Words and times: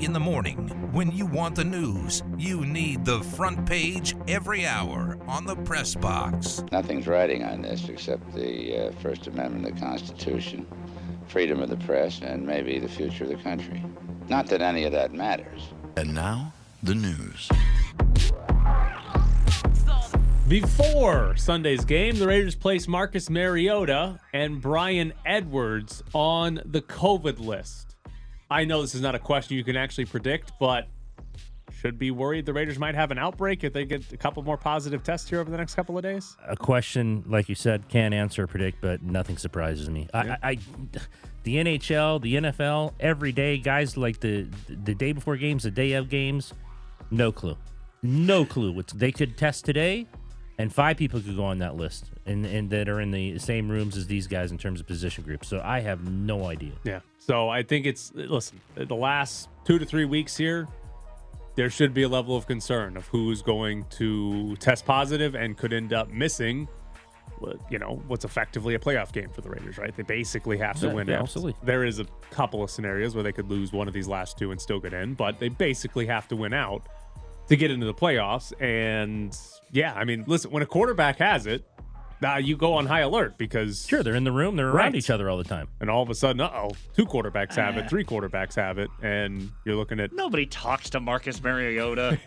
In 0.00 0.14
the 0.14 0.20
morning, 0.20 0.56
when 0.92 1.12
you 1.12 1.26
want 1.26 1.54
the 1.54 1.64
news, 1.64 2.22
you 2.38 2.64
need 2.64 3.04
the 3.04 3.20
front 3.20 3.66
page 3.66 4.16
every 4.26 4.66
hour 4.66 5.18
on 5.28 5.44
the 5.44 5.56
press 5.56 5.94
box. 5.94 6.64
Nothing's 6.72 7.06
riding 7.06 7.44
on 7.44 7.60
this 7.60 7.86
except 7.86 8.34
the 8.34 8.88
uh, 8.88 8.92
First 9.02 9.26
Amendment 9.26 9.68
of 9.68 9.74
the 9.74 9.80
Constitution, 9.80 10.66
freedom 11.28 11.60
of 11.60 11.68
the 11.68 11.76
press, 11.76 12.22
and 12.22 12.46
maybe 12.46 12.78
the 12.78 12.88
future 12.88 13.24
of 13.24 13.30
the 13.30 13.36
country. 13.36 13.84
Not 14.30 14.46
that 14.46 14.62
any 14.62 14.84
of 14.84 14.92
that 14.92 15.12
matters. 15.12 15.68
And 15.98 16.14
now, 16.14 16.54
the 16.82 16.94
news. 16.94 17.50
Before 20.48 21.36
Sunday's 21.36 21.84
game, 21.84 22.18
the 22.18 22.26
Raiders 22.26 22.54
placed 22.54 22.88
Marcus 22.88 23.28
Mariota 23.28 24.18
and 24.32 24.62
Brian 24.62 25.12
Edwards 25.26 26.02
on 26.14 26.62
the 26.64 26.80
COVID 26.80 27.38
list. 27.38 27.89
I 28.50 28.64
know 28.64 28.82
this 28.82 28.94
is 28.94 29.00
not 29.00 29.14
a 29.14 29.18
question 29.18 29.56
you 29.56 29.64
can 29.64 29.76
actually 29.76 30.06
predict, 30.06 30.52
but 30.58 30.88
should 31.80 31.98
be 31.98 32.10
worried 32.10 32.44
the 32.44 32.52
Raiders 32.52 32.78
might 32.78 32.94
have 32.94 33.10
an 33.10 33.18
outbreak 33.18 33.64
if 33.64 33.72
they 33.72 33.84
get 33.84 34.12
a 34.12 34.16
couple 34.16 34.42
more 34.42 34.56
positive 34.56 35.02
tests 35.02 35.30
here 35.30 35.40
over 35.40 35.50
the 35.50 35.56
next 35.56 35.74
couple 35.74 35.96
of 35.96 36.02
days. 36.02 36.36
A 36.46 36.56
question, 36.56 37.24
like 37.26 37.48
you 37.48 37.54
said, 37.54 37.88
can't 37.88 38.12
answer 38.12 38.44
or 38.44 38.46
predict, 38.46 38.80
but 38.80 39.02
nothing 39.02 39.38
surprises 39.38 39.88
me. 39.88 40.08
I, 40.12 40.36
I, 40.42 40.58
the 41.44 41.56
NHL, 41.56 42.20
the 42.20 42.34
NFL, 42.34 42.94
every 43.00 43.32
day, 43.32 43.56
guys 43.56 43.96
like 43.96 44.20
the 44.20 44.48
the 44.68 44.94
day 44.94 45.12
before 45.12 45.36
games, 45.36 45.62
the 45.62 45.70
day 45.70 45.92
of 45.92 46.10
games, 46.10 46.52
no 47.10 47.32
clue, 47.32 47.56
no 48.02 48.44
clue. 48.44 48.72
What 48.72 48.88
they 48.88 49.12
could 49.12 49.38
test 49.38 49.64
today, 49.64 50.06
and 50.60 50.72
five 50.72 50.96
people 50.96 51.20
could 51.20 51.36
go 51.36 51.44
on 51.44 51.58
that 51.58 51.76
list, 51.76 52.10
and 52.26 52.44
and 52.46 52.70
that 52.70 52.88
are 52.88 53.00
in 53.00 53.10
the 53.10 53.38
same 53.38 53.68
rooms 53.70 53.96
as 53.96 54.06
these 54.06 54.26
guys 54.26 54.50
in 54.50 54.58
terms 54.58 54.80
of 54.80 54.86
position 54.86 55.24
groups. 55.24 55.48
So 55.48 55.60
I 55.64 55.80
have 55.80 56.04
no 56.04 56.46
idea. 56.46 56.72
Yeah. 56.84 57.00
So 57.18 57.48
I 57.48 57.62
think 57.62 57.86
it's 57.86 58.12
listen, 58.14 58.60
the 58.74 58.94
last 58.94 59.48
two 59.64 59.78
to 59.78 59.84
three 59.86 60.04
weeks 60.04 60.36
here, 60.36 60.66
there 61.56 61.70
should 61.70 61.92
be 61.94 62.02
a 62.02 62.08
level 62.08 62.36
of 62.36 62.46
concern 62.46 62.96
of 62.96 63.06
who's 63.08 63.42
going 63.42 63.84
to 63.90 64.56
test 64.56 64.84
positive 64.86 65.34
and 65.34 65.56
could 65.56 65.72
end 65.72 65.92
up 65.92 66.08
missing. 66.10 66.68
what- 67.38 67.58
You 67.70 67.78
know 67.78 68.02
what's 68.06 68.24
effectively 68.24 68.74
a 68.74 68.78
playoff 68.78 69.12
game 69.12 69.30
for 69.30 69.40
the 69.40 69.48
Raiders, 69.50 69.78
right? 69.78 69.94
They 69.96 70.02
basically 70.02 70.58
have 70.58 70.78
to 70.80 70.88
Yeah, 70.88 70.92
win 70.94 71.08
yeah, 71.08 71.16
out. 71.16 71.22
absolutely. 71.22 71.54
There 71.62 71.84
is 71.84 71.98
a 71.98 72.04
couple 72.30 72.62
of 72.62 72.70
scenarios 72.70 73.14
where 73.14 73.24
they 73.24 73.32
could 73.32 73.48
lose 73.50 73.72
one 73.72 73.88
of 73.88 73.94
these 73.94 74.08
last 74.08 74.36
two 74.38 74.50
and 74.50 74.60
still 74.60 74.78
get 74.80 74.92
in, 74.92 75.14
but 75.14 75.38
they 75.40 75.48
basically 75.48 76.06
have 76.06 76.28
to 76.28 76.36
win 76.36 76.52
out 76.52 76.82
to 77.50 77.56
get 77.56 77.70
into 77.70 77.84
the 77.84 77.92
playoffs. 77.94 78.52
And 78.62 79.36
yeah, 79.70 79.92
I 79.92 80.04
mean, 80.04 80.24
listen, 80.26 80.50
when 80.50 80.62
a 80.62 80.66
quarterback 80.66 81.18
has 81.18 81.46
it, 81.46 81.64
uh, 82.24 82.36
you 82.36 82.56
go 82.56 82.74
on 82.74 82.84
high 82.86 83.00
alert 83.00 83.38
because 83.38 83.86
Sure, 83.86 84.02
they're 84.02 84.14
in 84.14 84.24
the 84.24 84.32
room, 84.32 84.54
they're 84.56 84.66
around 84.68 84.76
Right. 84.76 84.94
each 84.94 85.08
other 85.10 85.28
all 85.30 85.38
the 85.38 85.44
time. 85.44 85.68
and 85.80 85.88
all 85.90 86.02
of 86.02 86.10
a 86.10 86.14
sudden, 86.14 86.40
uh 86.40 86.50
oh, 86.54 86.70
two 86.94 87.06
quarterbacks 87.06 87.54
have 87.56 87.76
Uh. 87.76 87.80
it, 87.80 87.88
three 87.90 88.04
quarterbacks 88.04 88.54
have 88.56 88.78
it, 88.78 88.90
and 89.02 89.50
you're 89.64 89.76
looking 89.76 89.98
at. 90.00 90.12
Nobody 90.12 90.44
talks 90.46 90.90
to 90.90 91.00
Marcus 91.00 91.42
Mariota. 91.42 92.18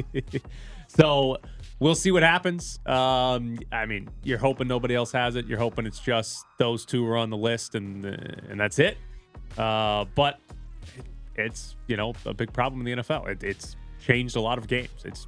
so 0.86 1.38
we'll 1.80 1.94
see 1.94 2.10
what 2.10 2.22
happens. 2.22 2.78
Um, 2.86 3.58
I 3.72 3.86
mean, 3.86 4.08
you're 4.22 4.38
hoping 4.38 4.68
nobody 4.68 4.94
else 4.94 5.12
has 5.12 5.34
it. 5.36 5.46
You're 5.46 5.58
hoping 5.58 5.86
it's 5.86 5.98
just 6.00 6.44
those 6.58 6.84
two 6.84 7.06
are 7.06 7.16
on 7.16 7.30
the 7.30 7.36
list, 7.36 7.74
and 7.74 8.04
uh, 8.04 8.10
and 8.50 8.60
that's 8.60 8.78
it. 8.78 8.98
Uh, 9.56 10.04
but 10.14 10.38
it's 11.36 11.76
you 11.86 11.96
know 11.96 12.12
a 12.24 12.34
big 12.34 12.52
problem 12.52 12.86
in 12.86 12.96
the 12.98 13.02
NFL. 13.02 13.28
It, 13.28 13.42
it's 13.42 13.76
changed 14.04 14.36
a 14.36 14.40
lot 14.40 14.58
of 14.58 14.66
games. 14.66 14.90
It's 15.04 15.26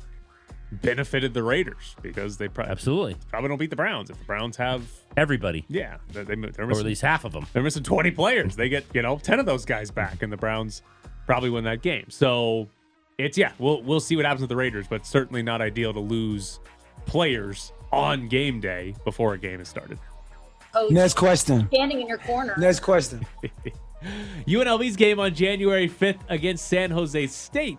benefited 0.71 1.35
the 1.35 1.43
Raiders 1.43 1.97
because 2.03 2.37
they 2.37 2.49
pro- 2.49 2.65
Absolutely, 2.65 3.17
probably 3.31 3.49
don't 3.49 3.59
beat 3.59 3.71
the 3.71 3.77
Browns 3.77 4.11
if 4.11 4.19
the 4.19 4.25
Browns 4.25 4.57
have 4.57 4.83
everybody, 5.17 5.65
yeah 5.69 5.97
they, 6.13 6.23
they, 6.25 6.35
they're 6.35 6.65
or 6.65 6.67
missing 6.67 6.85
at 6.85 6.87
least 6.87 7.03
half 7.03 7.25
of 7.25 7.33
them. 7.33 7.47
They're 7.53 7.63
missing 7.63 7.83
20 7.83 8.11
players. 8.13 8.57
They 8.57 8.69
get, 8.69 8.85
you 8.95 9.03
know, 9.03 9.19
10 9.19 9.41
of 9.41 9.47
those 9.47 9.65
guys 9.65 9.91
back, 9.91 10.23
and 10.23 10.33
the 10.33 10.37
Browns 10.37 10.83
probably 11.27 11.51
win 11.51 11.65
that 11.65 11.83
game. 11.83 12.07
So 12.09 12.69
it's 13.17 13.39
yeah, 13.39 13.53
we'll 13.59 13.83
we'll 13.83 14.01
see 14.01 14.17
what 14.17 14.25
happens 14.25 14.43
with 14.43 14.51
the 14.51 14.57
Raiders, 14.57 14.87
but 14.89 15.07
certainly 15.07 15.43
not 15.43 15.61
ideal 15.61 15.93
to 15.93 16.01
lose 16.01 16.61
players 17.07 17.73
on 17.93 18.29
game 18.29 18.61
day 18.61 18.95
before 19.05 19.35
a 19.35 19.39
game 19.39 19.59
has 19.59 19.69
started. 19.69 19.99
coach 20.73 20.91
Next 20.91 21.15
question. 21.15 21.67
standing 21.69 22.01
in 22.01 22.09
your 22.09 22.19
corner. 22.19 22.55
Next 22.59 22.81
question. 22.81 23.27
UNLV's 24.47 24.97
game 24.97 25.19
on 25.19 25.35
January 25.35 25.89
5th 25.89 26.21
against 26.29 26.69
San 26.69 26.91
Jose 26.91 27.27
State 27.27 27.79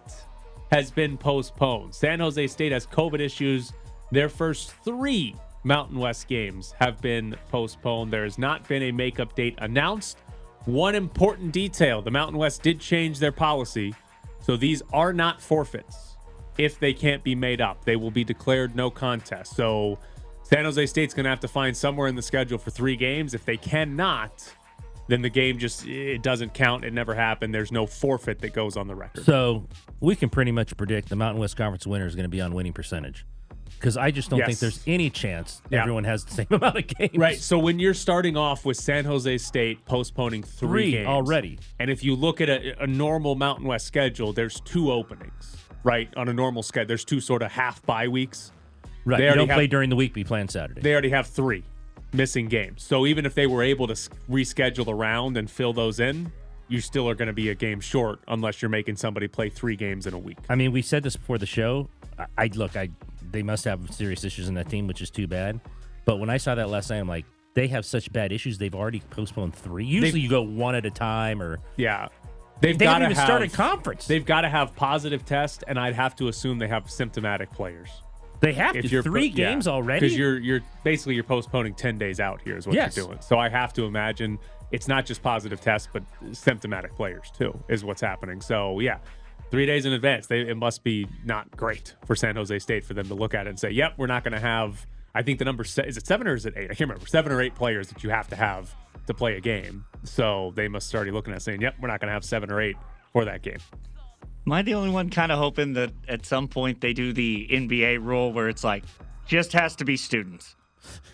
has 0.72 0.92
been 0.92 1.18
postponed. 1.18 1.94
San 1.94 2.20
Jose 2.20 2.48
State 2.48 2.72
has 2.72 2.86
COVID 2.86 3.20
issues. 3.20 3.74
Their 4.12 4.30
first 4.30 4.74
three 4.84 5.36
Mountain 5.64 6.00
West 6.00 6.28
games 6.28 6.74
have 6.80 7.02
been 7.02 7.36
postponed. 7.50 8.12
There 8.12 8.24
has 8.24 8.38
not 8.38 8.68
been 8.68 8.84
a 8.84 8.92
makeup 8.92 9.36
date 9.36 9.56
announced. 9.60 10.20
One 10.66 10.96
important 10.96 11.52
detail 11.52 12.02
the 12.02 12.12
Mountain 12.12 12.38
West 12.38 12.62
did 12.62 12.80
change 12.80 13.20
their 13.20 13.32
policy. 13.32 13.94
So 14.42 14.56
these 14.56 14.82
are 14.94 15.14
not 15.14 15.42
forfeits 15.42 16.18
if 16.58 16.80
they 16.80 16.94
can't 16.94 17.24
be 17.24 17.36
made 17.36 17.62
up. 17.62 17.86
They 17.86 17.96
will 17.96 18.12
be 18.12 18.24
declared 18.24 18.76
no 18.76 18.90
contest. 18.90 19.56
So 19.56 20.00
San 20.44 20.66
Jose 20.66 20.86
State's 20.88 21.14
going 21.14 21.26
to 21.26 21.30
have 21.30 21.40
to 21.42 21.48
find 21.48 21.76
somewhere 21.76 22.08
in 22.08 22.16
the 22.16 22.22
schedule 22.22 22.58
for 22.58 22.72
three 22.72 22.96
games. 22.96 23.34
If 23.34 23.46
they 23.46 23.58
cannot, 23.58 24.54
then 25.10 25.22
the 25.22 25.30
game 25.30 25.58
just 25.60 25.86
it 25.86 26.22
doesn't 26.24 26.54
count. 26.54 26.86
It 26.86 26.94
never 26.94 27.14
happened. 27.14 27.54
There's 27.54 27.72
no 27.72 27.86
forfeit 27.86 28.40
that 28.40 28.54
goes 28.54 28.78
on 28.78 28.88
the 28.88 28.96
record. 28.96 29.26
So 29.26 29.68
we 30.00 30.16
can 30.16 30.30
pretty 30.30 30.52
much 30.52 30.76
predict 30.78 31.10
the 31.10 31.16
Mountain 31.18 31.42
West 31.42 31.58
Conference 31.58 31.86
winner 31.86 32.08
is 32.08 32.16
going 32.16 32.24
to 32.24 32.30
be 32.30 32.40
on 32.42 32.54
winning 32.54 32.74
percentage. 32.74 33.26
Because 33.78 33.96
I 33.96 34.12
just 34.12 34.30
don't 34.30 34.44
think 34.46 34.60
there's 34.60 34.84
any 34.88 35.10
chance 35.10 35.62
Yeah. 35.70 35.82
everyone 35.82 36.04
has 36.04 36.26
the 36.26 36.34
same 36.34 36.48
amount 36.52 36.78
of 36.78 36.88
games. 36.88 37.16
Right. 37.18 37.38
So 37.38 37.58
when 37.58 37.80
you're 37.80 37.94
starting 37.94 38.36
off 38.36 38.66
with 38.66 38.76
San 38.76 39.06
Jose 39.06 39.38
State 39.38 39.86
postponing 39.86 40.44
three, 40.44 40.68
Three 40.68 40.92
games 40.92 41.08
already. 41.08 41.60
and 41.80 41.90
if 41.90 42.04
you 42.04 42.14
look 42.16 42.42
at 42.42 42.50
a, 42.50 42.84
a 42.84 42.88
normal 42.88 43.36
Mountain 43.36 43.66
West 43.66 43.88
schedule, 43.88 44.34
there's 44.34 44.60
two 44.62 44.92
openings. 44.92 45.56
Right 45.84 46.10
on 46.18 46.28
a 46.28 46.34
normal 46.34 46.62
schedule, 46.62 46.88
there's 46.90 47.06
two 47.06 47.22
sort 47.22 47.42
of 47.42 47.52
half 47.54 47.82
bye 47.86 48.10
weeks. 48.10 48.52
Right. 49.06 49.18
They 49.20 49.30
You 49.30 49.36
don't 49.36 49.48
have- 49.48 49.56
play 49.56 49.68
during 49.68 49.90
the 49.90 49.96
week, 49.96 50.12
but 50.12 50.18
you 50.20 50.26
play 50.26 50.42
on 50.42 50.50
Saturday. 50.50 50.82
They 50.82 50.92
already 50.92 51.10
have 51.12 51.28
three 51.28 51.64
missing 52.14 52.48
games. 52.48 52.84
So 52.84 53.06
even 53.06 53.26
if 53.26 53.36
they 53.36 53.48
were 53.48 53.64
able 53.64 53.88
to 53.88 53.94
reschedule 54.30 54.88
around 54.88 55.38
and 55.38 55.50
fill 55.50 55.74
those 55.74 56.00
in, 56.00 56.32
you 56.68 56.82
still 56.82 57.10
are 57.10 57.16
going 57.16 57.28
to 57.28 57.34
be 57.34 57.50
a 57.50 57.56
game 57.56 57.80
short 57.80 58.20
unless 58.28 58.62
you're 58.62 58.70
making 58.70 58.96
somebody 58.96 59.28
play 59.28 59.50
three 59.50 59.76
games 59.76 60.06
in 60.08 60.14
a 60.14 60.18
week. 60.18 60.38
I 60.50 60.56
mean, 60.56 60.72
we 60.72 60.82
said 60.82 61.04
this 61.04 61.16
before 61.16 61.38
the 61.38 61.46
show. 61.46 61.90
I, 62.18 62.26
I 62.38 62.50
look, 62.54 62.76
I 62.76 62.90
they 63.32 63.44
must 63.44 63.66
have 63.66 63.94
serious 63.94 64.24
issues 64.24 64.48
in 64.48 64.56
that 64.56 64.70
team, 64.70 64.88
which 64.88 65.02
is 65.02 65.10
too 65.10 65.28
bad. 65.28 65.60
But 66.06 66.18
when 66.18 66.30
I 66.30 66.38
saw 66.38 66.56
that 66.56 66.70
last 66.70 66.90
night, 66.90 66.98
I'm 66.98 67.08
like, 67.08 67.26
they 67.54 67.68
have 67.68 67.86
such 67.86 68.12
bad 68.12 68.32
issues. 68.32 68.58
They've 68.58 68.74
already 68.74 69.02
postponed 69.10 69.56
three. 69.56 69.86
Usually, 69.86 70.22
you 70.22 70.30
go 70.30 70.42
one 70.42 70.76
at 70.76 70.86
a 70.86 70.92
time, 70.92 71.42
or 71.42 71.60
Yeah. 71.78 72.08
They've 72.62 72.78
they 72.78 72.86
got 72.86 73.00
to 73.00 73.06
have, 73.06 73.18
started 73.18 73.54
conference. 73.54 74.06
They've 74.06 74.26
got 74.26 74.42
to 74.42 74.50
have 74.50 74.76
positive 74.76 75.26
tests, 75.26 75.64
and 75.68 75.80
I'd 75.80 75.96
have 75.96 76.16
to 76.18 76.28
assume 76.28 76.60
they 76.60 76.68
have 76.68 76.90
symptomatic 76.90 77.52
players. 77.52 77.90
They 78.42 78.54
have 78.54 78.74
to 78.74 79.02
three 79.04 79.30
games 79.30 79.68
already. 79.68 80.00
because 80.00 80.18
you're 80.18 80.40
you're 80.40 80.62
basically 80.84 81.16
you're 81.16 81.24
postponing 81.24 81.74
ten 81.74 81.98
days 81.98 82.20
out 82.20 82.42
here 82.42 82.58
is 82.58 82.66
what 82.68 82.76
Yes. 82.76 82.96
you're 82.96 83.06
doing. 83.08 83.20
So 83.22 83.38
I 83.38 83.50
have 83.50 83.74
to 83.74 83.84
imagine 83.86 84.40
it's 84.72 84.88
not 84.88 85.06
just 85.06 85.22
positive 85.24 85.60
tests, 85.62 85.90
but 85.92 86.04
symptomatic 86.32 86.96
players 86.96 87.32
too 87.38 87.54
is 87.70 87.84
what's 87.84 88.02
happening. 88.02 88.40
So 88.42 88.80
yeah, 88.80 89.00
three 89.52 89.66
days 89.66 89.86
in 89.86 89.94
advance, 89.94 90.28
they, 90.28 90.42
it 90.42 90.58
must 90.58 90.84
be 90.84 91.08
not 91.26 91.50
great 91.58 91.96
for 92.06 92.16
San 92.16 92.36
Jose 92.36 92.58
State 92.60 92.86
for 92.86 92.94
them 92.94 93.08
to 93.08 93.14
look 93.16 93.34
at 93.34 93.48
it 93.48 93.50
and 93.50 93.60
say, 93.60 93.72
"Yep, 93.72 93.94
we're 93.98 94.08
not 94.08 94.24
going 94.24 94.34
to 94.34 94.40
have." 94.40 94.86
I 95.16 95.24
think 95.24 95.40
the 95.40 95.46
number 95.46 95.64
se- 95.64 95.86
is 95.88 95.98
it 95.98 96.06
seven 96.06 96.28
or 96.28 96.36
is 96.36 96.46
it 96.46 96.54
eight? 96.56 96.66
I 96.66 96.76
can't 96.76 96.82
remember. 96.90 97.08
Seven 97.08 97.32
or 97.32 97.42
eight 97.42 97.56
players 97.56 97.90
that 97.90 98.04
you 98.04 98.12
have 98.12 98.28
to 98.30 98.36
have 98.36 98.74
to 99.08 99.14
play 99.16 99.36
a 99.38 99.42
game. 99.42 99.84
So 100.04 100.54
they 100.56 100.68
must 100.68 100.88
start 100.88 101.08
looking 101.08 101.34
at 101.34 101.42
saying, 101.42 101.62
"Yep, 101.62 101.78
we're 101.82 101.88
not 101.88 102.00
going 102.00 102.10
to 102.10 102.14
have 102.14 102.24
seven 102.24 102.52
or 102.52 102.62
eight 102.62 102.76
for 103.12 103.26
that 103.26 103.42
game." 103.42 103.58
Am 104.50 104.54
I 104.54 104.64
the 104.64 104.74
only 104.74 104.90
one 104.90 105.12
kind 105.12 105.32
of 105.32 105.38
hoping 105.38 105.74
that 105.74 105.92
at 106.08 106.26
some 106.26 106.48
point 106.48 106.82
they 106.82 106.92
do 106.92 107.14
the 107.14 107.48
NBA 107.52 108.04
rule 108.04 108.34
where 108.34 108.50
it's 108.50 108.64
like, 108.64 108.84
just 109.28 109.54
has 109.54 109.76
to 109.76 109.86
be 109.86 109.96
students? 109.96 110.56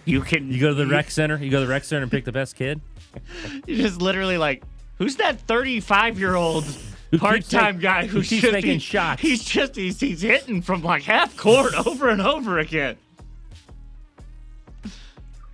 You 0.05 0.21
can. 0.21 0.49
you 0.49 0.61
go 0.61 0.69
to 0.69 0.73
the 0.73 0.87
rec 0.87 1.11
center. 1.11 1.35
You 1.35 1.51
go 1.51 1.59
to 1.59 1.65
the 1.65 1.69
rec 1.69 1.83
center 1.83 2.03
and 2.03 2.09
pick 2.09 2.23
the 2.23 2.31
best 2.31 2.55
kid. 2.55 2.79
You're 3.67 3.79
just 3.79 4.01
literally 4.01 4.37
like, 4.37 4.63
who's 4.99 5.17
that 5.17 5.41
35 5.41 6.17
year 6.17 6.35
old 6.35 6.63
part 7.17 7.43
time 7.49 7.77
guy 7.77 8.05
who 8.05 8.19
who's 8.19 8.29
keeps 8.29 8.43
just 8.43 8.53
making 8.53 8.71
he- 8.71 8.79
shots? 8.79 9.21
He's 9.21 9.43
just 9.43 9.75
he's, 9.75 9.99
he's 9.99 10.21
hitting 10.21 10.61
from 10.61 10.81
like 10.81 11.03
half 11.03 11.35
court 11.35 11.73
over 11.85 12.07
and 12.07 12.21
over 12.21 12.59
again. 12.59 12.95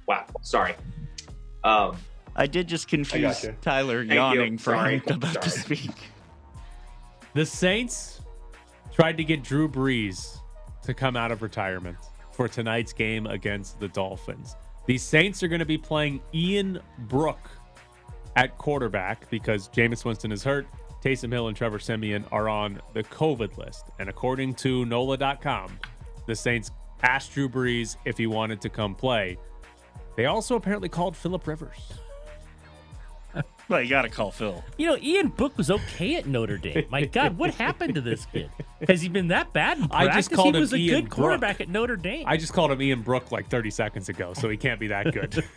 Wow, 0.07 0.27
sorry. 0.43 0.75
Um, 1.63 1.97
I 2.35 2.45
did 2.45 2.67
just 2.67 2.87
confuse. 2.87 3.43
Tyler 3.63 4.03
you. 4.03 4.13
yawning 4.13 4.59
for 4.59 4.75
Sorry. 4.75 4.99
him 4.99 5.15
about 5.15 5.41
to 5.41 5.49
speak. 5.49 6.10
The 7.33 7.45
Saints 7.45 8.19
tried 8.93 9.15
to 9.15 9.23
get 9.23 9.41
Drew 9.41 9.69
Brees 9.69 10.39
to 10.83 10.93
come 10.93 11.15
out 11.15 11.31
of 11.31 11.41
retirement 11.41 11.97
for 12.33 12.49
tonight's 12.49 12.91
game 12.91 13.25
against 13.25 13.79
the 13.79 13.87
Dolphins. 13.87 14.57
The 14.85 14.97
Saints 14.97 15.41
are 15.41 15.47
going 15.47 15.59
to 15.59 15.65
be 15.65 15.77
playing 15.77 16.21
Ian 16.33 16.81
Brook 16.99 17.39
at 18.35 18.57
quarterback 18.57 19.29
because 19.29 19.69
Jameis 19.69 20.03
Winston 20.03 20.33
is 20.33 20.43
hurt. 20.43 20.67
Taysom 21.01 21.31
Hill 21.31 21.47
and 21.47 21.55
Trevor 21.55 21.79
Siemian 21.79 22.25
are 22.33 22.49
on 22.49 22.81
the 22.93 23.03
COVID 23.03 23.57
list. 23.57 23.85
And 23.99 24.09
according 24.09 24.55
to 24.55 24.85
NOLA.com, 24.85 25.79
the 26.27 26.35
Saints 26.35 26.71
asked 27.01 27.33
Drew 27.33 27.47
Brees 27.47 27.95
if 28.03 28.17
he 28.17 28.27
wanted 28.27 28.59
to 28.61 28.69
come 28.69 28.93
play. 28.93 29.37
They 30.17 30.25
also 30.25 30.55
apparently 30.57 30.89
called 30.89 31.15
Philip 31.15 31.47
Rivers. 31.47 31.93
Well, 33.71 33.81
you 33.81 33.89
got 33.89 34.01
to 34.01 34.09
call 34.09 34.31
Phil. 34.31 34.61
You 34.77 34.87
know, 34.87 34.97
Ian 34.97 35.29
Book 35.29 35.57
was 35.57 35.71
okay 35.71 36.15
at 36.17 36.25
Notre 36.27 36.57
Dame. 36.57 36.85
My 36.89 37.05
God, 37.05 37.37
what 37.37 37.53
happened 37.53 37.95
to 37.95 38.01
this 38.01 38.25
kid? 38.25 38.49
Has 38.85 39.01
he 39.01 39.07
been 39.07 39.29
that 39.29 39.53
bad 39.53 39.77
in 39.77 39.87
I 39.91 40.13
just 40.13 40.29
called 40.29 40.55
he 40.55 40.57
him 40.57 40.61
was 40.61 40.73
a 40.73 40.77
Ian 40.77 41.03
good 41.03 41.09
quarterback 41.09 41.57
Brook. 41.57 41.69
at 41.69 41.71
Notre 41.71 41.95
Dame. 41.95 42.25
I 42.27 42.35
just 42.35 42.51
called 42.51 42.71
him 42.71 42.81
Ian 42.81 43.01
Brook 43.01 43.31
like 43.31 43.47
30 43.47 43.69
seconds 43.69 44.09
ago, 44.09 44.33
so 44.33 44.49
he 44.49 44.57
can't 44.57 44.77
be 44.79 44.87
that 44.87 45.13
good. 45.13 45.43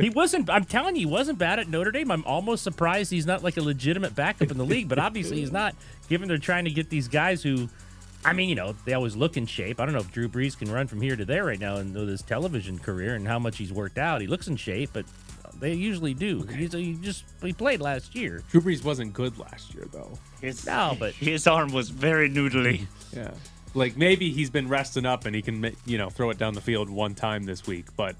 He 0.00 0.10
wasn't. 0.10 0.48
I'm 0.48 0.64
telling 0.64 0.94
you, 0.94 1.00
he 1.00 1.06
wasn't 1.06 1.38
bad 1.38 1.58
at 1.58 1.68
Notre 1.68 1.90
Dame. 1.90 2.12
I'm 2.12 2.24
almost 2.24 2.62
surprised 2.62 3.10
he's 3.10 3.26
not 3.26 3.42
like 3.42 3.56
a 3.56 3.60
legitimate 3.62 4.14
backup 4.14 4.48
in 4.50 4.56
the 4.56 4.64
league. 4.64 4.88
But 4.88 5.00
obviously, 5.00 5.38
he's 5.40 5.50
not. 5.50 5.74
Given 6.08 6.28
they're 6.28 6.38
trying 6.38 6.66
to 6.66 6.70
get 6.70 6.88
these 6.88 7.08
guys 7.08 7.42
who, 7.42 7.68
I 8.24 8.32
mean, 8.32 8.48
you 8.48 8.54
know, 8.54 8.76
they 8.84 8.94
always 8.94 9.16
look 9.16 9.36
in 9.36 9.44
shape. 9.46 9.80
I 9.80 9.84
don't 9.86 9.94
know 9.94 10.00
if 10.00 10.12
Drew 10.12 10.28
Brees 10.28 10.56
can 10.56 10.70
run 10.70 10.86
from 10.86 11.00
here 11.00 11.16
to 11.16 11.24
there 11.24 11.44
right 11.44 11.58
now 11.58 11.78
and 11.78 11.92
with 11.92 12.08
his 12.08 12.22
television 12.22 12.78
career 12.78 13.16
and 13.16 13.26
how 13.26 13.40
much 13.40 13.58
he's 13.58 13.72
worked 13.72 13.98
out. 13.98 14.20
He 14.20 14.28
looks 14.28 14.46
in 14.46 14.54
shape, 14.54 14.90
but 14.92 15.04
they 15.60 15.74
usually 15.74 16.14
do. 16.14 16.42
He's, 16.42 16.72
he 16.72 16.94
just 16.94 17.24
he 17.42 17.52
played 17.52 17.80
last 17.80 18.14
year. 18.14 18.42
Drew 18.50 18.60
Brees 18.60 18.84
wasn't 18.84 19.12
good 19.12 19.38
last 19.38 19.74
year, 19.74 19.86
though. 19.92 20.18
His, 20.40 20.66
No, 20.66 20.96
but- 20.98 21.14
his 21.14 21.46
arm 21.46 21.72
was 21.72 21.90
very 21.90 22.30
noodly. 22.30 22.86
Yeah. 23.14 23.30
Like 23.74 23.96
maybe 23.96 24.30
he's 24.32 24.50
been 24.50 24.68
resting 24.68 25.04
up 25.06 25.26
and 25.26 25.34
he 25.34 25.42
can, 25.42 25.74
you 25.84 25.98
know, 25.98 26.08
throw 26.10 26.30
it 26.30 26.38
down 26.38 26.54
the 26.54 26.60
field 26.60 26.88
one 26.88 27.14
time 27.14 27.44
this 27.44 27.66
week, 27.66 27.86
but 27.96 28.16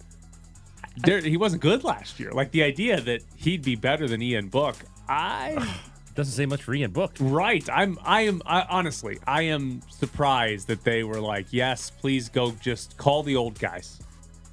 there, 0.97 1.21
he 1.21 1.37
wasn't 1.37 1.63
good 1.63 1.85
last 1.85 2.19
year. 2.21 2.33
Like 2.33 2.51
the 2.51 2.63
idea 2.63 3.01
that 3.01 3.23
he'd 3.37 3.63
be 3.63 3.77
better 3.77 4.09
than 4.09 4.21
Ian 4.23 4.49
Book, 4.49 4.77
I 5.09 5.77
Doesn't 6.15 6.33
say 6.33 6.47
much 6.47 6.65
for 6.65 6.75
Ian 6.75 6.91
Book. 6.91 7.15
right. 7.21 7.67
I'm 7.73 7.97
I 8.05 8.23
am 8.23 8.43
I, 8.45 8.63
honestly 8.63 9.19
I 9.27 9.43
am 9.43 9.81
surprised 9.89 10.67
that 10.67 10.83
they 10.83 11.05
were 11.05 11.21
like, 11.21 11.47
yes, 11.53 11.91
please 11.91 12.29
go 12.29 12.51
just 12.61 12.97
call 12.97 13.23
the 13.23 13.37
old 13.37 13.59
guys, 13.59 14.01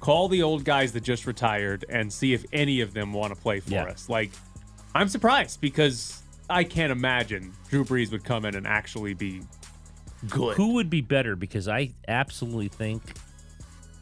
call 0.00 0.28
the 0.28 0.42
old 0.42 0.64
guys 0.64 0.92
that 0.92 1.02
just 1.02 1.26
retired 1.26 1.84
and 1.88 2.12
see 2.12 2.32
if 2.32 2.44
any 2.52 2.80
of 2.80 2.92
them 2.94 3.12
want 3.12 3.34
to 3.34 3.40
play 3.40 3.60
for 3.60 3.70
Yeah. 3.70 3.84
us. 3.84 4.08
Like, 4.08 4.30
I'm 4.94 5.08
surprised 5.08 5.60
because 5.60 6.22
I 6.48 6.64
can't 6.64 6.92
imagine 6.92 7.52
Drew 7.68 7.84
Brees 7.84 8.10
would 8.12 8.24
come 8.24 8.44
in 8.44 8.54
and 8.54 8.66
actually 8.66 9.14
be 9.14 9.42
good. 10.28 10.56
Who 10.56 10.74
would 10.74 10.90
be 10.90 11.00
better? 11.00 11.34
Because 11.36 11.66
I 11.68 11.90
absolutely 12.08 12.68
think, 12.68 13.02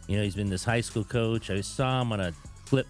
you 0.07 0.17
know, 0.17 0.23
he's 0.23 0.35
been 0.35 0.51
this 0.51 0.65
high 0.65 0.81
school 0.83 1.05
coach. 1.05 1.51
I 1.51 1.61
saw 1.63 2.03
him 2.03 2.13
on 2.13 2.21
a 2.21 2.33
clip 2.67 2.87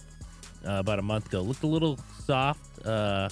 uh, 0.67 0.73
about 0.73 0.99
a 0.99 1.03
month 1.03 1.27
ago. 1.29 1.41
Looked 1.43 1.63
a 1.63 1.67
little 1.69 1.99
soft. 2.25 2.85
Uh, 2.85 3.29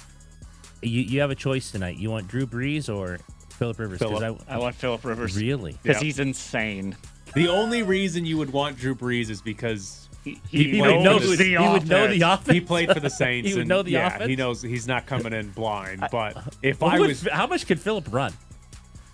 you 0.83 1.01
you 1.03 1.21
have 1.21 1.31
a 1.31 1.35
choice 1.35 1.71
tonight. 1.71 1.97
You 1.97 2.11
want 2.11 2.29
Drew 2.29 2.47
Brees 2.47 2.95
or 2.95 3.19
Philip 3.59 3.79
Rivers? 3.79 3.99
'Cause 4.01 4.11
Phillip. 4.21 4.43
I 4.49 4.59
want 4.59 4.75
Philip 4.77 5.05
Rivers. 5.05 5.37
Really? 5.37 5.79
Because 5.83 5.97
Yeah. 6.03 6.05
he's 6.07 6.19
insane. 6.19 6.97
The 7.35 7.49
only 7.49 7.83
reason 7.83 8.25
you 8.27 8.37
would 8.39 8.53
want 8.53 8.77
Drew 8.79 8.95
Brees 8.95 9.31
is 9.31 9.41
because 9.43 10.09
He, 10.25 10.41
He 10.49 10.65
he 10.73 10.81
would 10.81 11.01
knows 11.01 11.23
know- 11.29 11.37
the 11.37 11.45
he 11.45 11.59
would 11.59 11.89
know 11.89 12.07
the 12.07 12.21
offense. 12.23 12.23
offense. 12.43 12.55
he 12.55 12.61
played 12.61 12.93
for 12.93 13.01
the 13.01 13.11
Saints. 13.23 13.49
He 13.49 13.55
would 13.55 13.63
and 13.63 13.69
know 13.69 13.83
the 13.83 13.93
yeah, 13.93 14.07
offense? 14.15 14.29
He 14.29 14.37
knows 14.37 14.63
he's 14.63 14.87
not 14.87 15.07
coming 15.07 15.33
in 15.33 15.51
blind. 15.51 16.05
But 16.13 16.37
uh, 16.37 16.43
if 16.63 16.81
What 16.81 16.95
I 16.95 16.99
would- 17.01 17.09
was, 17.09 17.27
how 17.33 17.47
much 17.47 17.67
could 17.67 17.81
Philip 17.81 18.07
run? 18.13 18.33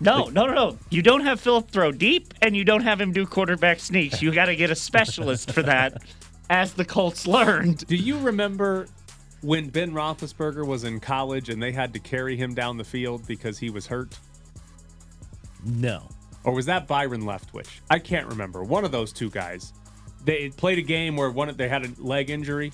No, 0.01 0.25
no, 0.25 0.45
no, 0.45 0.53
no. 0.53 0.77
You 0.89 1.01
don't 1.01 1.21
have 1.25 1.41
Philip 1.41 1.71
throw 1.71 1.91
deep, 1.91 2.33
and 2.41 2.55
you 2.55 2.63
don't 2.63 2.83
have 2.83 3.01
him 3.01 3.11
do 3.11 3.25
quarterback 3.25 3.79
sneaks. 3.81 4.21
You 4.21 4.31
got 4.33 4.45
to 4.45 4.55
get 4.55 4.69
a 4.71 4.75
specialist 4.75 5.51
for 5.51 5.61
that, 5.63 6.01
as 6.49 6.73
the 6.73 6.85
Colts 6.85 7.27
learned. 7.27 7.85
do 7.87 7.97
you 7.97 8.17
remember 8.19 8.87
when 9.41 9.67
Ben 9.69 9.91
Roethlisberger 9.91 10.65
was 10.65 10.83
in 10.85 10.99
college 11.01 11.49
and 11.49 11.61
they 11.61 11.71
had 11.73 11.91
to 11.93 11.99
carry 11.99 12.37
him 12.37 12.53
down 12.53 12.77
the 12.77 12.83
field 12.85 13.27
because 13.27 13.57
he 13.59 13.69
was 13.69 13.87
hurt? 13.87 14.17
No. 15.65 16.07
Or 16.43 16.53
was 16.53 16.65
that 16.67 16.87
Byron 16.87 17.23
Leftwich? 17.23 17.79
I 17.89 17.99
can't 17.99 18.27
remember. 18.27 18.63
One 18.63 18.85
of 18.85 18.91
those 18.91 19.11
two 19.11 19.29
guys. 19.29 19.73
They 20.23 20.49
played 20.49 20.77
a 20.77 20.83
game 20.83 21.15
where 21.15 21.29
one 21.29 21.49
of, 21.49 21.57
they 21.57 21.69
had 21.69 21.85
a 21.85 21.89
leg 21.97 22.29
injury 22.29 22.71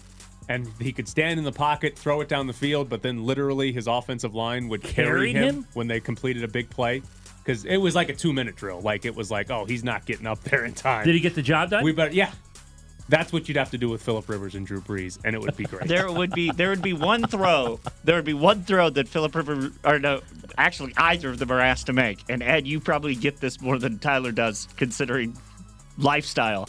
and 0.50 0.69
he 0.79 0.91
could 0.91 1.07
stand 1.07 1.39
in 1.39 1.44
the 1.44 1.51
pocket, 1.51 1.97
throw 1.97 2.21
it 2.21 2.29
down 2.29 2.47
the 2.47 2.53
field, 2.53 2.89
but 2.89 3.01
then 3.01 3.23
literally 3.23 3.71
his 3.71 3.88
offensive 3.88 4.35
line 4.35 4.69
would 4.69 4.83
carry 4.83 5.31
him, 5.31 5.56
him? 5.56 5.67
when 5.73 5.88
they 5.88 6.00
completed 6.00 6.44
a 6.44 6.47
big 6.47 6.69
play. 6.69 7.01
Because 7.44 7.65
it 7.65 7.77
was 7.77 7.95
like 7.95 8.09
a 8.09 8.13
two 8.13 8.33
minute 8.33 8.56
drill. 8.56 8.81
Like 8.81 9.06
it 9.06 9.15
was 9.15 9.29
like, 9.29 9.51
oh, 9.51 9.65
he's 9.65 9.83
not 9.83 10.06
getting 10.06 10.25
up 10.25 10.44
there 10.44 10.65
in 10.65 10.73
time. 10.73 11.06
Did 11.06 11.13
he 11.13 11.19
get 11.19 11.35
the 11.35 11.44
job 11.44 11.69
done? 11.69 11.83
We 11.83 11.91
better, 11.91 12.13
yeah. 12.13 12.31
That's 13.07 13.31
what 13.31 13.48
you'd 13.48 13.57
have 13.57 13.69
to 13.72 13.78
do 13.78 13.88
with 13.90 14.02
Philip 14.02 14.28
Rivers 14.28 14.56
and 14.56 14.66
Drew 14.66 14.81
Brees, 14.81 15.19
and 15.24 15.36
it 15.36 15.42
would 15.42 15.56
be 15.56 15.63
great. 15.72 15.88
There 15.88 16.12
would 16.12 16.31
be 16.31 16.50
there 16.52 16.69
would 16.69 16.81
be 16.81 16.94
one 16.94 17.28
throw. 17.28 17.80
There 18.04 18.16
would 18.16 18.25
be 18.25 18.34
one 18.34 18.63
throw 18.63 18.90
that 18.90 19.07
Philip 19.07 19.36
Rivers 19.36 19.72
or 19.84 20.00
no, 20.00 20.22
actually 20.57 20.94
either 20.98 21.30
of 21.30 21.38
them 21.38 21.52
are 21.52 21.60
asked 21.60 21.86
to 21.88 21.94
make. 21.94 22.19
And 22.30 22.42
Ed, 22.42 22.66
you 22.66 22.80
probably 22.80 23.13
get 23.16 23.40
this 23.40 23.62
more 23.62 23.78
than 23.78 24.00
Tyler 24.00 24.31
does, 24.31 24.68
considering 24.75 25.38
lifestyle. 25.98 26.68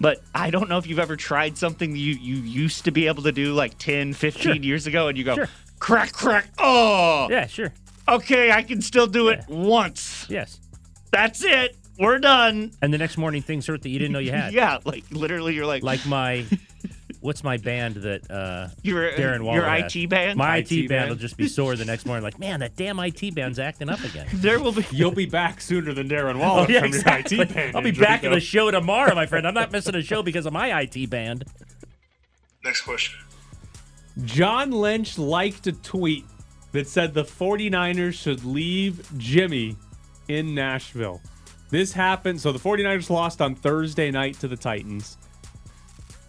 But 0.00 0.18
I 0.34 0.50
don't 0.50 0.68
know 0.68 0.76
if 0.78 0.86
you've 0.86 0.98
ever 0.98 1.16
tried 1.16 1.56
something 1.56 1.96
you 1.96 2.14
you 2.14 2.36
used 2.36 2.84
to 2.84 2.90
be 2.90 3.06
able 3.06 3.22
to 3.22 3.32
do 3.32 3.54
like 3.54 3.78
10, 3.78 4.12
15 4.12 4.42
Sure. 4.42 4.54
years 4.56 4.86
ago, 4.86 5.08
and 5.08 5.16
you 5.16 5.24
go 5.24 5.36
Sure. 5.36 5.48
crack 5.78 6.12
crack. 6.12 6.48
Oh, 6.58 7.28
yeah, 7.30 7.46
sure. 7.46 7.72
okay, 8.08 8.50
I 8.52 8.62
can 8.62 8.82
still 8.82 9.06
do 9.06 9.28
it 9.28 9.40
once. 9.48 10.26
Yes. 10.28 10.60
That's 11.10 11.42
it. 11.44 11.76
We're 11.98 12.18
done. 12.18 12.72
And 12.82 12.92
the 12.92 12.98
next 12.98 13.16
morning, 13.16 13.42
things 13.42 13.66
hurt 13.66 13.82
that 13.82 13.88
you 13.88 13.98
didn't 13.98 14.12
know 14.12 14.18
you 14.18 14.32
had. 14.32 14.52
Yeah, 14.54 14.78
like 14.84 15.04
literally, 15.10 15.54
you're 15.54 15.66
like 15.66 15.82
Like 15.82 16.04
my, 16.06 16.44
what's 17.20 17.42
my 17.44 17.56
band 17.56 17.96
that 17.96 18.30
uh, 18.30 18.68
your 18.82 19.10
Darren 19.12 19.42
Waller 19.42 19.60
your 19.60 19.68
has? 19.68 19.94
IT 19.94 20.08
band. 20.10 20.38
My 20.38 20.56
IT 20.58 20.72
IT, 20.72 20.76
band 20.76 20.88
band? 20.88 21.10
will 21.10 21.16
just 21.16 21.36
be 21.36 21.48
sore 21.48 21.76
the 21.76 21.84
next 21.84 22.04
morning. 22.06 22.22
Like, 22.24 22.38
man, 22.38 22.60
that 22.60 22.76
damn 22.76 22.98
IT 22.98 23.34
band's 23.34 23.58
acting 23.58 23.88
up 23.88 24.02
again. 24.04 24.26
there 24.34 24.60
will 24.60 24.72
be 24.72 24.84
You'll 24.90 25.12
be 25.12 25.26
back 25.26 25.60
sooner 25.60 25.92
than 25.92 26.08
Darren 26.08 26.38
Waller 26.38 26.66
yeah, 26.68 26.80
from 26.80 26.88
exactly. 26.88 27.36
your 27.36 27.46
IT 27.46 27.54
band. 27.54 27.76
I'll 27.76 27.82
be 27.82 27.90
injury, 27.90 28.04
back 28.06 28.24
in 28.24 28.32
the 28.32 28.40
show 28.40 28.70
tomorrow, 28.70 29.14
my 29.14 29.26
friend. 29.26 29.46
I'm 29.46 29.54
not 29.54 29.72
missing 29.72 29.94
a 29.94 30.02
show 30.02 30.22
because 30.22 30.46
of 30.46 30.52
my 30.52 30.80
IT 30.82 31.10
band. 31.10 31.44
Next 32.64 32.82
question. 32.82 33.18
John 34.24 34.70
Lynch 34.70 35.18
liked 35.18 35.66
a 35.66 35.72
tweet 35.72 36.24
that 36.72 36.86
said 36.88 37.14
the 37.14 37.24
49ers 37.24 38.14
should 38.14 38.44
leave 38.44 39.08
Jimmy 39.18 39.76
in 40.28 40.54
Nashville. 40.54 41.20
This 41.74 41.92
happened. 41.92 42.40
So 42.40 42.52
the 42.52 42.58
49ers 42.60 43.10
lost 43.10 43.42
on 43.42 43.56
Thursday 43.56 44.12
night 44.12 44.38
to 44.38 44.46
the 44.46 44.56
Titans. 44.56 45.18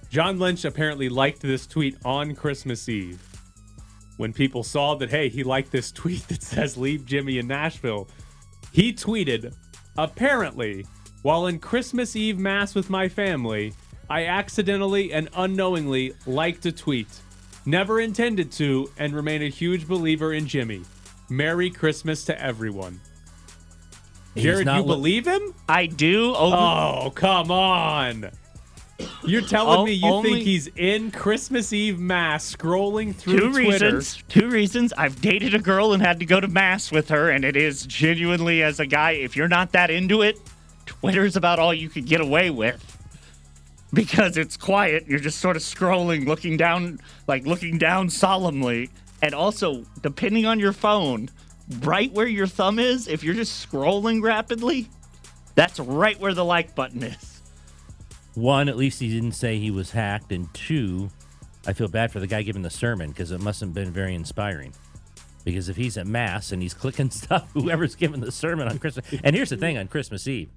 John 0.10 0.40
Lynch 0.40 0.66
apparently 0.66 1.08
liked 1.08 1.40
this 1.40 1.68
tweet 1.68 1.98
on 2.04 2.34
Christmas 2.34 2.90
Eve. 2.90 3.22
When 4.18 4.34
people 4.34 4.64
saw 4.64 4.96
that, 4.96 5.12
hey, 5.12 5.30
he 5.30 5.44
liked 5.44 5.72
this 5.72 5.92
tweet 6.02 6.28
that 6.30 6.42
says 6.42 6.78
leave 6.78 7.06
Jimmy 7.06 7.38
in 7.38 7.46
Nashville, 7.46 8.08
he 8.72 8.92
tweeted, 8.92 9.54
apparently, 10.00 10.84
while 11.22 11.46
in 11.46 11.60
Christmas 11.60 12.16
Eve 12.16 12.40
Mass 12.40 12.74
with 12.74 12.90
my 12.90 13.08
family, 13.08 13.72
I 14.10 14.26
accidentally 14.26 15.14
and 15.14 15.30
unknowingly 15.36 16.14
liked 16.26 16.66
a 16.66 16.72
tweet. 16.72 17.20
Never 17.68 18.00
intended 18.02 18.52
to, 18.54 18.92
and 18.98 19.14
remain 19.14 19.44
a 19.44 19.50
huge 19.50 19.88
believer 19.88 20.34
in 20.34 20.48
Jimmy. 20.48 20.82
Merry 21.30 21.70
Christmas 21.70 22.26
to 22.26 22.42
everyone. 22.42 23.00
He's 24.36 24.44
Jared, 24.44 24.66
not 24.66 24.78
you 24.78 24.82
lo- 24.84 24.96
believe 24.96 25.26
him? 25.28 25.54
I 25.68 25.86
do. 25.88 26.36
Only, 26.36 26.58
Oh, 26.58 27.12
come 27.16 27.50
on. 27.52 28.30
You're 29.26 29.42
telling 29.42 29.80
O- 29.80 29.86
me 29.86 29.94
you 29.94 30.08
only- 30.08 30.32
think 30.32 30.44
he's 30.46 30.68
in 30.76 31.12
Christmas 31.12 31.74
Eve 31.74 32.00
Mass 32.00 32.56
scrolling 32.56 33.14
through 33.16 33.40
two 33.40 33.52
Twitter? 33.52 33.96
reasons. 33.96 34.24
Two 34.30 34.48
reasons. 34.50 34.94
I've 34.98 35.20
dated 35.22 35.54
a 35.54 35.60
girl 35.60 35.92
and 35.94 36.02
had 36.02 36.20
to 36.20 36.26
go 36.26 36.40
to 36.40 36.48
mass 36.48 36.92
with 36.92 37.10
her, 37.10 37.30
and 37.30 37.44
it 37.44 37.56
is 37.58 37.86
genuinely 37.86 38.62
as 38.64 38.80
a 38.80 38.86
guy. 38.86 39.12
If 39.12 39.36
you're 39.36 39.48
not 39.50 39.72
that 39.74 39.90
into 39.90 40.22
it, 40.22 40.38
Twitter's 40.86 41.36
about 41.36 41.60
all 41.60 41.74
you 41.74 41.90
could 41.90 42.06
get 42.06 42.22
away 42.22 42.50
with. 42.52 42.82
Because 43.94 44.36
it's 44.38 44.58
quiet, 44.58 45.06
you're 45.08 45.20
just 45.20 45.40
sort 45.40 45.56
of 45.56 45.62
scrolling, 45.62 46.26
looking 46.28 46.58
down, 46.58 47.00
like 47.28 47.46
looking 47.46 47.78
down 47.78 48.10
solemnly. 48.10 48.90
And 49.22 49.34
also, 49.34 49.86
depending 50.02 50.46
on 50.46 50.60
your 50.60 50.74
phone, 50.74 51.30
right 51.82 52.12
where 52.12 52.28
your 52.28 52.48
thumb 52.48 52.80
is, 52.80 53.08
if 53.08 53.24
you're 53.24 53.34
just 53.34 53.70
scrolling 53.70 54.22
rapidly, 54.22 54.88
that's 55.56 55.80
right 55.80 56.20
where 56.20 56.34
the 56.34 56.46
like 56.46 56.76
button 56.76 57.04
is. 57.04 57.42
One, 58.36 58.68
at 58.68 58.76
least 58.76 59.00
he 59.00 59.10
didn't 59.10 59.32
say 59.32 59.58
he 59.58 59.72
was 59.72 59.92
hacked, 59.92 60.32
and 60.32 60.54
two, 60.54 61.10
I 61.66 61.74
feel 61.74 61.88
bad 61.88 62.12
for 62.12 62.20
the 62.20 62.28
guy 62.28 62.42
giving 62.42 62.64
the 62.64 62.70
sermon 62.70 63.10
because 63.10 63.32
it 63.32 63.40
must 63.40 63.62
have 63.62 63.74
been 63.74 63.92
very 63.92 64.14
inspiring. 64.14 64.74
Because 65.46 65.70
if 65.70 65.78
he's 65.78 65.98
at 65.98 66.08
mass 66.08 66.52
and 66.52 66.62
he's 66.62 66.74
clicking 66.74 67.10
stuff, 67.12 67.50
whoever's 67.54 67.96
giving 67.96 68.20
the 68.20 68.32
sermon 68.32 68.68
on 68.68 68.78
Christmas, 68.80 69.06
and 69.24 69.36
here's 69.36 69.50
the 69.50 69.58
thing 69.58 69.78
on 69.78 69.88
Christmas 69.88 70.28
Eve, 70.28 70.50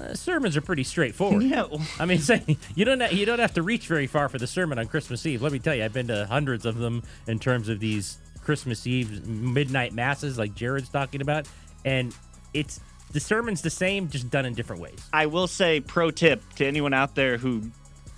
uh, 0.00 0.14
sermons 0.14 0.56
are 0.56 0.60
pretty 0.60 0.84
straightforward. 0.84 1.42
Yeah. 1.48 1.66
I 1.98 2.06
mean, 2.06 2.18
say 2.20 2.56
you 2.74 2.84
don't 2.84 3.00
ha- 3.00 3.08
you 3.10 3.26
don't 3.26 3.38
have 3.38 3.54
to 3.54 3.62
reach 3.62 3.86
very 3.86 4.06
far 4.06 4.28
for 4.28 4.38
the 4.38 4.46
sermon 4.46 4.78
on 4.78 4.86
Christmas 4.86 5.24
Eve. 5.26 5.42
Let 5.42 5.52
me 5.52 5.58
tell 5.58 5.74
you, 5.74 5.84
I've 5.84 5.92
been 5.92 6.08
to 6.08 6.26
hundreds 6.26 6.66
of 6.66 6.76
them 6.78 7.02
in 7.26 7.38
terms 7.38 7.68
of 7.68 7.80
these 7.80 8.18
Christmas 8.48 8.86
Eve 8.86 9.28
midnight 9.28 9.92
masses, 9.92 10.38
like 10.38 10.54
Jared's 10.54 10.88
talking 10.88 11.20
about, 11.20 11.46
and 11.84 12.16
it's 12.54 12.80
the 13.12 13.20
sermon's 13.20 13.60
the 13.60 13.68
same, 13.68 14.08
just 14.08 14.30
done 14.30 14.46
in 14.46 14.54
different 14.54 14.80
ways. 14.80 14.98
I 15.12 15.26
will 15.26 15.46
say, 15.46 15.80
pro 15.80 16.10
tip 16.10 16.42
to 16.54 16.64
anyone 16.64 16.94
out 16.94 17.14
there 17.14 17.36
who, 17.36 17.70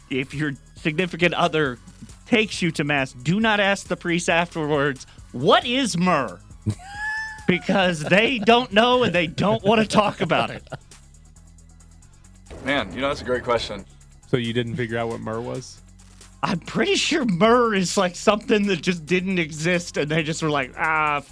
if 0.09 0.33
your 0.33 0.53
significant 0.77 1.35
other 1.35 1.81
takes 2.27 2.63
you 2.63 2.71
to 2.71 2.85
mass, 2.85 3.13
do 3.13 3.41
not 3.41 3.59
ask 3.59 3.89
the 3.89 3.97
priest 3.97 4.31
afterwards, 4.31 5.05
what 5.33 5.67
is 5.67 5.99
myrrh? 5.99 6.39
because 7.49 7.99
they 7.99 8.39
don't 8.39 8.73
know 8.73 9.03
and 9.03 9.13
they 9.13 9.27
don't 9.27 9.65
want 9.65 9.81
to 9.81 9.89
talk 9.89 10.21
about 10.21 10.51
it. 10.51 10.63
Man, 12.65 12.93
you 12.95 13.01
know 13.01 13.09
that's 13.09 13.23
a 13.23 13.25
great 13.25 13.43
question. 13.43 13.85
So 14.29 14.37
you 14.37 14.53
didn't 14.53 14.77
figure 14.77 14.97
out 14.97 15.09
what 15.09 15.19
myrrh 15.19 15.41
was? 15.41 15.80
I'm 16.43 16.61
pretty 16.61 16.95
sure 16.95 17.25
myrrh 17.25 17.75
is 17.75 17.97
like 17.97 18.17
something 18.17 18.67
that 18.69 18.81
just 18.81 19.05
didn't 19.05 19.39
exist, 19.39 19.97
and 19.97 20.11
they 20.11 20.23
just 20.23 20.43
were 20.43 20.51
like, 20.51 20.73
ah, 20.79 21.23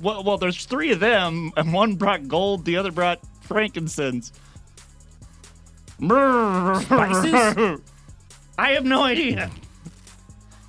well, 0.00 0.24
well 0.24 0.38
there's 0.38 0.64
three 0.64 0.90
of 0.92 1.00
them, 1.00 1.52
and 1.56 1.72
one 1.72 1.96
brought 1.96 2.28
gold, 2.28 2.64
the 2.64 2.76
other 2.76 2.90
brought 2.90 3.20
frankincense. 3.42 4.32
myrrh. 5.98 6.80
Spices? 6.80 7.80
I 8.58 8.70
have 8.70 8.84
no 8.84 9.02
idea. 9.02 9.50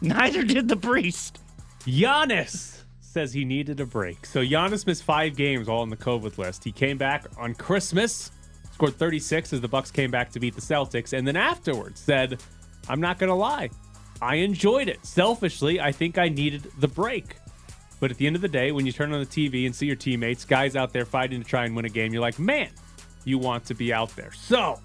Neither 0.02 0.44
did 0.44 0.68
the 0.68 0.76
priest. 0.76 1.40
Giannis 1.86 2.82
says 3.00 3.32
he 3.32 3.46
needed 3.46 3.80
a 3.80 3.86
break. 3.86 4.26
So 4.26 4.42
Giannis 4.42 4.86
missed 4.86 5.04
five 5.04 5.36
games 5.38 5.70
all 5.70 5.82
on 5.82 5.90
the 5.90 5.96
COVID 5.96 6.38
list. 6.38 6.64
He 6.64 6.72
came 6.72 6.98
back 6.98 7.28
on 7.38 7.54
Christmas, 7.54 8.32
scored 8.74 8.96
36 8.96 9.54
as 9.54 9.62
the 9.62 9.68
Bucks 9.70 9.90
came 9.90 10.12
back 10.12 10.32
to 10.32 10.40
beat 10.40 10.54
the 10.54 10.62
Celtics, 10.62 11.14
and 11.14 11.26
then 11.26 11.38
afterwards 11.38 12.02
said, 12.02 12.42
"I'm 12.90 13.00
not 13.00 13.18
gonna 13.20 13.36
lie, 13.36 13.70
I 14.22 14.36
enjoyed 14.36 14.88
it. 14.88 15.06
Selfishly, 15.06 15.80
I 15.80 15.92
think 15.92 16.18
I 16.18 16.30
needed 16.30 16.72
the 16.80 16.88
break." 16.88 17.36
But 18.00 18.12
at 18.12 18.18
the 18.18 18.28
end 18.28 18.36
of 18.36 18.42
the 18.42 18.48
day, 18.50 18.72
when 18.72 18.86
you 18.86 18.92
turn 18.92 19.14
on 19.14 19.20
the 19.20 19.26
TV 19.26 19.66
and 19.66 19.74
see 19.76 19.86
your 19.86 19.96
teammates, 19.96 20.44
guys 20.46 20.76
out 20.76 20.92
there 20.94 21.06
fighting 21.06 21.42
to 21.42 21.48
try 21.48 21.66
and 21.66 21.76
win 21.76 21.86
a 21.86 21.90
game, 21.90 22.12
you're 22.14 22.22
like, 22.22 22.38
man, 22.38 22.70
you 23.24 23.38
want 23.38 23.66
to 23.66 23.74
be 23.74 23.94
out 23.94 24.14
there. 24.18 24.32
So, 24.34 24.80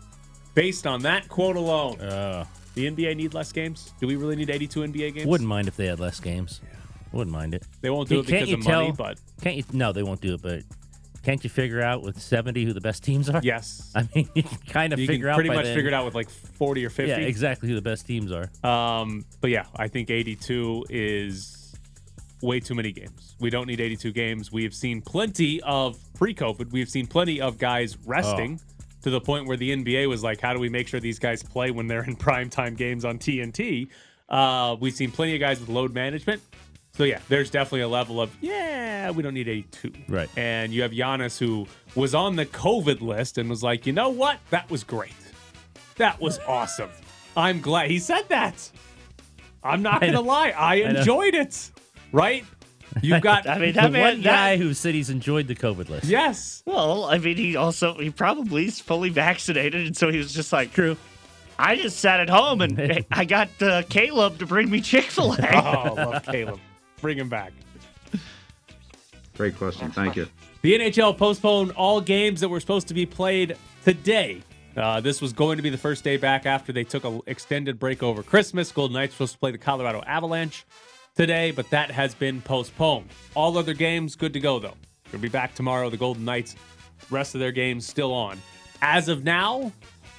based 0.55 0.87
on 0.87 1.03
that 1.03 1.29
quote 1.29 1.57
alone, 1.57 2.01
Uh, 2.01 2.45
the 2.75 2.87
NBA 2.89 3.17
need 3.17 3.35
less 3.35 3.51
games? 3.53 3.93
Do 4.01 4.07
we 4.07 4.15
really 4.15 4.37
need 4.37 4.49
82 4.49 4.81
NBA 4.85 5.15
games? 5.15 5.27
wouldn't 5.27 5.49
mind 5.49 5.67
if 5.67 5.77
they 5.77 5.87
had 5.87 5.99
less 5.99 6.21
games. 6.21 6.61
Yeah. 6.63 6.77
Wouldn't 7.13 7.33
mind 7.33 7.53
it. 7.55 7.65
They 7.81 7.91
won't 7.91 8.09
do 8.09 8.21
it 8.21 8.27
because 8.27 8.53
of 8.53 8.63
tell? 8.63 8.83
money, 8.83 8.93
but 8.97 9.19
Can't 9.43 9.57
you? 9.57 9.65
No, 9.73 9.93
they 9.93 10.05
won't 10.05 10.21
do 10.21 10.35
it. 10.35 10.43
But 10.43 10.63
can't 11.23 11.43
you 11.45 11.51
figure 11.51 11.83
out 11.83 12.03
with 12.03 12.21
seventy 12.21 12.65
who 12.65 12.73
the 12.73 12.81
best 12.81 13.03
teams 13.05 13.29
are? 13.29 13.41
yes. 13.43 13.93
I 13.97 14.09
mean, 14.15 14.29
you 14.35 14.43
can 14.43 14.59
kind 14.69 14.93
of 14.93 14.99
you 14.99 15.07
figure 15.07 15.27
can 15.27 15.31
out 15.33 15.35
pretty 15.37 15.51
much 15.51 15.65
then. 15.67 15.75
figure 15.75 15.89
it 15.89 15.95
out 15.95 16.05
with 16.05 16.15
like 16.15 16.31
40 16.31 16.85
or 16.87 16.91
50. 16.91 17.11
Yeah, 17.11 17.19
exactly 17.19 17.69
who 17.69 17.75
the 17.75 17.83
best 17.83 18.07
teams 18.07 18.33
are. 18.33 18.49
Um, 18.65 19.25
but 19.41 19.51
yeah, 19.51 19.67
I 19.77 19.89
think 19.89 20.11
82 20.11 20.87
is 20.91 21.75
way 22.43 22.59
too 22.61 22.75
many 22.75 22.91
games. 22.93 23.37
We 23.39 23.51
don't 23.51 23.67
need 23.67 23.81
82 23.81 24.13
games. 24.13 24.51
We 24.51 24.63
have 24.65 24.75
seen 24.75 25.03
plenty 25.03 25.61
of 25.63 25.99
pre-COVID. 26.15 26.73
We've 26.73 26.89
seen 26.89 27.07
plenty 27.07 27.41
of 27.41 27.59
guys 27.59 27.99
resting 28.07 28.59
Oh. 28.63 28.85
to 29.03 29.11
the 29.11 29.21
point 29.21 29.47
where 29.47 29.57
the 29.59 29.73
NBA 29.73 30.09
was 30.09 30.23
like, 30.23 30.41
"How 30.41 30.55
do 30.55 30.59
we 30.61 30.69
make 30.71 30.89
sure 30.89 31.01
these 31.01 31.19
guys 31.19 31.43
play 31.43 31.71
when 31.71 31.87
they're 31.87 32.05
in 32.05 32.17
prime 32.29 32.49
time 32.49 32.75
games 32.75 33.05
on 33.05 33.19
TNT?" 33.19 33.89
Uh, 34.29 34.77
we've 34.81 34.95
seen 34.95 35.11
plenty 35.11 35.35
of 35.35 35.41
guys 35.41 35.59
with 35.61 35.69
load 35.69 35.93
management. 35.93 36.41
So 36.93 37.05
yeah, 37.05 37.21
there's 37.29 37.51
definitely 37.51 37.81
a 37.83 37.89
level 37.89 38.21
of 38.21 38.31
yeah, 38.41 39.11
we 39.11 39.23
don't 39.23 39.35
need 39.35 39.49
82. 39.49 39.93
Right. 40.09 40.29
And 40.37 40.73
you 40.73 40.83
have 40.83 40.91
Giannis 40.91 41.39
who 41.39 41.67
was 41.95 42.15
on 42.15 42.37
the 42.37 42.45
COVID 42.47 43.01
list 43.01 43.39
and 43.39 43.49
was 43.49 43.63
like, 43.63 43.87
you 43.87 43.93
know 43.93 44.09
what? 44.11 44.39
That 44.51 44.69
was 44.71 44.85
great. 44.85 45.15
That 45.97 46.21
was 46.21 46.39
awesome. 46.47 46.91
I'm 47.37 47.61
glad 47.61 47.91
he 47.91 47.99
said 47.99 48.29
that. 48.29 48.71
I'm 49.63 49.83
not 49.83 50.01
gonna 50.01 50.13
know. 50.15 50.23
lie, 50.23 50.53
I 50.57 50.81
know. 50.81 50.99
enjoyed 51.01 51.35
it. 51.35 51.71
Right? 52.13 52.45
You've 53.03 53.23
got 53.23 53.47
I 53.49 53.59
mean, 53.59 53.69
The 53.75 53.81
that 53.83 53.93
man, 53.93 54.15
one 54.17 54.23
guy 54.23 54.57
that- 54.57 54.63
who 54.63 54.75
said 54.75 54.95
he's 54.95 55.11
enjoyed 55.11 55.47
the 55.47 55.55
COVID 55.55 55.89
list. 55.89 56.07
yes. 56.07 56.63
well, 56.67 57.05
I 57.05 57.19
mean, 57.19 57.37
he 57.37 57.57
also 57.57 57.95
he 57.95 58.11
probably 58.11 58.67
is 58.67 58.81
fully 58.81 59.11
vaccinated, 59.11 59.87
and 59.87 59.97
so 59.97 60.11
he 60.11 60.19
was 60.19 60.33
just 60.35 60.53
like, 60.53 60.73
True. 60.73 60.97
I 61.59 61.77
just 61.77 61.99
sat 61.99 62.21
at 62.21 62.31
home 62.31 62.63
and 62.63 63.05
I 63.13 63.25
got 63.27 63.49
uh, 63.63 63.83
Caleb 63.89 64.39
to 64.39 64.47
bring 64.47 64.71
me 64.71 64.81
Chick 64.81 65.05
Fil 65.05 65.35
A. 65.35 65.63
Oh, 65.65 65.95
love 65.95 66.25
Caleb. 66.25 66.59
Bring 67.01 67.19
him 67.19 67.29
back. 67.29 67.53
Great 69.37 69.57
question. 69.57 69.91
Thank 69.91 70.17
you. 70.17 70.29
The 70.63 70.79
NHL 70.79 71.17
postponed 71.17 71.73
all 71.73 72.01
games 72.01 72.41
that 72.41 72.49
were 72.49 72.61
supposed 72.61 72.89
to 72.89 72.95
be 72.95 73.07
played 73.07 73.57
today. 73.85 74.43
Uh, 74.77 75.01
this 75.01 75.21
was 75.21 75.33
going 75.33 75.57
to 75.57 75.63
be 75.63 75.71
the 75.71 75.79
first 75.79 76.05
day 76.05 76.17
back 76.17 76.47
after 76.47 76.73
they 76.73 76.85
took 76.85 77.05
an 77.05 77.21
extended 77.27 77.79
break 77.79 78.03
over 78.03 78.23
Christmas. 78.23 78.71
Golden 78.71 78.95
Knights 78.95 79.15
supposed 79.15 79.33
to 79.33 79.39
play 79.39 79.51
the 79.51 79.59
Colorado 79.59 80.03
Avalanche 80.07 80.67
today, 81.17 81.51
but 81.51 81.69
that 81.71 81.91
has 81.91 82.15
been 82.15 82.41
postponed. 82.43 83.09
All 83.35 83.57
other 83.57 83.75
games 83.75 84.15
good 84.15 84.33
to 84.35 84.41
go 84.41 84.59
though. 84.59 84.77
They'll 85.11 85.21
be 85.21 85.29
back 85.29 85.55
tomorrow. 85.55 85.91
The 85.91 85.97
Golden 85.97 86.25
Knights, 86.25 86.55
rest 87.11 87.35
of 87.35 87.41
their 87.41 87.53
games 87.53 87.87
still 87.87 88.13
on. 88.13 88.39
As 88.83 89.09
of 89.09 89.25
now, 89.25 89.73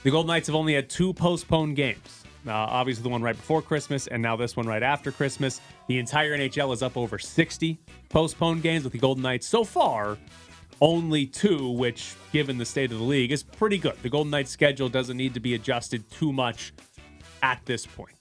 the 0.04 0.12
Golden 0.12 0.28
Knights 0.28 0.48
have 0.48 0.56
only 0.56 0.74
had 0.74 0.90
two 0.90 1.14
postponed 1.14 1.76
games. 1.76 2.21
Uh, 2.48 2.52
obviously, 2.52 3.04
the 3.04 3.10
one 3.10 3.22
right 3.22 3.36
before 3.36 3.62
Christmas, 3.62 4.08
and 4.08 4.22
now 4.22 4.36
this 4.36 4.56
one 4.56 4.66
right 4.66 4.84
after 4.84 5.12
Christmas. 5.12 5.62
The 5.88 6.00
entire 6.00 6.38
NHL 6.38 6.74
is 6.74 6.82
up 6.82 6.98
over 6.98 7.20
60 7.20 7.78
postponed 8.10 8.64
games 8.64 8.84
with 8.84 8.94
the 8.94 9.00
Golden 9.00 9.24
Knights 9.24 9.48
so 9.48 9.64
far 9.64 10.18
only 10.82 11.28
two, 11.28 11.70
which, 11.70 12.16
given 12.34 12.58
the 12.58 12.66
state 12.66 12.92
of 12.92 12.98
the 12.98 13.04
league, 13.04 13.32
is 13.32 13.44
pretty 13.44 13.78
good. 13.78 13.96
The 14.02 14.10
Golden 14.10 14.32
Knights 14.32 14.50
schedule 14.50 14.90
doesn't 14.90 15.16
need 15.16 15.36
to 15.36 15.40
be 15.40 15.54
adjusted 15.54 16.10
too 16.10 16.34
much 16.34 16.74
at 17.44 17.64
this 17.66 17.86
point. 17.86 18.16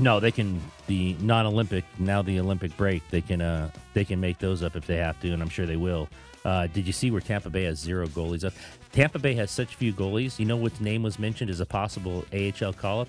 No, 0.00 0.20
they 0.20 0.30
can 0.30 0.60
the 0.86 1.16
non-Olympic 1.20 1.84
now 1.98 2.22
the 2.22 2.38
Olympic 2.38 2.76
break. 2.76 3.02
They 3.10 3.20
can 3.20 3.40
uh 3.40 3.70
they 3.94 4.04
can 4.04 4.20
make 4.20 4.38
those 4.38 4.62
up 4.62 4.76
if 4.76 4.86
they 4.86 4.96
have 4.96 5.20
to, 5.20 5.32
and 5.32 5.42
I'm 5.42 5.48
sure 5.48 5.66
they 5.66 5.76
will. 5.76 6.08
Uh, 6.44 6.66
did 6.68 6.86
you 6.86 6.92
see 6.92 7.10
where 7.10 7.20
Tampa 7.20 7.50
Bay 7.50 7.64
has 7.64 7.78
zero 7.78 8.06
goalies 8.06 8.44
up? 8.44 8.52
Tampa 8.92 9.18
Bay 9.18 9.34
has 9.34 9.50
such 9.50 9.74
few 9.74 9.92
goalies. 9.92 10.38
You 10.38 10.46
know 10.46 10.56
what 10.56 10.80
name 10.80 11.02
was 11.02 11.18
mentioned 11.18 11.50
as 11.50 11.60
a 11.60 11.66
possible 11.66 12.24
AHL 12.32 12.72
call-up? 12.72 13.08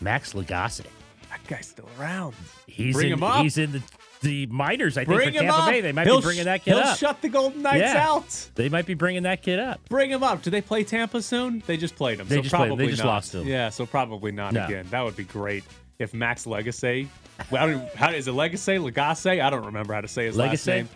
Max 0.00 0.32
Lagace. 0.34 0.84
That 1.30 1.46
guy's 1.48 1.66
still 1.68 1.88
around. 1.98 2.34
He's 2.66 2.94
Bring 2.94 3.08
in, 3.08 3.12
him 3.14 3.22
up. 3.22 3.42
He's 3.42 3.58
in 3.58 3.72
the, 3.72 3.82
the 4.22 4.46
minors, 4.46 4.96
I 4.96 5.04
think, 5.04 5.16
Bring 5.16 5.28
for 5.32 5.38
him 5.38 5.44
Tampa 5.44 5.58
up. 5.60 5.68
Bay. 5.70 5.80
They 5.80 5.92
might 5.92 6.06
he'll 6.06 6.18
be 6.20 6.24
bringing 6.24 6.44
that 6.44 6.64
kid 6.64 6.74
He'll 6.74 6.82
up. 6.82 6.98
shut 6.98 7.20
the 7.22 7.28
Golden 7.28 7.62
Knights 7.62 7.80
Yeah. 7.80 8.08
out. 8.08 8.48
they 8.54 8.68
might 8.68 8.86
be 8.86 8.94
bringing 8.94 9.24
that 9.24 9.42
kid 9.42 9.58
up. 9.58 9.80
Bring 9.88 10.10
him 10.10 10.22
up. 10.22 10.42
Do 10.42 10.50
they 10.50 10.60
play 10.62 10.84
Tampa 10.84 11.20
soon? 11.22 11.62
They 11.66 11.76
just 11.76 11.96
played 11.96 12.20
him. 12.20 12.28
They 12.28 12.36
so 12.36 12.42
just 12.42 12.54
probably 12.54 12.86
They 12.86 12.90
just 12.92 13.02
not. 13.04 13.08
lost 13.10 13.34
him. 13.34 13.46
Yeah, 13.46 13.68
so 13.70 13.84
probably 13.86 14.32
not 14.32 14.52
No. 14.54 14.64
again. 14.64 14.86
That 14.90 15.04
would 15.04 15.16
be 15.16 15.24
great 15.24 15.64
if 15.98 16.14
Max 16.14 16.46
Legacy. 16.46 17.08
Well, 17.50 17.86
how 17.94 18.10
is 18.12 18.28
it 18.28 18.32
Legacy? 18.32 18.78
Legasse? 18.78 19.40
I 19.42 19.50
don't 19.50 19.66
remember 19.66 19.92
how 19.94 20.00
to 20.00 20.08
say 20.08 20.24
his 20.26 20.36
last 20.36 20.66
name. 20.66 20.88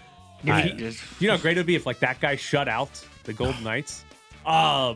He- 0.42 0.48
you 1.18 1.28
know 1.28 1.36
how 1.36 1.42
great 1.42 1.58
it 1.58 1.60
would 1.60 1.66
be 1.66 1.74
if 1.74 1.84
like 1.84 1.98
that 2.00 2.18
guy 2.20 2.36
shut 2.36 2.66
out 2.68 2.88
the 3.24 3.32
Golden 3.34 3.62
Knights. 3.62 4.04
Uh, 4.46 4.94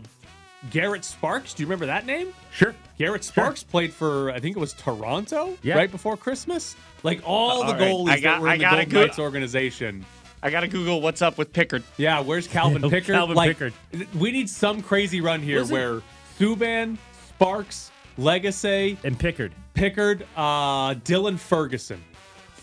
Garrett 0.70 1.04
Sparks. 1.04 1.54
Do 1.54 1.62
you 1.62 1.66
remember 1.66 1.86
that 1.86 2.06
name? 2.06 2.32
Sure. 2.52 2.74
Garrett 2.98 3.24
Sparks 3.24 3.62
played 3.62 3.92
for 3.92 4.30
I 4.30 4.40
think 4.40 4.56
it 4.56 4.60
was 4.60 4.72
Toronto 4.74 5.56
Yeah. 5.62 5.74
right 5.76 5.90
before 5.90 6.16
Christmas. 6.16 6.76
Like 7.02 7.20
all 7.24 7.60
the 7.60 7.66
All 7.66 7.72
right. 7.74 7.80
goalies 7.80 8.08
I 8.10 8.20
got- 8.20 8.32
that 8.36 8.40
were 8.42 8.48
I 8.48 8.52
in 8.54 8.58
the 8.58 8.62
gotta 8.64 8.76
Golden 8.76 8.92
go- 8.92 9.00
Knights 9.06 9.18
organization. 9.18 10.06
I 10.42 10.50
gotta 10.50 10.68
Google 10.68 11.00
what's 11.00 11.22
up 11.22 11.38
with 11.38 11.52
Pickard. 11.52 11.82
Yeah, 11.96 12.20
where's 12.20 12.46
Calvin 12.46 12.82
Pickard? 12.90 13.14
Calvin 13.14 13.36
like, 13.36 13.58
Pickard. 13.58 13.72
We 14.14 14.30
need 14.30 14.48
some 14.50 14.82
crazy 14.82 15.20
run 15.20 15.40
here 15.40 15.60
Was 15.60 15.70
it- 15.70 15.74
where 15.74 16.02
Subban, 16.38 16.98
Sparks, 17.28 17.90
Legacy, 18.18 18.96
And 19.04 19.18
Pickard. 19.18 19.52
Pickard, 19.74 20.26
uh, 20.36 20.94
Dylan 20.94 21.38
Ferguson. 21.38 22.02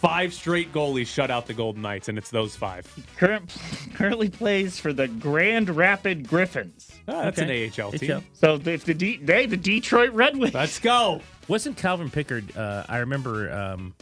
Five 0.02 0.34
straight 0.34 0.74
goalies 0.74 1.06
shut 1.06 1.30
out 1.30 1.46
the 1.46 1.54
Golden 1.54 1.84
Knights, 1.84 2.10
and 2.10 2.18
it's 2.18 2.32
those 2.32 2.56
five. 2.56 2.92
Current, 3.18 3.56
currently 3.94 4.30
plays 4.30 4.80
for 4.80 4.92
the 4.94 5.08
Grand 5.08 5.70
Rapid 5.70 6.28
Griffins. 6.28 6.90
Ah, 7.08 7.26
that's 7.26 7.40
Okay. 7.40 7.68
an 7.68 7.72
AHL 7.86 7.92
team. 7.92 8.12
AHL. 8.14 8.24
So 8.34 8.60
if 8.66 8.84
the 8.86 8.96
D, 8.96 9.18
they 9.18 9.46
the 9.46 9.58
Detroit 9.58 10.12
Red 10.14 10.38
Wings. 10.38 10.56
Let's 10.56 10.80
go. 10.80 11.22
Wasn't 11.48 11.78
Calvin 11.78 12.10
Pickard? 12.10 12.58
Uh, 12.58 12.84
I 12.90 12.98
remember 12.98 13.52
um, 13.54 13.94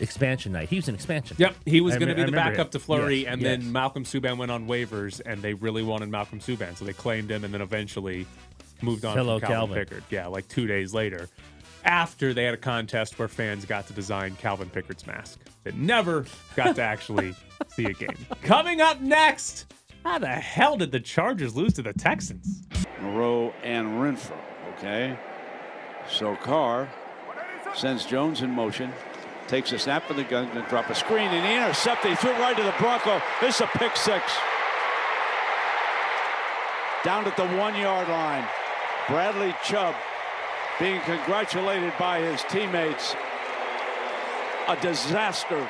expansion 0.00 0.50
night. 0.50 0.68
He 0.68 0.76
was 0.76 0.88
an 0.88 0.96
expansion. 0.96 1.36
Yep, 1.38 1.54
he 1.64 1.80
was 1.80 1.94
going 1.96 2.08
to 2.08 2.14
be 2.16 2.24
the 2.24 2.32
backup 2.32 2.68
it. 2.68 2.72
to 2.72 2.78
Fleury, 2.80 3.18
Yes, 3.22 3.32
and 3.34 3.40
yes. 3.42 3.60
then 3.60 3.70
Malcolm 3.72 4.02
Subban 4.04 4.36
went 4.36 4.50
on 4.50 4.66
waivers, 4.66 5.20
and 5.24 5.40
they 5.42 5.54
really 5.54 5.84
wanted 5.84 6.08
Malcolm 6.08 6.40
Subban, 6.40 6.76
so 6.76 6.84
they 6.84 6.92
claimed 6.92 7.30
him, 7.30 7.44
and 7.44 7.54
then 7.54 7.60
eventually 7.60 8.26
moved 8.82 9.04
on 9.04 9.16
Hello, 9.16 9.38
from 9.38 9.46
Calvin, 9.48 9.76
Calvin. 9.76 9.84
Pickard. 9.86 10.04
Yeah, 10.10 10.26
like 10.26 10.48
two 10.48 10.66
days 10.66 10.92
later, 10.92 11.28
after 11.84 12.34
they 12.34 12.44
had 12.44 12.54
a 12.54 12.58
contest 12.58 13.18
where 13.18 13.28
fans 13.28 13.64
got 13.64 13.86
to 13.86 13.92
design 13.92 14.36
Calvin 14.36 14.68
Pickard's 14.70 15.06
mask. 15.06 15.40
They 15.62 15.72
never 15.72 16.24
got 16.56 16.76
to 16.76 16.82
actually 16.82 17.34
see 17.68 17.84
a 17.84 17.92
game. 17.92 18.16
Coming 18.42 18.80
up 18.80 19.00
next, 19.00 19.72
how 20.04 20.18
the 20.18 20.28
hell 20.28 20.76
did 20.76 20.92
the 20.92 21.00
Chargers 21.00 21.54
lose 21.54 21.72
to 21.74 21.82
the 21.82 21.92
Texans? 21.92 22.66
Moreau 23.00 23.52
and 23.62 23.88
Renfrow. 23.88 24.38
Okay. 24.76 25.16
So 26.08 26.36
Carr 26.36 26.88
sends 27.74 28.04
Jones 28.04 28.42
in 28.42 28.50
motion, 28.50 28.92
takes 29.46 29.72
a 29.72 29.78
snap 29.78 30.06
from 30.06 30.16
the 30.16 30.24
gun, 30.24 30.48
and 30.48 30.66
drop 30.68 30.90
a 30.90 30.94
screen, 30.94 31.28
and 31.28 31.46
he 31.46 31.54
intercepted. 31.54 32.10
He 32.10 32.16
threw 32.16 32.30
it 32.30 32.38
right 32.38 32.56
to 32.56 32.62
the 32.62 32.74
Bronco. 32.78 33.20
This 33.40 33.56
is 33.56 33.60
a 33.62 33.66
pick 33.78 33.96
six. 33.96 34.32
Down 37.04 37.26
at 37.26 37.36
the 37.36 37.46
one 37.56 37.76
yard 37.76 38.08
line. 38.08 38.46
Bradley 39.08 39.54
Chubb 39.62 39.94
being 40.78 41.00
congratulated 41.02 41.92
by 41.98 42.20
his 42.20 42.42
teammates. 42.44 43.14
A 44.68 44.76
disaster 44.80 45.68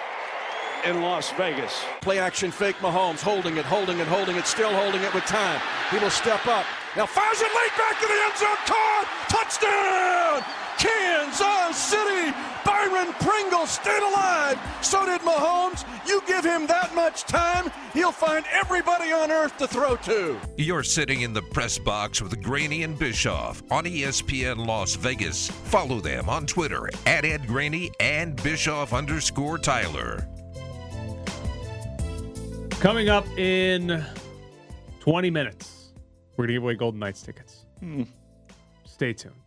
in 0.84 1.02
Las 1.02 1.30
Vegas. 1.32 1.84
Play 2.00 2.18
action 2.18 2.50
fake 2.50 2.76
Mahomes, 2.76 3.20
holding 3.20 3.56
it, 3.56 3.64
holding 3.64 3.98
it, 3.98 4.06
holding 4.06 4.36
it, 4.36 4.46
still 4.46 4.72
holding 4.72 5.02
it 5.02 5.12
with 5.12 5.24
time. 5.24 5.60
He 5.90 5.98
will 5.98 6.10
step 6.10 6.46
up. 6.46 6.64
Now 6.96 7.06
fires 7.06 7.40
it 7.40 7.44
late 7.44 7.76
back 7.76 8.00
to 8.00 8.06
the 8.06 8.12
end 8.12 8.38
zone. 8.38 8.56
Caught! 8.66 9.08
Touchdown! 9.28 10.63
Kansas 10.78 11.76
City! 11.76 12.34
Byron 12.64 13.12
Pringle 13.20 13.66
stayed 13.66 14.02
alive. 14.02 14.58
So 14.80 15.04
did 15.04 15.20
Mahomes. 15.20 15.84
You 16.06 16.22
give 16.26 16.34
give 16.44 16.52
him 16.52 16.66
that 16.66 16.94
much 16.94 17.24
time, 17.24 17.70
he'll 17.92 18.12
find 18.12 18.44
everybody 18.52 19.12
on 19.12 19.30
earth 19.30 19.56
to 19.58 19.66
throw 19.66 19.96
to. 19.96 20.38
You're 20.56 20.82
sitting 20.82 21.22
in 21.22 21.32
the 21.32 21.42
press 21.42 21.78
box 21.78 22.20
with 22.20 22.42
Graney 22.42 22.82
and 22.82 22.98
Bischoff 22.98 23.62
on 23.70 23.84
ESPN 23.84 24.66
Las 24.66 24.94
Vegas. 24.94 25.48
Follow 25.48 26.00
them 26.00 26.28
on 26.28 26.46
Twitter 26.46 26.88
at 27.06 27.24
Ed 27.24 27.46
Graney 27.46 27.90
and 28.00 28.40
Bischoff 28.42 28.92
underscore 28.92 29.58
Tyler. 29.58 30.28
Coming 32.80 33.08
up 33.08 33.26
in 33.38 34.04
20 35.00 35.30
minutes, 35.30 35.92
we're 36.36 36.46
going 36.46 36.48
to 36.48 36.52
give 36.54 36.62
away 36.62 36.74
Golden 36.74 37.00
Knights 37.00 37.22
tickets. 37.22 37.64
Hmm. 37.80 38.02
Stay 38.84 39.12
tuned. 39.12 39.43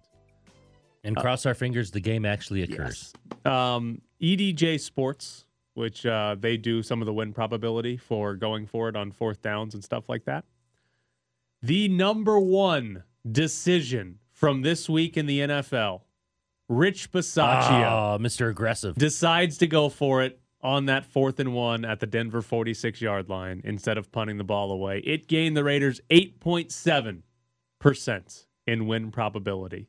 And 1.04 1.16
cross 1.16 1.46
our 1.46 1.54
fingers, 1.54 1.92
the 1.92 2.00
game 2.00 2.26
actually 2.26 2.64
occurs. 2.64 3.14
Um, 3.46 4.02
EDJ 4.22 4.80
Sports, 4.80 5.46
which 5.74 6.06
uh, 6.06 6.36
they 6.40 6.58
do 6.58 6.82
some 6.84 7.02
of 7.02 7.06
the 7.06 7.14
win 7.14 7.34
probability 7.34 7.98
for 7.98 8.36
going 8.36 8.66
for 8.66 8.90
it 8.90 8.96
on 8.96 9.12
fourth 9.12 9.42
downs 9.42 9.74
and 9.74 9.84
stuff 9.84 10.10
like 10.10 10.26
that. 10.26 10.44
The 11.62 11.88
number 11.88 12.40
one 12.40 13.04
decision 13.30 14.20
from 14.32 14.62
this 14.64 14.90
week 14.90 15.18
in 15.18 15.26
the 15.28 15.40
NFL, 15.40 16.02
Rich 16.70 17.12
Bisaccia 17.12 17.90
Oh, 17.90 18.18
Mr. 18.20 18.50
Aggressive. 18.50 18.96
decides 18.96 19.58
to 19.60 19.68
go 19.68 19.90
for 19.90 20.24
it 20.24 20.40
on 20.62 20.86
that 20.88 21.06
fourth 21.06 21.40
and 21.40 21.54
one 21.54 21.86
at 21.86 22.00
the 22.00 22.08
Denver 22.08 22.42
46 22.42 23.00
yard 23.02 23.30
line 23.30 23.62
instead 23.64 23.98
of 23.98 24.12
punting 24.12 24.38
the 24.38 24.44
ball 24.44 24.72
away. 24.72 25.00
It 25.00 25.28
gained 25.28 25.56
the 25.56 25.64
Raiders 25.64 26.02
8.7% 26.10 28.46
in 28.66 28.88
win 28.88 29.12
probability. 29.12 29.88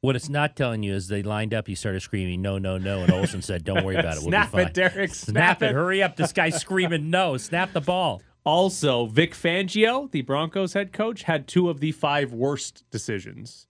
What 0.00 0.14
it's 0.14 0.28
not 0.28 0.54
telling 0.54 0.82
you 0.84 0.94
is 0.94 1.08
they 1.08 1.22
lined 1.24 1.52
up. 1.52 1.66
He 1.66 1.74
started 1.74 2.00
screaming, 2.00 2.40
"No, 2.40 2.56
no, 2.58 2.78
no!" 2.78 3.00
And 3.02 3.12
Olson 3.12 3.42
said, 3.42 3.64
"Don't 3.64 3.84
worry 3.84 3.96
about 3.96 4.16
it. 4.16 4.20
We'll 4.20 4.28
Snap 4.30 4.52
be 4.52 4.58
fine." 4.58 4.66
it, 4.68 4.74
Derek. 4.74 5.14
Snap, 5.14 5.32
Snap 5.58 5.62
it. 5.62 5.66
it. 5.70 5.72
Hurry 5.74 6.02
up! 6.02 6.14
This 6.16 6.32
guy's 6.32 6.60
screaming, 6.60 7.10
"No!" 7.10 7.36
Snap 7.36 7.72
the 7.72 7.80
ball. 7.80 8.22
Also, 8.44 9.06
Vic 9.06 9.34
Fangio, 9.34 10.10
the 10.10 10.22
Broncos 10.22 10.72
head 10.74 10.92
coach, 10.92 11.24
had 11.24 11.48
two 11.48 11.68
of 11.68 11.80
the 11.80 11.92
five 11.92 12.32
worst 12.32 12.84
decisions 12.90 13.66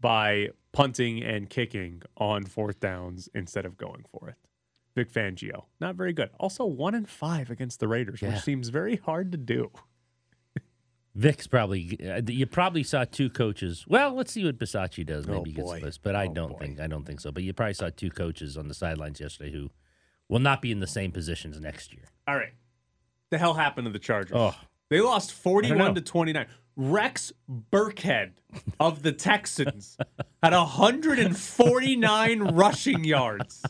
by 0.00 0.48
punting 0.72 1.22
and 1.22 1.48
kicking 1.50 2.02
on 2.16 2.44
fourth 2.44 2.78
downs 2.78 3.28
instead 3.34 3.64
of 3.64 3.76
going 3.76 4.04
for 4.10 4.28
it. 4.28 4.36
Vic 4.94 5.10
Fangio, 5.10 5.64
not 5.80 5.94
very 5.96 6.12
good. 6.12 6.28
Also, 6.38 6.64
one 6.66 6.94
and 6.94 7.08
five 7.08 7.50
against 7.50 7.80
the 7.80 7.88
Raiders, 7.88 8.20
Yeah. 8.22 8.30
which 8.34 8.40
seems 8.40 8.68
very 8.68 8.96
hard 8.96 9.32
to 9.32 9.38
do. 9.38 9.70
Vic's 11.14 11.46
probably. 11.46 11.98
Uh, 12.08 12.20
you 12.26 12.46
probably 12.46 12.82
saw 12.84 13.04
two 13.04 13.30
coaches. 13.30 13.84
Well, 13.88 14.14
let's 14.14 14.32
see 14.32 14.44
what 14.44 14.58
Bisacci 14.58 15.04
does. 15.04 15.28
Oh, 15.28 15.32
Maybe 15.32 15.50
he 15.50 15.56
gets 15.56 15.72
this, 15.80 15.98
but 15.98 16.14
I 16.14 16.26
Oh, 16.26 16.32
don't 16.32 16.52
boy. 16.52 16.58
think. 16.58 16.80
I 16.80 16.86
don't 16.86 17.04
think 17.04 17.20
so. 17.20 17.32
But 17.32 17.42
you 17.42 17.52
probably 17.52 17.74
saw 17.74 17.90
two 17.94 18.10
coaches 18.10 18.56
on 18.56 18.68
the 18.68 18.74
sidelines 18.74 19.20
yesterday 19.20 19.50
who 19.52 19.70
will 20.28 20.38
not 20.38 20.62
be 20.62 20.70
in 20.70 20.78
the 20.80 20.86
same 20.86 21.10
positions 21.10 21.58
next 21.60 21.92
year. 21.92 22.04
All 22.28 22.36
right. 22.36 22.52
The 23.30 23.38
hell 23.38 23.54
happened 23.54 23.86
to 23.86 23.92
the 23.92 23.98
Chargers? 23.98 24.36
Oh. 24.36 24.54
They 24.88 25.00
lost 25.00 25.32
41 25.32 25.94
to 25.96 26.00
29. 26.00 26.46
Rex 26.76 27.32
Burkhead 27.72 28.30
of 28.78 29.02
the 29.02 29.12
Texans 29.12 29.96
had 30.42 30.52
149 30.52 32.40
rushing 32.54 33.04
yards. 33.04 33.62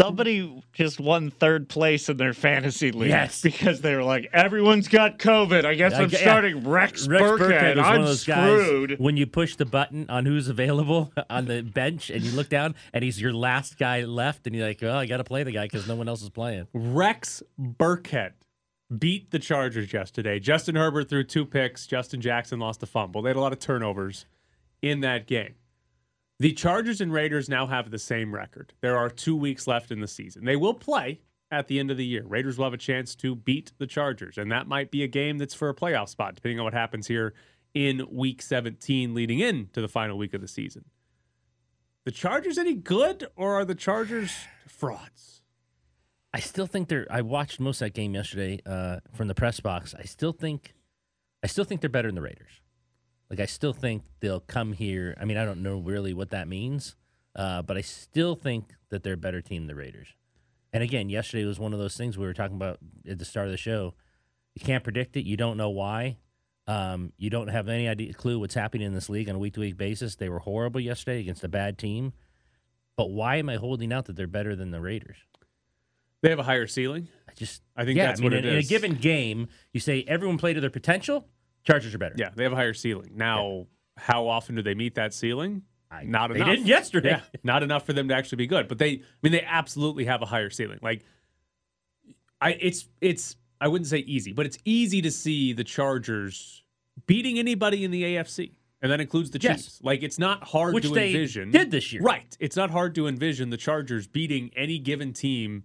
Somebody 0.00 0.62
just 0.72 0.98
won 0.98 1.30
third 1.30 1.68
place 1.68 2.08
in 2.08 2.16
their 2.16 2.32
fantasy 2.32 2.90
league. 2.92 3.10
Yes. 3.10 3.42
Because 3.42 3.80
they 3.80 3.94
were 3.94 4.02
like, 4.02 4.28
everyone's 4.32 4.88
got 4.88 5.18
COVID. 5.18 5.64
I 5.64 5.74
guess 5.74 5.92
I 5.92 6.02
I'm 6.02 6.10
yeah. 6.10 6.18
starting 6.18 6.68
Rex, 6.68 7.06
Rex 7.06 7.22
Burkhead. 7.22 7.38
Burkhead 7.38 7.78
I'm 7.78 7.84
one 7.84 8.00
of 8.00 8.06
those 8.06 8.20
screwed. 8.22 8.90
guys 8.90 8.98
when 8.98 9.16
you 9.16 9.26
push 9.26 9.56
the 9.56 9.66
button 9.66 10.06
on 10.08 10.26
who's 10.26 10.48
available 10.48 11.12
on 11.30 11.46
the 11.46 11.62
bench 11.62 12.10
and 12.10 12.22
you 12.22 12.32
look 12.32 12.48
down 12.48 12.74
and 12.92 13.04
he's 13.04 13.20
your 13.20 13.32
last 13.32 13.78
guy 13.78 14.02
left 14.02 14.46
and 14.46 14.56
you're 14.56 14.66
like, 14.66 14.80
well, 14.80 14.96
I 14.96 15.06
got 15.06 15.18
to 15.18 15.24
play 15.24 15.42
the 15.42 15.52
guy 15.52 15.64
because 15.64 15.86
no 15.86 15.96
one 15.96 16.08
else 16.08 16.22
is 16.22 16.30
playing. 16.30 16.66
Rex 16.72 17.42
Burkhead 17.60 18.32
beat 18.96 19.30
the 19.30 19.38
Chargers 19.38 19.92
yesterday. 19.92 20.38
Justin 20.40 20.76
Herbert 20.76 21.08
threw 21.08 21.24
two 21.24 21.44
picks. 21.44 21.86
Justin 21.86 22.20
Jackson 22.20 22.58
lost 22.58 22.82
a 22.82 22.86
fumble. 22.86 23.22
They 23.22 23.30
had 23.30 23.36
a 23.36 23.40
lot 23.40 23.52
of 23.52 23.58
turnovers 23.58 24.26
in 24.82 25.00
that 25.00 25.26
game. 25.26 25.54
The 26.40 26.54
Chargers 26.54 27.02
and 27.02 27.12
Raiders 27.12 27.50
now 27.50 27.66
have 27.66 27.90
the 27.90 27.98
same 27.98 28.34
record. 28.34 28.72
There 28.80 28.96
are 28.96 29.10
two 29.10 29.36
weeks 29.36 29.66
left 29.66 29.90
in 29.90 30.00
the 30.00 30.08
season. 30.08 30.46
They 30.46 30.56
will 30.56 30.72
play 30.72 31.20
at 31.50 31.68
the 31.68 31.78
end 31.78 31.90
of 31.90 31.98
the 31.98 32.06
year. 32.06 32.24
Raiders 32.26 32.56
will 32.56 32.64
have 32.64 32.72
a 32.72 32.78
chance 32.78 33.14
to 33.16 33.36
beat 33.36 33.72
the 33.76 33.86
Chargers, 33.86 34.38
and 34.38 34.50
that 34.50 34.66
might 34.66 34.90
be 34.90 35.02
a 35.02 35.06
game 35.06 35.36
that's 35.36 35.52
for 35.52 35.68
a 35.68 35.74
playoff 35.74 36.08
spot, 36.08 36.34
depending 36.34 36.58
on 36.58 36.64
what 36.64 36.72
happens 36.72 37.06
here 37.06 37.34
in 37.74 38.06
week 38.10 38.40
17 38.40 39.12
leading 39.12 39.38
into 39.40 39.82
the 39.82 39.88
final 39.88 40.16
week 40.16 40.32
of 40.32 40.40
the 40.40 40.48
season. 40.48 40.86
The 42.06 42.10
Chargers 42.10 42.56
any 42.56 42.72
good, 42.72 43.28
or 43.36 43.60
are 43.60 43.66
the 43.66 43.74
Chargers 43.74 44.32
frauds? 44.66 45.42
I 46.32 46.40
still 46.40 46.66
think 46.66 46.88
they're. 46.88 47.06
I 47.10 47.20
watched 47.20 47.60
most 47.60 47.82
of 47.82 47.86
that 47.86 47.94
game 47.94 48.14
yesterday 48.14 48.60
uh, 48.64 49.00
from 49.12 49.28
the 49.28 49.34
press 49.34 49.60
box. 49.60 49.94
I 49.94 50.04
still 50.04 50.32
think, 50.32 50.72
I 51.42 51.48
still 51.48 51.64
think 51.64 51.82
they're 51.82 51.90
better 51.90 52.08
than 52.08 52.14
the 52.14 52.22
Raiders. 52.22 52.59
Like 53.30 53.40
I 53.40 53.46
still 53.46 53.72
think 53.72 54.02
they'll 54.20 54.40
come 54.40 54.72
here. 54.72 55.16
I 55.20 55.24
mean, 55.24 55.36
I 55.36 55.44
don't 55.44 55.62
know 55.62 55.78
really 55.78 56.12
what 56.12 56.30
that 56.30 56.48
means, 56.48 56.96
uh, 57.36 57.62
but 57.62 57.76
I 57.76 57.80
still 57.80 58.34
think 58.34 58.74
that 58.90 59.04
they're 59.04 59.14
a 59.14 59.16
better 59.18 59.40
team 59.40 59.62
than 59.62 59.76
the 59.76 59.80
Raiders. 59.80 60.08
And 60.72 60.82
again, 60.82 61.08
yesterday 61.08 61.44
was 61.44 61.58
one 61.58 61.72
of 61.72 61.78
those 61.78 61.96
things 61.96 62.18
we 62.18 62.26
were 62.26 62.34
talking 62.34 62.56
about 62.56 62.78
at 63.08 63.18
the 63.18 63.24
start 63.24 63.46
of 63.46 63.52
the 63.52 63.56
show. 63.56 63.94
You 64.54 64.64
can't 64.64 64.84
predict 64.84 65.16
it. 65.16 65.24
You 65.24 65.36
don't 65.36 65.56
know 65.56 65.70
why. 65.70 66.18
Um, 66.66 67.12
you 67.16 67.30
don't 67.30 67.48
have 67.48 67.68
any 67.68 67.88
idea, 67.88 68.12
clue 68.12 68.38
what's 68.38 68.54
happening 68.54 68.86
in 68.86 68.94
this 68.94 69.08
league 69.08 69.28
on 69.28 69.34
a 69.34 69.38
week 69.38 69.54
to 69.54 69.60
week 69.60 69.76
basis. 69.76 70.16
They 70.16 70.28
were 70.28 70.38
horrible 70.40 70.80
yesterday 70.80 71.20
against 71.20 71.42
a 71.42 71.48
bad 71.48 71.78
team. 71.78 72.12
But 72.96 73.10
why 73.10 73.36
am 73.36 73.48
I 73.48 73.56
holding 73.56 73.92
out 73.92 74.04
that 74.06 74.16
they're 74.16 74.26
better 74.26 74.54
than 74.54 74.70
the 74.70 74.80
Raiders? 74.80 75.16
They 76.22 76.30
have 76.30 76.38
a 76.38 76.44
higher 76.44 76.66
ceiling. 76.66 77.08
I 77.28 77.32
just 77.32 77.62
I 77.74 77.84
think 77.84 77.96
yeah, 77.96 78.06
that's 78.06 78.20
I 78.20 78.22
mean, 78.22 78.32
what 78.32 78.38
in, 78.38 78.44
it 78.44 78.52
in 78.52 78.58
a 78.58 78.62
given 78.62 78.94
game, 78.94 79.48
you 79.72 79.80
say 79.80 80.04
everyone 80.06 80.38
played 80.38 80.54
to 80.54 80.60
their 80.60 80.70
potential. 80.70 81.26
Chargers 81.64 81.94
are 81.94 81.98
better. 81.98 82.14
Yeah, 82.18 82.30
they 82.34 82.42
have 82.44 82.52
a 82.52 82.56
higher 82.56 82.74
ceiling. 82.74 83.12
Now, 83.14 83.66
how 83.96 84.26
often 84.28 84.54
do 84.54 84.62
they 84.62 84.74
meet 84.74 84.94
that 84.94 85.12
ceiling? 85.14 85.62
not 86.04 86.28
they 86.30 86.36
enough. 86.36 86.48
didn't 86.48 86.66
yesterday. 86.66 87.10
Yeah, 87.10 87.20
not 87.42 87.62
enough 87.64 87.84
for 87.84 87.92
them 87.92 88.08
to 88.08 88.14
actually 88.14 88.36
be 88.36 88.46
good. 88.46 88.68
But 88.68 88.78
they, 88.78 88.90
I 88.92 89.00
mean, 89.22 89.32
they 89.32 89.42
absolutely 89.42 90.04
have 90.04 90.22
a 90.22 90.26
higher 90.26 90.48
ceiling. 90.50 90.78
Like, 90.82 91.04
I, 92.40 92.50
it's, 92.60 92.86
it's, 93.00 93.36
I 93.60 93.68
wouldn't 93.68 93.88
say 93.88 93.98
easy, 93.98 94.32
but 94.32 94.46
it's 94.46 94.58
easy 94.64 95.02
to 95.02 95.10
see 95.10 95.52
the 95.52 95.64
Chargers 95.64 96.62
beating 97.06 97.38
anybody 97.38 97.84
in 97.84 97.90
the 97.90 98.02
AFC, 98.04 98.52
and 98.80 98.90
that 98.92 99.00
includes 99.00 99.30
the 99.30 99.38
Yes. 99.40 99.62
Chiefs. 99.64 99.80
Like, 99.82 100.02
it's 100.02 100.18
not 100.18 100.44
hard 100.44 100.74
Which 100.74 100.84
to 100.84 100.94
they 100.94 101.08
envision. 101.08 101.50
did 101.50 101.70
this 101.70 101.92
year. 101.92 102.02
right? 102.02 102.36
It's 102.40 102.56
not 102.56 102.70
hard 102.70 102.94
to 102.94 103.06
envision 103.06 103.50
the 103.50 103.56
Chargers 103.56 104.06
beating 104.06 104.50
any 104.56 104.78
given 104.78 105.12
team 105.12 105.64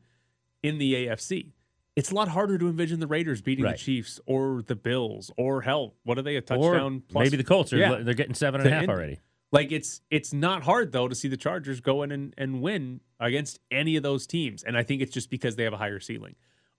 in 0.63 0.77
the 0.79 0.93
AFC. 1.07 1.51
It's 1.95 2.11
a 2.11 2.15
lot 2.15 2.27
harder 2.27 2.57
to 2.57 2.67
envision 2.67 2.99
the 2.99 3.07
Raiders 3.07 3.41
beating 3.41 3.63
Right. 3.65 3.73
the 3.77 3.77
Chiefs 3.77 4.19
or 4.25 4.61
the 4.61 4.75
Bills 4.75 5.31
or 5.37 5.61
hell, 5.61 5.95
what 6.03 6.17
are 6.17 6.21
they 6.21 6.35
a 6.35 6.39
Or 6.39 6.41
touchdown? 6.41 7.03
plus? 7.07 7.23
maybe 7.25 7.37
the 7.37 7.43
Colts 7.43 7.71
are 7.73 7.77
Yeah. 7.77 7.95
they're 8.01 8.13
getting 8.13 8.33
seven 8.35 8.59
and 8.61 8.69
a 8.69 8.73
half 8.73 8.81
end 8.83 8.91
already. 8.91 9.19
Like 9.51 9.71
it's 9.71 10.01
it's 10.09 10.33
not 10.33 10.63
hard 10.63 10.91
though 10.91 11.07
to 11.07 11.15
see 11.15 11.29
the 11.29 11.37
Chargers 11.37 11.79
go 11.79 12.03
in 12.03 12.11
and, 12.11 12.33
and 12.37 12.61
win 12.61 12.99
against 13.19 13.59
any 13.71 13.95
of 13.95 14.03
those 14.03 14.27
teams, 14.27 14.63
and 14.63 14.77
I 14.77 14.83
think 14.83 15.01
it's 15.01 15.13
just 15.13 15.29
because 15.29 15.55
they 15.55 15.63
have 15.63 15.71
a 15.73 15.77
higher 15.77 15.99
ceiling. 16.01 16.35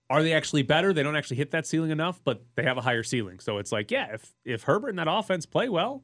Are 0.09 0.21
they 0.21 0.33
actually 0.33 0.61
better? 0.61 0.93
They 0.93 1.01
don't 1.03 1.15
actually 1.15 1.37
hit 1.37 1.51
that 1.51 1.65
ceiling 1.65 1.89
enough, 1.91 2.21
but 2.23 2.43
they 2.55 2.63
have 2.63 2.77
a 2.77 2.81
higher 2.81 3.03
ceiling. 3.03 3.39
So 3.39 3.57
it's 3.57 3.71
like, 3.71 3.89
yeah, 3.89 4.13
if 4.13 4.35
if 4.45 4.63
Herbert 4.63 4.89
and 4.89 4.99
that 4.99 5.07
offense 5.09 5.45
play 5.47 5.67
well, 5.69 6.03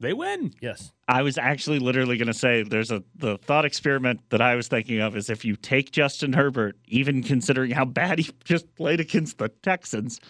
they 0.00 0.12
win. 0.12 0.52
Yes. 0.60 0.92
I 1.06 1.22
was 1.22 1.36
actually 1.38 1.78
literally 1.78 2.16
going 2.16 2.26
to 2.28 2.34
say 2.34 2.62
there's 2.62 2.90
a 2.90 3.02
the 3.16 3.36
thought 3.38 3.64
experiment 3.64 4.20
that 4.30 4.40
I 4.40 4.54
was 4.56 4.66
thinking 4.68 5.00
of 5.00 5.14
is 5.16 5.28
if 5.30 5.44
you 5.44 5.56
take 5.56 5.92
Justin 5.92 6.32
Herbert, 6.32 6.76
even 6.88 7.22
considering 7.22 7.70
how 7.70 7.84
bad 7.84 8.18
he 8.18 8.30
just 8.44 8.74
played 8.74 9.00
against 9.00 9.38
the 9.38 9.48
Texans, 9.62 10.20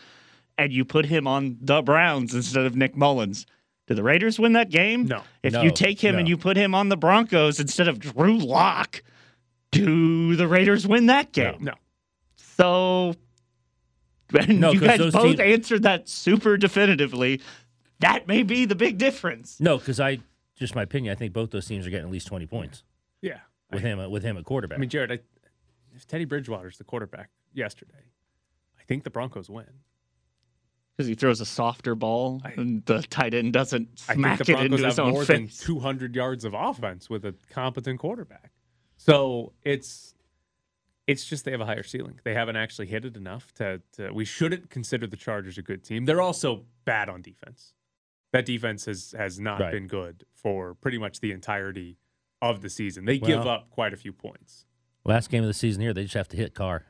and 0.58 0.72
you 0.72 0.84
put 0.84 1.06
him 1.06 1.26
on 1.26 1.56
the 1.60 1.82
Browns 1.82 2.34
instead 2.34 2.66
of 2.66 2.76
Nick 2.76 2.96
Mullens, 2.96 3.46
do 3.86 3.94
the 3.94 4.02
Raiders 4.02 4.38
win 4.38 4.52
that 4.54 4.70
game? 4.70 5.06
No. 5.06 5.22
If 5.42 5.52
No, 5.54 5.62
you 5.62 5.70
take 5.70 6.00
him 6.00 6.16
and 6.18 6.28
you 6.28 6.36
put 6.36 6.56
him 6.56 6.74
on 6.74 6.88
the 6.90 6.96
Broncos 6.96 7.58
instead 7.60 7.88
of 7.88 7.98
Drew 7.98 8.38
Lock, 8.38 9.02
do 9.72 10.36
the 10.36 10.46
Raiders 10.48 10.86
win 10.86 11.06
that 11.06 11.32
game? 11.32 11.56
No. 11.60 11.74
So 12.36 13.14
and 14.38 14.60
No, 14.60 14.72
you 14.72 14.80
'cause 14.80 14.88
guys 14.98 15.12
both 15.12 15.36
team- 15.36 15.40
answered 15.40 15.82
that 15.84 16.08
super 16.08 16.56
definitively. 16.56 17.40
That 18.00 18.26
may 18.26 18.42
be 18.42 18.64
the 18.64 18.74
big 18.74 18.98
difference. 18.98 19.60
No, 19.60 19.78
because 19.78 20.00
I 20.00 20.18
just 20.56 20.74
my 20.74 20.82
opinion. 20.82 21.12
I 21.12 21.14
think 21.14 21.32
both 21.32 21.50
those 21.50 21.66
teams 21.66 21.86
are 21.86 21.90
getting 21.90 22.06
at 22.06 22.12
least 22.12 22.26
twenty 22.26 22.46
points 22.46 22.82
Yeah. 23.22 23.38
with 23.70 23.82
him 23.82 23.98
uh, 24.00 24.08
with 24.08 24.22
him 24.22 24.36
at 24.36 24.44
quarterback. 24.44 24.78
I 24.78 24.80
mean, 24.80 24.90
Jared, 24.90 25.12
I, 25.12 25.18
if 25.94 26.06
Teddy 26.06 26.24
Bridgewater's 26.24 26.78
the 26.78 26.84
quarterback 26.84 27.30
yesterday, 27.52 28.04
I 28.78 28.82
think 28.84 29.04
the 29.04 29.10
Broncos 29.10 29.48
win. 29.48 29.66
Because 30.96 31.08
he 31.08 31.14
throws 31.14 31.40
a 31.40 31.46
softer 31.46 31.94
ball 31.94 32.42
I- 32.44 32.50
and 32.58 32.84
the 32.84 33.02
tight 33.02 33.32
end 33.32 33.52
doesn't 33.54 34.02
I 34.08 34.14
smack 34.14 34.38
think 34.38 34.46
the 34.46 34.52
it 34.52 34.64
into 34.66 34.68
Broncos 34.76 34.84
his 34.86 34.96
have 34.96 35.06
own 35.06 35.12
more 35.12 35.24
than 35.24 35.46
face. 35.48 35.58
200 35.60 36.14
yards 36.14 36.44
of 36.44 36.52
offense 36.54 37.08
with 37.08 37.24
a 37.24 37.34
competent 37.50 37.98
quarterback. 38.00 38.50
So 38.96 39.52
it's 39.62 40.14
it's 41.06 41.24
just 41.24 41.44
they 41.44 41.50
have 41.52 41.60
a 41.62 41.66
higher 41.66 41.82
ceiling. 41.82 42.20
They 42.22 42.34
haven't 42.34 42.56
actually 42.56 42.86
hit 42.86 43.04
it 43.04 43.16
enough 43.16 43.52
to, 43.54 43.80
to 43.96 44.12
we 44.12 44.24
shouldn't 44.24 44.68
consider 44.70 45.06
the 45.06 45.16
Chargers 45.16 45.56
a 45.58 45.62
good 45.62 45.82
team. 45.82 46.04
They're 46.04 46.20
also 46.20 46.64
bad 46.84 47.08
on 47.08 47.22
defense. 47.22 47.72
That 48.32 48.46
defense 48.46 48.84
has 48.86 49.14
has 49.18 49.40
not 49.40 49.60
Right. 49.60 49.72
been 49.72 49.86
good 49.86 50.24
for 50.34 50.74
pretty 50.74 50.98
much 50.98 51.20
the 51.20 51.32
entirety 51.32 51.98
of 52.40 52.62
the 52.62 52.70
season. 52.70 53.04
They 53.04 53.18
give 53.18 53.46
up 53.46 53.70
quite 53.70 53.92
a 53.92 53.96
few 53.96 54.12
points. 54.12 54.66
Last 55.04 55.30
game 55.30 55.42
of 55.42 55.48
the 55.48 55.54
season 55.54 55.82
here, 55.82 55.92
they 55.92 56.02
just 56.04 56.14
have 56.14 56.28
to 56.28 56.36
hit 56.36 56.54
Carr. 56.54 56.86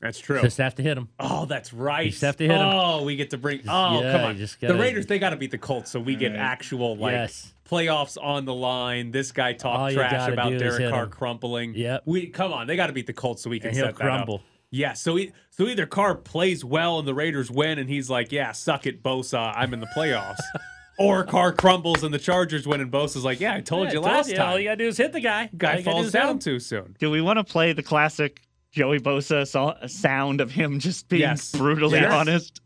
That's 0.00 0.18
true. 0.18 0.40
Just 0.40 0.56
have 0.58 0.74
to 0.76 0.82
hit 0.82 0.96
him. 0.96 1.08
Oh, 1.18 1.44
that's 1.44 1.74
right. 1.74 2.06
You 2.06 2.10
just 2.10 2.22
have 2.22 2.36
to 2.38 2.44
hit 2.44 2.52
'em. 2.52 2.66
Oh, 2.66 3.02
we 3.02 3.16
get 3.16 3.30
to 3.30 3.38
bring. 3.38 3.60
Oh, 3.68 4.00
yeah, 4.00 4.12
come 4.12 4.24
on. 4.30 4.36
just 4.38 4.58
the 4.60 4.68
gotta- 4.68 4.78
Raiders, 4.80 5.04
they 5.06 5.18
got 5.18 5.30
to 5.30 5.36
beat 5.36 5.50
the 5.50 5.58
Colts, 5.58 5.90
so 5.90 6.00
we 6.00 6.16
get 6.16 6.34
actual 6.34 6.96
like 6.96 7.12
Yes. 7.12 7.52
playoffs 7.68 8.16
on 8.22 8.46
the 8.46 8.54
line. 8.54 9.10
This 9.10 9.30
guy 9.32 9.52
talked 9.52 9.92
trash 9.92 10.32
about 10.32 10.58
Derek 10.58 10.88
Carr 10.90 11.06
crumpling. 11.06 11.74
Yep. 11.74 12.04
We 12.06 12.28
come 12.28 12.52
on, 12.54 12.66
they 12.66 12.76
got 12.76 12.86
to 12.86 12.94
beat 12.94 13.06
the 13.08 13.12
Colts 13.12 13.42
so 13.42 13.50
we 13.50 13.60
can 13.60 13.70
And 13.70 13.78
that 13.78 13.94
crumble. 13.94 14.36
up. 14.36 14.40
Yeah, 14.72 14.92
so 14.92 15.16
he, 15.16 15.32
so 15.50 15.66
either 15.66 15.84
Carr 15.86 16.14
plays 16.14 16.64
well 16.64 16.98
and 17.00 17.08
the 17.08 17.14
Raiders 17.14 17.50
win, 17.50 17.78
and 17.78 17.88
he's 17.88 18.08
like, 18.08 18.30
"Yeah, 18.30 18.52
suck 18.52 18.86
it, 18.86 19.02
Bosa, 19.02 19.52
I'm 19.56 19.74
in 19.74 19.80
the 19.80 19.88
playoffs," 19.96 20.38
or 20.98 21.24
Carr 21.24 21.52
crumbles 21.52 22.04
and 22.04 22.14
the 22.14 22.18
Chargers 22.20 22.68
win, 22.68 22.80
and 22.80 22.90
Bosa's 22.92 23.24
like, 23.24 23.40
"Yeah, 23.40 23.54
I 23.54 23.60
told 23.62 23.88
Yeah, 23.88 23.94
you 23.94 24.02
I 24.02 24.12
last 24.14 24.34
time." 24.34 24.48
All 24.48 24.58
you 24.58 24.64
gotta 24.68 24.76
do 24.76 24.86
is 24.86 24.96
hit 24.96 25.12
the 25.12 25.20
guy. 25.20 25.46
Guy 25.46 25.48
you 25.48 25.58
gotta 25.58 25.78
do 25.78 25.82
falls 25.84 26.06
him. 26.06 26.12
down 26.12 26.38
too 26.38 26.60
soon. 26.60 26.94
Do 27.00 27.10
we 27.10 27.20
want 27.20 27.38
to 27.38 27.44
play 27.44 27.72
the 27.72 27.82
classic 27.82 28.42
Joey 28.70 29.00
Bosa 29.00 29.44
so- 29.48 29.74
sound 29.88 30.40
of 30.40 30.52
him 30.52 30.78
just 30.78 31.08
being 31.08 31.22
Yes. 31.22 31.50
brutally 31.50 31.98
Yes. 31.98 32.12
honest? 32.12 32.60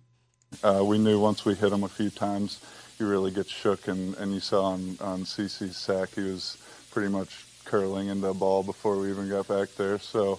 Uh, 0.62 0.82
we 0.84 0.98
knew 0.98 1.18
once 1.18 1.46
we 1.46 1.54
hit 1.54 1.72
him 1.72 1.84
a 1.84 1.88
few 1.88 2.10
times, 2.10 2.60
he 2.98 3.04
really 3.04 3.30
gets 3.30 3.50
shook, 3.50 3.88
and, 3.88 4.14
and 4.16 4.32
you 4.34 4.40
saw 4.40 4.64
on, 4.64 4.98
on 5.00 5.24
CC's 5.24 5.76
sack, 5.78 6.10
he 6.14 6.20
was 6.20 6.58
pretty 6.90 7.08
much 7.08 7.44
curling 7.64 8.08
into 8.08 8.26
a 8.28 8.34
ball 8.34 8.62
before 8.62 8.98
we 8.98 9.10
even 9.10 9.28
got 9.28 9.48
back 9.48 9.70
there. 9.78 9.98
So, 9.98 10.38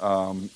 um, 0.00 0.48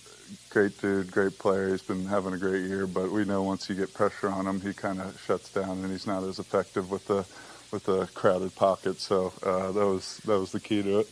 great 0.50 0.80
dude, 0.80 1.10
great 1.10 1.38
player. 1.38 1.70
He's 1.70 1.82
been 1.82 2.06
having 2.06 2.32
a 2.34 2.38
great 2.38 2.64
year, 2.64 2.86
but 2.86 3.10
we 3.10 3.24
know 3.24 3.42
once 3.42 3.68
you 3.68 3.74
get 3.74 3.92
pressure 3.94 4.28
on 4.28 4.46
him, 4.46 4.60
he 4.60 4.72
kind 4.72 5.00
of 5.00 5.20
shuts 5.26 5.52
down, 5.52 5.78
and 5.82 5.90
he's 5.90 6.06
not 6.06 6.22
as 6.24 6.38
effective 6.38 6.90
with 6.90 7.06
the 7.06 7.26
with 7.72 7.84
the 7.84 8.06
crowded 8.14 8.54
pocket. 8.54 9.00
So 9.00 9.32
uh, 9.42 9.72
that 9.72 9.86
was 9.86 10.18
that 10.26 10.38
was 10.38 10.52
the 10.52 10.60
key 10.60 10.82
to 10.82 11.00
it. 11.00 11.08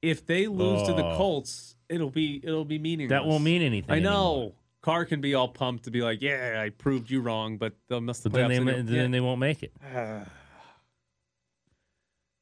If 0.00 0.26
they 0.26 0.46
lose 0.46 0.86
to 0.86 0.92
the 0.94 1.04
Oh. 1.04 1.16
Colts, 1.16 1.74
it'll 1.88 2.10
be 2.10 2.40
it'll 2.42 2.64
be 2.64 2.78
meaningless. 2.78 3.10
That 3.18 3.26
won't 3.26 3.44
mean 3.44 3.62
anything. 3.62 3.90
I 3.94 3.98
know. 3.98 4.32
anymore. 4.34 4.52
Carr 4.80 5.04
can 5.06 5.20
be 5.20 5.34
all 5.34 5.48
pumped 5.48 5.84
to 5.84 5.90
be 5.90 6.02
like, 6.02 6.22
"Yeah, 6.22 6.62
I 6.64 6.70
proved 6.70 7.10
you 7.10 7.20
wrong," 7.20 7.56
but 7.58 7.74
they'll 7.88 8.00
miss 8.00 8.20
the 8.20 8.30
But 8.30 8.46
then 8.48 8.50
playoffs. 8.50 8.50
they, 8.50 8.56
and 8.56 8.68
they'll- 8.88 8.94
then 8.96 9.10
yeah. 9.10 9.16
they 9.16 9.20
won't 9.20 9.40
make 9.40 9.62
it. 9.64 9.72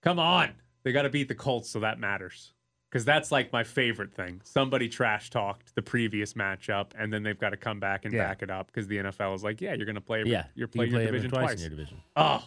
Come 0.03 0.19
on, 0.19 0.51
they 0.83 0.93
got 0.93 1.03
to 1.03 1.09
beat 1.09 1.29
the 1.29 1.35
Colts, 1.35 1.71
so 1.71 1.81
that 1.81 1.99
matters. 1.99 2.53
Because 2.91 3.05
that's 3.05 3.33
like 3.33 3.53
my 3.53 3.65
favorite 3.65 4.15
thing. 4.15 4.41
Somebody 4.45 4.89
trash 4.89 5.29
talked 5.31 5.75
the 5.75 5.83
previous 5.83 6.35
matchup, 6.35 6.93
and 6.97 7.13
then 7.13 7.23
they've 7.25 7.39
got 7.39 7.51
to 7.51 7.57
come 7.57 7.81
back 7.81 8.05
and 8.05 8.15
Yeah. 8.15 8.27
back 8.29 8.43
it 8.43 8.51
up 8.51 8.69
because 8.69 8.87
the 8.87 8.99
NFL 8.99 9.35
is 9.35 9.43
like, 9.45 9.61
"Yeah, 9.61 9.75
you're 9.75 9.87
going 9.87 9.97
to 9.97 10.01
play. 10.01 10.23
Yeah, 10.25 10.45
you're 10.55 10.65
you 10.65 10.69
playing 10.69 10.93
play 10.93 11.01
your 11.01 11.09
every- 11.09 11.19
division 11.21 11.31
twice 11.31 11.43
twice. 11.49 11.55
in 11.55 11.61
your 11.61 11.71
division. 11.71 12.01
Oh, 12.15 12.45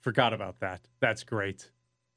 forgot 0.00 0.32
about 0.32 0.60
that. 0.60 0.80
That's 1.00 1.24
great. 1.24 1.70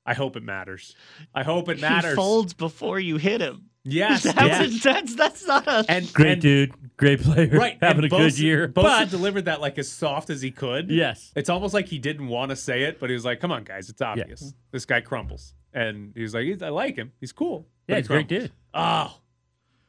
I 0.05 0.13
hope 0.13 0.37
it 0.37 0.43
matters. 0.43 0.95
I 1.35 1.43
hope 1.43 1.67
it 1.67 1.81
matters. 1.81 2.11
He 2.11 2.15
folds 2.15 2.53
before 2.53 2.99
you 2.99 3.17
hit 3.17 3.41
him. 3.41 3.69
Yes, 3.83 4.23
That's, 4.35 4.37
yes. 4.73 4.83
that's, 4.83 5.15
that's 5.15 5.47
not 5.47 5.65
a. 5.67 5.85
And 5.89 6.11
Great 6.13 6.33
and- 6.33 6.41
dude, 6.41 6.97
great 6.97 7.21
player, 7.21 7.47
right? 7.57 7.77
having 7.81 8.03
and 8.03 8.13
a 8.13 8.15
good 8.17 8.37
year. 8.37 8.67
Bosa 8.67 8.73
But 8.83 9.09
delivered 9.09 9.45
that 9.45 9.61
like 9.61 9.77
as 9.77 9.89
soft 9.91 10.29
as 10.29 10.41
he 10.41 10.51
could. 10.51 10.89
yes, 10.91 11.31
It's 11.35 11.49
almost 11.49 11.73
like 11.73 11.87
he 11.87 11.97
didn't 11.97 12.27
want 12.27 12.49
to 12.51 12.55
say 12.55 12.83
it, 12.83 12.99
but 12.99 13.09
he 13.09 13.13
was 13.13 13.23
like, 13.25 13.39
"Come 13.39 13.51
on, 13.51 13.63
guys, 13.63 13.89
it's 13.89 14.01
obvious. 14.01 14.53
This 14.71 14.85
guy 14.85 15.01
crumbles." 15.01 15.53
And 15.77 16.11
he 16.15 16.23
was 16.23 16.33
like, 16.33 16.61
"I 16.63 16.69
like 16.69 16.95
him. 16.95 17.11
He's 17.19 17.31
cool." 17.31 17.67
yeah, 17.87 17.95
he 17.95 18.01
he's 18.01 18.07
a 18.07 18.13
great 18.13 18.27
dude. 18.27 18.51
Oh, 18.73 19.15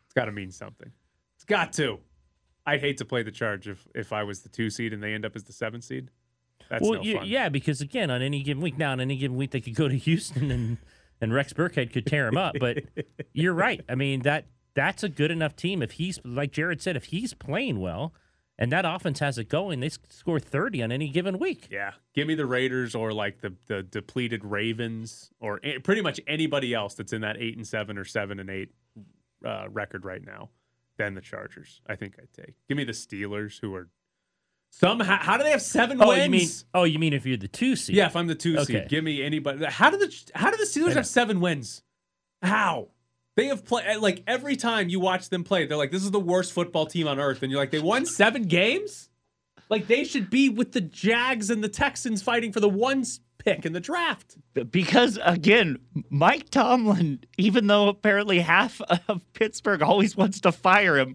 it's 0.04 0.12
got 0.14 0.26
to 0.26 0.32
mean 0.32 0.50
something. 0.50 0.92
It's 1.36 1.44
got 1.44 1.72
to. 1.74 1.98
I'd 2.66 2.80
hate 2.80 2.98
to 2.98 3.06
play 3.06 3.22
the 3.22 3.30
charge 3.30 3.68
if 3.68 3.88
if 3.94 4.12
I 4.12 4.22
was 4.22 4.40
the 4.40 4.50
two 4.50 4.68
seed 4.68 4.92
and 4.92 5.02
they 5.02 5.14
end 5.14 5.24
up 5.24 5.34
as 5.34 5.44
the 5.44 5.52
seven 5.54 5.80
seed. 5.80 6.10
That's 6.68 6.82
well, 6.82 6.94
no 6.94 7.00
you- 7.02 7.20
yeah, 7.24 7.48
because 7.48 7.80
again, 7.80 8.10
on 8.10 8.20
any 8.20 8.42
given 8.42 8.62
week, 8.62 8.76
now 8.76 8.92
on 8.92 9.00
any 9.00 9.16
given 9.16 9.38
week, 9.38 9.52
they 9.52 9.62
could 9.62 9.74
go 9.74 9.88
to 9.88 9.96
Houston 9.96 10.50
and 10.50 10.76
and 11.22 11.32
Rex 11.32 11.54
Burkhead 11.54 11.90
could 11.90 12.04
tear 12.04 12.28
him 12.28 12.36
up. 12.36 12.56
But 12.60 12.84
you're 13.32 13.54
right. 13.54 13.80
I 13.88 13.94
mean 13.94 14.22
that 14.22 14.44
that's 14.74 15.02
a 15.02 15.08
good 15.08 15.30
enough 15.30 15.56
team. 15.56 15.82
If 15.82 15.92
he's 15.92 16.20
like 16.22 16.52
Jared 16.52 16.82
said, 16.82 16.96
if 16.96 17.06
he's 17.06 17.32
playing 17.32 17.80
well, 17.80 18.12
and 18.58 18.72
that 18.72 18.84
offense 18.84 19.20
has 19.20 19.38
it 19.38 19.48
going, 19.48 19.80
they 19.80 19.88
score 19.88 20.40
thirty 20.40 20.82
on 20.82 20.90
any 20.92 21.08
given 21.08 21.38
week. 21.38 21.68
Yeah, 21.70 21.92
give 22.14 22.26
me 22.26 22.34
the 22.34 22.46
Raiders 22.46 22.94
or 22.94 23.12
like 23.12 23.40
the 23.40 23.54
the 23.66 23.82
depleted 23.82 24.44
Ravens 24.44 25.30
or 25.40 25.60
a- 25.62 25.78
pretty 25.78 26.02
much 26.02 26.20
anybody 26.26 26.74
else 26.74 26.94
that's 26.94 27.12
in 27.12 27.20
that 27.22 27.36
eight 27.38 27.56
and 27.56 27.66
seven 27.66 27.96
or 27.98 28.04
seven 28.04 28.40
and 28.40 28.50
eight 28.50 28.70
uh, 29.44 29.68
record 29.70 30.04
right 30.04 30.24
now. 30.24 30.50
Then 30.96 31.14
the 31.14 31.20
Chargers. 31.20 31.80
I 31.86 31.94
think 31.94 32.16
I'd 32.18 32.32
take. 32.32 32.54
Give 32.68 32.76
me 32.76 32.82
the 32.84 32.90
Steelers, 32.92 33.60
who 33.60 33.72
are 33.76 33.88
somehow. 34.70 35.18
How 35.18 35.36
do 35.36 35.44
they 35.44 35.52
have 35.52 35.62
seven 35.62 36.02
Oh, 36.02 36.08
wins? 36.08 36.24
you 36.24 36.30
mean 36.30 36.48
oh, 36.74 36.84
you 36.84 36.98
mean 36.98 37.12
if 37.12 37.24
you're 37.24 37.36
the 37.36 37.46
two 37.46 37.76
seed? 37.76 37.94
yeah, 37.94 38.06
if 38.06 38.16
I'm 38.16 38.26
the 38.26 38.34
two 38.34 38.54
Okay. 38.58 38.64
seed, 38.80 38.88
give 38.88 39.04
me 39.04 39.22
anybody. 39.22 39.64
How 39.66 39.90
do 39.90 39.96
the 39.98 40.12
how 40.34 40.50
do 40.50 40.56
the 40.56 40.64
Steelers 40.64 40.94
have 40.94 41.06
seven 41.06 41.38
wins? 41.40 41.82
How? 42.42 42.88
They 43.38 43.46
have 43.46 43.64
played 43.64 43.86
eh, 43.86 43.98
like 43.98 44.24
every 44.26 44.56
time 44.56 44.88
you 44.88 44.98
watch 44.98 45.28
them 45.28 45.44
play, 45.44 45.64
they're 45.64 45.78
like, 45.78 45.92
"This 45.92 46.02
is 46.02 46.10
the 46.10 46.18
worst 46.18 46.52
football 46.52 46.86
team 46.86 47.06
on 47.06 47.20
earth," 47.20 47.40
and 47.40 47.52
you're 47.52 47.60
like, 47.60 47.70
"They 47.70 47.78
won 47.78 48.04
seven 48.04 48.42
games." 48.42 49.10
Like 49.70 49.86
they 49.86 50.02
should 50.02 50.28
be 50.28 50.48
with 50.48 50.72
the 50.72 50.80
Jags 50.80 51.48
and 51.48 51.62
the 51.62 51.68
Texans 51.68 52.20
fighting 52.20 52.50
for 52.52 52.58
the 52.58 52.68
one 52.68 53.04
pick 53.38 53.64
in 53.64 53.74
the 53.74 53.80
draft. 53.80 54.38
because 54.72 55.20
again, 55.24 55.78
Mike 56.10 56.50
Tomlin, 56.50 57.20
even 57.36 57.68
though 57.68 57.86
apparently 57.86 58.40
half 58.40 58.80
of 59.06 59.32
Pittsburgh 59.34 59.82
always 59.82 60.16
wants 60.16 60.40
to 60.40 60.50
fire 60.50 60.98
him, 60.98 61.14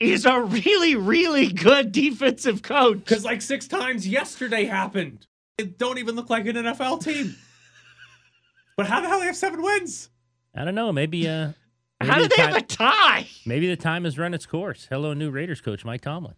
is 0.00 0.24
a 0.24 0.40
really, 0.40 0.94
really 0.96 1.48
good 1.52 1.92
defensive 1.92 2.62
coach. 2.62 3.00
Because 3.00 3.26
like 3.26 3.42
six 3.42 3.68
times 3.68 4.08
yesterday 4.08 4.64
happened. 4.64 5.26
It 5.58 5.76
don't 5.76 5.98
even 5.98 6.16
look 6.16 6.30
like 6.30 6.46
an 6.46 6.56
NFL 6.56 7.04
team. 7.04 7.36
but 8.74 8.86
how 8.86 9.02
the 9.02 9.08
hell 9.08 9.20
they 9.20 9.26
have 9.26 9.36
seven 9.36 9.60
wins? 9.60 10.08
I 10.58 10.64
don't 10.64 10.74
know. 10.74 10.92
Maybe 10.92 11.28
uh, 11.28 11.52
How 12.00 12.06
maybe 12.08 12.14
do 12.14 12.22
the 12.28 12.34
they 12.36 12.42
have 12.42 12.50
time- 12.52 12.56
a 12.58 12.62
tie? 12.66 13.26
Maybe 13.46 13.68
the 13.68 13.76
time 13.76 14.04
has 14.04 14.18
run 14.18 14.34
its 14.34 14.46
course. 14.46 14.86
Hello, 14.90 15.14
new 15.14 15.30
Raiders 15.30 15.60
coach 15.60 15.84
Mike 15.84 16.00
Tomlin. 16.02 16.34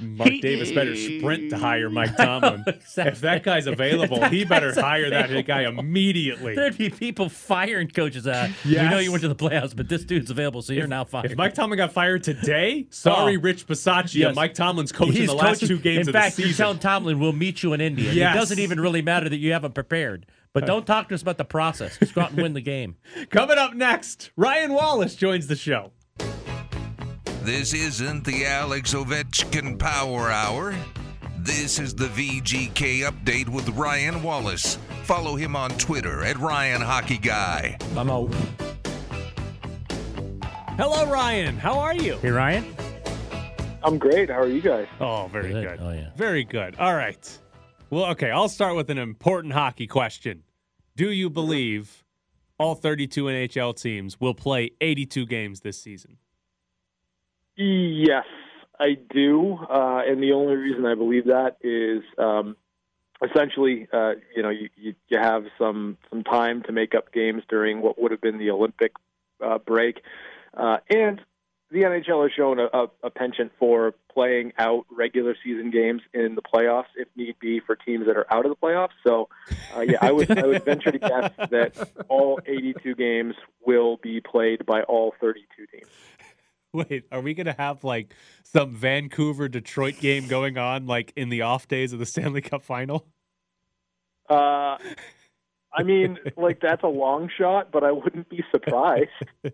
Mark 0.00 0.28
Davis 0.42 0.70
better 0.72 0.94
sprint 0.94 1.48
to 1.50 1.56
hire 1.56 1.88
Mike 1.98 2.14
Tomlin. 2.16 2.64
If 2.66 3.20
that 3.20 3.42
guy's 3.42 3.66
available, 3.68 4.22
he 4.24 4.44
better 4.44 4.74
hire 4.78 5.08
that 5.08 5.46
guy 5.46 5.62
immediately. 5.62 6.54
There'd 6.54 6.76
be 6.76 6.90
people 6.90 7.28
firing 7.30 7.88
coaches. 7.88 8.26
Uh, 8.26 8.50
We 8.66 8.74
know 8.74 8.98
you 8.98 9.10
went 9.12 9.22
to 9.22 9.28
the 9.28 9.36
playoffs, 9.36 9.74
but 9.74 9.88
this 9.88 10.04
dude's 10.04 10.30
available, 10.30 10.60
so 10.60 10.72
you're 10.74 10.88
now 10.88 11.04
fired. 11.04 11.30
If 11.30 11.38
Mike 11.38 11.54
Tomlin 11.54 11.78
got 11.78 11.92
fired 11.92 12.22
today, 12.22 12.86
sorry, 12.90 13.36
Oh. 13.36 13.40
Rich 13.40 13.66
Bisaccia. 13.66 14.14
Yes. 14.16 14.34
Mike 14.36 14.52
Tomlin's 14.54 14.92
coaching 14.92 15.14
He's 15.14 15.28
the 15.28 15.36
last 15.36 15.60
coaching- 15.60 15.68
two 15.68 15.78
games 15.78 16.08
In 16.08 16.14
of 16.14 16.20
fact, 16.20 16.36
the 16.36 16.42
you're 16.42 16.48
season. 16.50 16.64
telling 16.64 16.78
Tomlin, 16.80 17.18
we'll 17.20 17.32
meet 17.32 17.62
you 17.62 17.72
in 17.72 17.80
India. 17.80 18.12
Yes. 18.12 18.34
It 18.34 18.38
doesn't 18.38 18.58
even 18.58 18.78
really 18.80 19.00
matter 19.00 19.28
that 19.30 19.38
you 19.38 19.52
haven't 19.52 19.74
prepared. 19.74 20.26
But 20.54 20.66
don't 20.66 20.86
talk 20.86 21.08
to 21.08 21.14
us 21.14 21.22
about 21.22 21.38
the 21.38 21.44
process. 21.46 21.96
Just 21.98 22.14
go 22.14 22.20
out 22.20 22.30
and 22.32 22.42
win 22.42 22.52
the 22.52 22.60
game. 22.60 22.96
Coming 23.30 23.56
up 23.56 23.74
next, 23.74 24.30
Ryan 24.36 24.74
Wallace 24.74 25.14
joins 25.14 25.46
the 25.46 25.56
show. 25.56 25.92
This 27.42 27.72
isn't 27.72 28.24
the 28.24 28.44
Alex 28.44 28.92
Ovechkin 28.94 29.78
Power 29.78 30.30
Hour. 30.30 30.74
This 31.38 31.80
is 31.80 31.94
the 31.94 32.06
VGK 32.06 33.00
update 33.10 33.48
with 33.48 33.68
Ryan 33.70 34.22
Wallace. 34.22 34.78
Follow 35.04 35.34
him 35.36 35.56
on 35.56 35.70
Twitter 35.70 36.22
at 36.22 36.38
Ryan 36.38 36.80
Hockey 36.82 37.18
Guy. 37.18 37.76
I'm 37.96 38.10
out. 38.10 38.32
Hello, 40.76 41.10
Ryan. 41.10 41.56
How 41.56 41.78
are 41.78 41.94
you? 41.94 42.16
Hey, 42.18 42.30
Ryan. 42.30 42.76
I'm 43.82 43.98
great. 43.98 44.30
How 44.30 44.38
are 44.40 44.48
you 44.48 44.60
guys? 44.60 44.86
Oh, 45.00 45.28
very 45.32 45.50
Good. 45.52 45.64
good. 45.66 45.78
Oh, 45.82 45.90
yeah. 45.92 46.10
Very 46.14 46.44
good. 46.44 46.76
All 46.78 46.94
right. 46.94 47.38
Well, 47.92 48.06
okay, 48.12 48.30
I'll 48.30 48.48
start 48.48 48.74
with 48.74 48.88
an 48.88 48.96
important 48.96 49.52
hockey 49.52 49.86
question. 49.86 50.44
Do 50.96 51.10
you 51.10 51.28
believe 51.28 52.06
all 52.58 52.74
32 52.74 53.24
NHL 53.24 53.78
teams 53.78 54.18
will 54.18 54.32
play 54.32 54.70
82 54.80 55.26
games 55.26 55.60
this 55.60 55.76
season? 55.76 56.16
Yes, 57.54 58.24
I 58.80 58.96
do. 59.10 59.58
Uh, 59.68 60.00
and 60.06 60.22
the 60.22 60.32
only 60.32 60.54
reason 60.56 60.86
I 60.86 60.94
believe 60.94 61.26
that 61.26 61.58
is 61.60 62.02
um, 62.16 62.56
essentially, 63.22 63.86
uh, 63.92 64.12
you 64.34 64.42
know, 64.42 64.48
you, 64.48 64.70
you, 64.74 64.94
you 65.08 65.18
have 65.18 65.44
some, 65.58 65.98
some 66.08 66.24
time 66.24 66.62
to 66.62 66.72
make 66.72 66.94
up 66.94 67.12
games 67.12 67.42
during 67.50 67.82
what 67.82 68.00
would 68.00 68.10
have 68.10 68.22
been 68.22 68.38
the 68.38 68.52
Olympic 68.52 68.92
uh, 69.44 69.58
break. 69.58 70.00
Uh, 70.56 70.78
and 70.88 71.20
the 71.72 71.80
NHL 71.80 72.22
has 72.22 72.32
shown 72.32 72.58
a, 72.58 72.66
a, 72.72 72.86
a 73.04 73.10
penchant 73.10 73.50
for 73.58 73.94
playing 74.12 74.52
out 74.58 74.84
regular 74.90 75.34
season 75.42 75.70
games 75.70 76.02
in 76.12 76.34
the 76.34 76.42
playoffs, 76.42 76.92
if 76.96 77.08
need 77.16 77.34
be, 77.40 77.60
for 77.60 77.76
teams 77.76 78.06
that 78.06 78.16
are 78.16 78.30
out 78.32 78.44
of 78.44 78.50
the 78.50 78.56
playoffs. 78.56 78.90
So, 79.04 79.28
uh, 79.74 79.80
yeah, 79.80 79.96
I 80.02 80.12
would 80.12 80.30
I 80.38 80.46
would 80.46 80.64
venture 80.64 80.92
to 80.92 80.98
guess 80.98 81.32
that 81.50 81.90
all 82.08 82.40
82 82.44 82.94
games 82.94 83.34
will 83.64 83.96
be 83.96 84.20
played 84.20 84.66
by 84.66 84.82
all 84.82 85.14
32 85.20 85.66
teams. 85.66 85.90
Wait, 86.74 87.04
are 87.10 87.20
we 87.20 87.34
going 87.34 87.46
to 87.46 87.56
have 87.56 87.84
like 87.84 88.14
some 88.44 88.74
Vancouver 88.74 89.48
Detroit 89.48 89.98
game 89.98 90.26
going 90.28 90.58
on 90.58 90.86
like 90.86 91.12
in 91.16 91.30
the 91.30 91.42
off 91.42 91.68
days 91.68 91.92
of 91.92 91.98
the 91.98 92.06
Stanley 92.06 92.42
Cup 92.42 92.62
final? 92.62 93.06
Uh, 94.28 94.76
I 95.74 95.82
mean, 95.84 96.18
like 96.36 96.60
that's 96.60 96.82
a 96.82 96.88
long 96.88 97.30
shot, 97.36 97.72
but 97.72 97.82
I 97.82 97.92
wouldn't 97.92 98.28
be 98.28 98.44
surprised. 98.50 99.08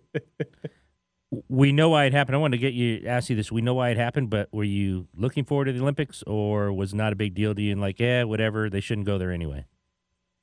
We 1.49 1.73
know 1.73 1.91
why 1.91 2.07
it 2.07 2.13
happened. 2.13 2.37
I 2.37 2.39
wanted 2.39 2.57
to 2.57 2.61
get 2.61 2.73
you 2.73 3.07
ask 3.07 3.29
you 3.29 3.37
this. 3.37 3.53
We 3.53 3.61
know 3.61 3.75
why 3.75 3.91
it 3.91 3.97
happened, 3.99 4.31
but 4.31 4.49
were 4.53 4.65
you 4.65 5.09
looking 5.15 5.45
forward 5.45 5.67
to 5.67 5.73
the 5.73 5.81
Olympics, 5.81 6.23
or 6.27 6.73
was 6.73 6.95
not 6.95 7.13
a 7.13 7.17
big 7.17 7.35
deal 7.35 7.55
to 7.55 7.61
you? 7.61 7.73
And 7.73 7.81
like, 7.81 8.01
yeah, 8.01 8.25
whatever, 8.25 8.71
they 8.71 8.81
shouldn't 8.81 9.07
go 9.07 9.19
there 9.19 9.33
anyway. 9.33 9.67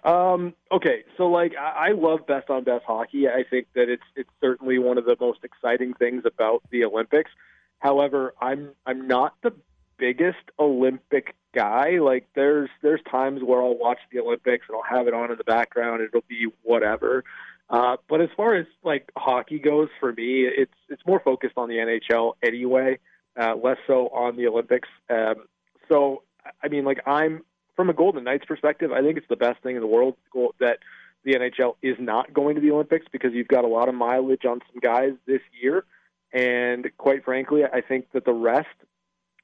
Um, 0.04 0.52
okay, 0.70 1.04
so 1.16 1.28
like 1.28 1.54
I, 1.58 1.88
I 1.88 1.92
love 1.92 2.26
best 2.26 2.50
on 2.50 2.62
best 2.62 2.84
hockey. 2.86 3.26
I 3.26 3.42
think 3.48 3.68
that 3.74 3.88
it's 3.88 4.02
it's 4.14 4.28
certainly 4.38 4.78
one 4.78 4.98
of 4.98 5.06
the 5.06 5.16
most 5.18 5.38
exciting 5.44 5.94
things 5.94 6.24
about 6.26 6.62
the 6.70 6.84
Olympics. 6.84 7.30
However, 7.78 8.34
I'm 8.38 8.72
I'm 8.84 9.08
not 9.08 9.34
the 9.42 9.54
biggest 9.96 10.50
Olympic 10.58 11.34
guy. 11.54 11.98
Like 12.00 12.28
there's 12.34 12.68
there's 12.82 13.00
times 13.10 13.42
where 13.42 13.62
I'll 13.62 13.78
watch 13.78 13.98
the 14.12 14.20
Olympics 14.20 14.66
and 14.68 14.76
I'll 14.76 14.98
have 14.98 15.06
it 15.06 15.14
on 15.14 15.30
in 15.30 15.38
the 15.38 15.44
background. 15.44 16.00
And 16.00 16.08
it'll 16.08 16.24
be 16.28 16.48
whatever. 16.62 17.24
Uh, 17.70 17.96
but 18.08 18.20
as 18.20 18.28
far 18.36 18.54
as 18.54 18.66
like 18.82 19.10
hockey 19.16 19.58
goes, 19.58 19.88
for 19.98 20.12
me, 20.12 20.42
it's 20.44 20.74
it's 20.88 21.02
more 21.06 21.20
focused 21.20 21.54
on 21.56 21.68
the 21.68 21.76
NHL 21.76 22.34
anyway, 22.42 22.98
uh, 23.40 23.54
less 23.56 23.78
so 23.86 24.08
on 24.08 24.36
the 24.36 24.46
Olympics. 24.46 24.88
Um, 25.08 25.46
so 25.88 26.22
I 26.62 26.68
mean, 26.68 26.84
like 26.84 27.00
I'm 27.06 27.42
from 27.76 27.90
a 27.90 27.94
Golden 27.94 28.24
Knights 28.24 28.44
perspective, 28.46 28.92
I 28.92 29.02
think 29.02 29.16
it's 29.16 29.28
the 29.28 29.36
best 29.36 29.62
thing 29.62 29.76
in 29.76 29.82
the 29.82 29.88
world 29.88 30.16
that 30.60 30.78
the 31.24 31.32
NHL 31.32 31.76
is 31.82 31.96
not 31.98 32.32
going 32.32 32.54
to 32.54 32.60
the 32.60 32.70
Olympics 32.70 33.06
because 33.10 33.32
you've 33.32 33.48
got 33.48 33.64
a 33.64 33.68
lot 33.68 33.88
of 33.88 33.94
mileage 33.94 34.44
on 34.44 34.60
some 34.70 34.80
guys 34.80 35.12
this 35.26 35.40
year. 35.60 35.84
And 36.32 36.90
quite 36.98 37.24
frankly, 37.24 37.62
I 37.64 37.80
think 37.80 38.06
that 38.12 38.24
the 38.24 38.32
rest, 38.32 38.68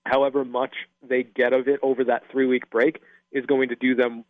however 0.05 0.45
much 0.45 0.75
they 1.03 1.23
get 1.23 1.53
of 1.53 1.69
it 1.69 1.81
over 1.83 2.05
that 2.05 2.25
three 2.31 2.47
week 2.47 2.69
break, 2.71 3.01
is 3.33 3.47
going 3.47 3.71
to 3.71 3.77
do 3.77 3.95
them 3.95 4.25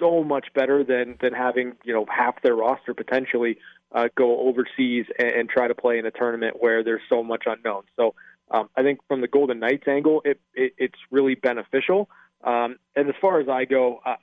so 0.00 0.24
much 0.24 0.48
better 0.54 0.82
than 0.82 1.16
than 1.20 1.32
having 1.32 1.74
you 1.84 1.94
know 1.94 2.06
half 2.08 2.42
their 2.42 2.56
roster 2.56 2.94
potentially 2.94 3.58
uh, 3.92 4.08
go 4.16 4.40
overseas 4.40 5.06
and, 5.18 5.28
and 5.28 5.48
try 5.48 5.68
to 5.68 5.74
play 5.74 5.98
in 5.98 6.06
a 6.06 6.10
tournament 6.10 6.56
where 6.58 6.82
there's 6.82 7.02
so 7.08 7.22
much 7.22 7.44
unknown. 7.46 7.82
So 7.96 8.14
um, 8.50 8.68
I 8.76 8.82
think 8.82 9.00
from 9.06 9.20
the 9.20 9.28
Golden 9.28 9.60
Knights 9.60 9.86
angle, 9.86 10.22
it, 10.24 10.40
it 10.54 10.72
it's 10.78 10.98
really 11.10 11.34
beneficial. 11.34 12.08
Um, 12.42 12.78
and 12.96 13.08
as 13.08 13.14
far 13.20 13.40
as 13.40 13.48
I 13.48 13.66
go, 13.66 14.00
uh, 14.04 14.16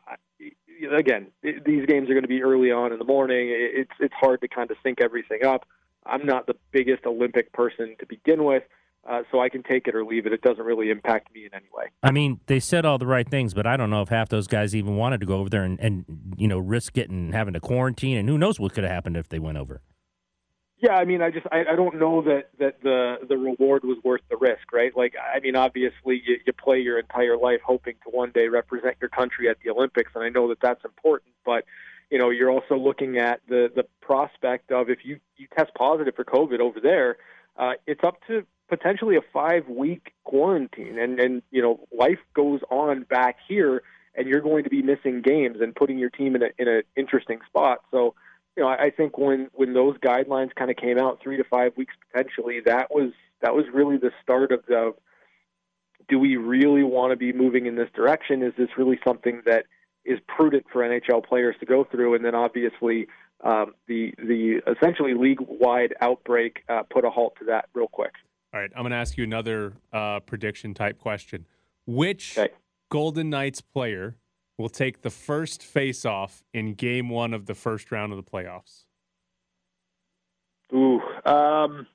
again, 0.91 1.27
it, 1.43 1.63
these 1.63 1.85
games 1.85 2.09
are 2.09 2.13
going 2.13 2.23
to 2.23 2.27
be 2.27 2.41
early 2.43 2.71
on 2.71 2.91
in 2.91 2.99
the 2.99 3.05
morning. 3.05 3.49
It, 3.49 3.71
it's 3.73 3.93
it's 3.99 4.13
hard 4.19 4.41
to 4.41 4.47
kind 4.47 4.69
of 4.71 4.77
sync 4.83 5.01
everything 5.01 5.45
up. 5.45 5.65
I'm 6.05 6.25
not 6.25 6.47
the 6.47 6.55
biggest 6.71 7.05
Olympic 7.05 7.51
person 7.51 7.95
to 7.99 8.05
begin 8.05 8.43
with, 8.43 8.63
uh, 9.10 9.23
so 9.31 9.39
I 9.39 9.49
can 9.49 9.63
take 9.63 9.88
it 9.88 9.95
or 9.95 10.05
leave 10.05 10.25
it. 10.25 10.33
It 10.33 10.41
doesn't 10.41 10.63
really 10.63 10.89
impact 10.89 11.33
me 11.33 11.45
in 11.45 11.53
any 11.53 11.67
way. 11.73 11.86
I 12.03 12.12
mean, 12.12 12.39
they 12.47 12.60
said 12.60 12.86
all 12.86 12.97
the 12.97 13.07
right 13.07 13.27
things, 13.27 13.53
but 13.53 13.65
I 13.65 13.77
don't 13.77 13.89
know 13.89 14.01
if 14.01 14.10
half 14.10 14.29
those 14.29 14.47
guys 14.47 14.75
even 14.75 14.95
wanted 14.97 15.19
to 15.21 15.25
go 15.25 15.38
over 15.38 15.49
there 15.49 15.63
and, 15.63 15.79
and 15.79 16.05
you 16.38 16.47
know 16.47 16.60
risk 16.60 16.93
getting 16.93 17.31
having 17.31 17.53
to 17.53 17.60
quarantine, 17.60 18.17
and 18.17 18.27
who 18.27 18.38
knows 18.38 18.60
what 18.60 18.73
could 18.73 18.83
have 18.83 18.91
happened 18.91 19.17
if 19.17 19.29
they 19.29 19.39
went 19.39 19.57
over. 19.57 19.81
Yeah, 20.79 20.93
I 20.93 21.05
mean, 21.05 21.23
I 21.23 21.31
just 21.31 21.47
I, 21.51 21.62
I 21.71 21.75
don't 21.75 21.97
know 21.97 22.21
that 22.21 22.49
that 22.60 22.83
the 22.83 23.15
the 23.27 23.38
reward 23.38 23.83
was 23.83 23.97
worth 24.03 24.21
the 24.29 24.38
risk, 24.38 24.71
right? 24.71 24.95
Like, 24.95 25.15
I 25.17 25.39
mean, 25.39 25.55
obviously 25.55 26.21
you, 26.23 26.38
you 26.45 26.53
play 26.53 26.79
your 26.79 26.99
entire 26.99 27.36
life 27.36 27.62
hoping 27.65 27.95
to 28.03 28.12
one 28.12 28.31
day 28.31 28.47
represent 28.47 28.95
your 29.01 29.10
country 29.10 29.49
at 29.49 29.57
the 29.63 29.71
Olympics, 29.71 30.12
and 30.13 30.23
I 30.23 30.29
know 30.29 30.47
that 30.49 30.60
that's 30.62 30.86
important. 30.86 31.33
But 31.45 31.65
you 32.12 32.19
know, 32.19 32.29
you're 32.29 32.51
also 32.51 32.75
looking 32.77 33.17
at 33.17 33.41
the 33.47 33.71
the 33.75 33.86
prospect 34.01 34.71
of 34.71 34.89
if 34.89 34.99
you 35.03 35.19
you 35.36 35.47
test 35.57 35.71
positive 35.75 36.13
for 36.15 36.23
COVID 36.23 36.60
over 36.60 36.79
there, 36.79 37.17
uh, 37.57 37.73
it's 37.88 38.03
up 38.03 38.19
to 38.27 38.45
potentially 38.67 39.15
a 39.15 39.21
five 39.34 39.67
week 39.67 40.13
quarantine, 40.23 40.97
and 40.99 41.19
and 41.19 41.41
you 41.51 41.62
know, 41.62 41.80
life 41.97 42.19
goes 42.34 42.62
on 42.69 43.03
back 43.03 43.38
here, 43.47 43.82
and 44.15 44.27
you're 44.27 44.41
going 44.41 44.63
to 44.63 44.69
be 44.69 44.82
missing 44.82 45.21
games 45.21 45.58
and 45.62 45.75
putting 45.75 45.97
your 45.97 46.10
team 46.10 46.36
in 46.36 46.43
a 46.43 46.49
in 46.58 46.67
an 46.67 46.84
interesting 46.95 47.39
spot. 47.47 47.80
So 47.91 48.15
you 48.56 48.63
know, 48.63 48.69
I 48.69 48.89
think 48.89 49.17
when 49.17 49.49
when 49.53 49.73
those 49.73 49.97
guidelines 49.97 50.53
kind 50.56 50.71
of 50.71 50.77
came 50.77 50.97
out, 50.97 51.19
three 51.21 51.38
to 51.38 51.43
five 51.43 51.73
weeks 51.77 51.93
potentially, 52.12 52.60
that 52.65 52.89
was 52.89 53.12
that 53.41 53.56
was 53.56 53.65
really 53.73 53.97
the 53.97 54.12
start 54.23 54.51
of 54.51 54.65
the. 54.67 54.93
Do 56.10 56.19
we 56.19 56.38
really 56.38 56.84
want 56.84 57.12
to 57.12 57.17
be 57.17 57.34
moving 57.34 57.65
in 57.65 57.75
this 57.75 57.89
direction? 57.93 58.41
Is 58.41 58.53
this 58.58 58.69
really 58.77 58.97
something 59.06 59.41
that 59.45 59.65
is 60.06 60.19
prudent 60.25 60.65
for 60.71 60.82
NHL 60.82 61.25
players 61.25 61.56
to 61.60 61.65
go 61.65 61.84
through? 61.84 62.15
And 62.15 62.23
then 62.23 62.34
obviously, 62.34 63.08
um, 63.43 63.75
the 63.88 64.13
the 64.17 64.62
essentially 64.65 65.13
league 65.13 65.41
wide 65.41 65.93
outbreak 66.01 66.63
uh, 66.69 66.84
put 66.84 67.06
a 67.06 67.10
halt 67.10 67.36
to 67.39 67.45
that 67.45 67.67
real 67.73 67.88
quick. 67.88 68.13
All 68.53 68.60
right, 68.60 68.71
I'm 68.75 68.83
going 68.83 68.91
to 68.91 68.97
ask 68.97 69.17
you 69.17 69.23
another 69.23 69.73
uh, 69.91 70.21
prediction 70.21 70.73
type 70.73 70.99
question. 70.99 71.45
Which 71.86 72.38
okay. 72.38 72.53
Golden 72.89 73.29
Knights 73.29 73.62
player 73.62 74.15
will 74.57 74.69
take 74.69 75.01
the 75.01 75.10
first 75.10 75.63
face-off 75.63 76.43
in 76.53 76.73
Game 76.73 77.10
One 77.10 77.33
of 77.33 77.45
the 77.45 77.53
first 77.53 77.91
round 77.91 78.12
of 78.13 78.17
the 78.17 78.23
playoffs? 78.23 78.86
Ooh, 80.73 81.01
um, 81.25 81.88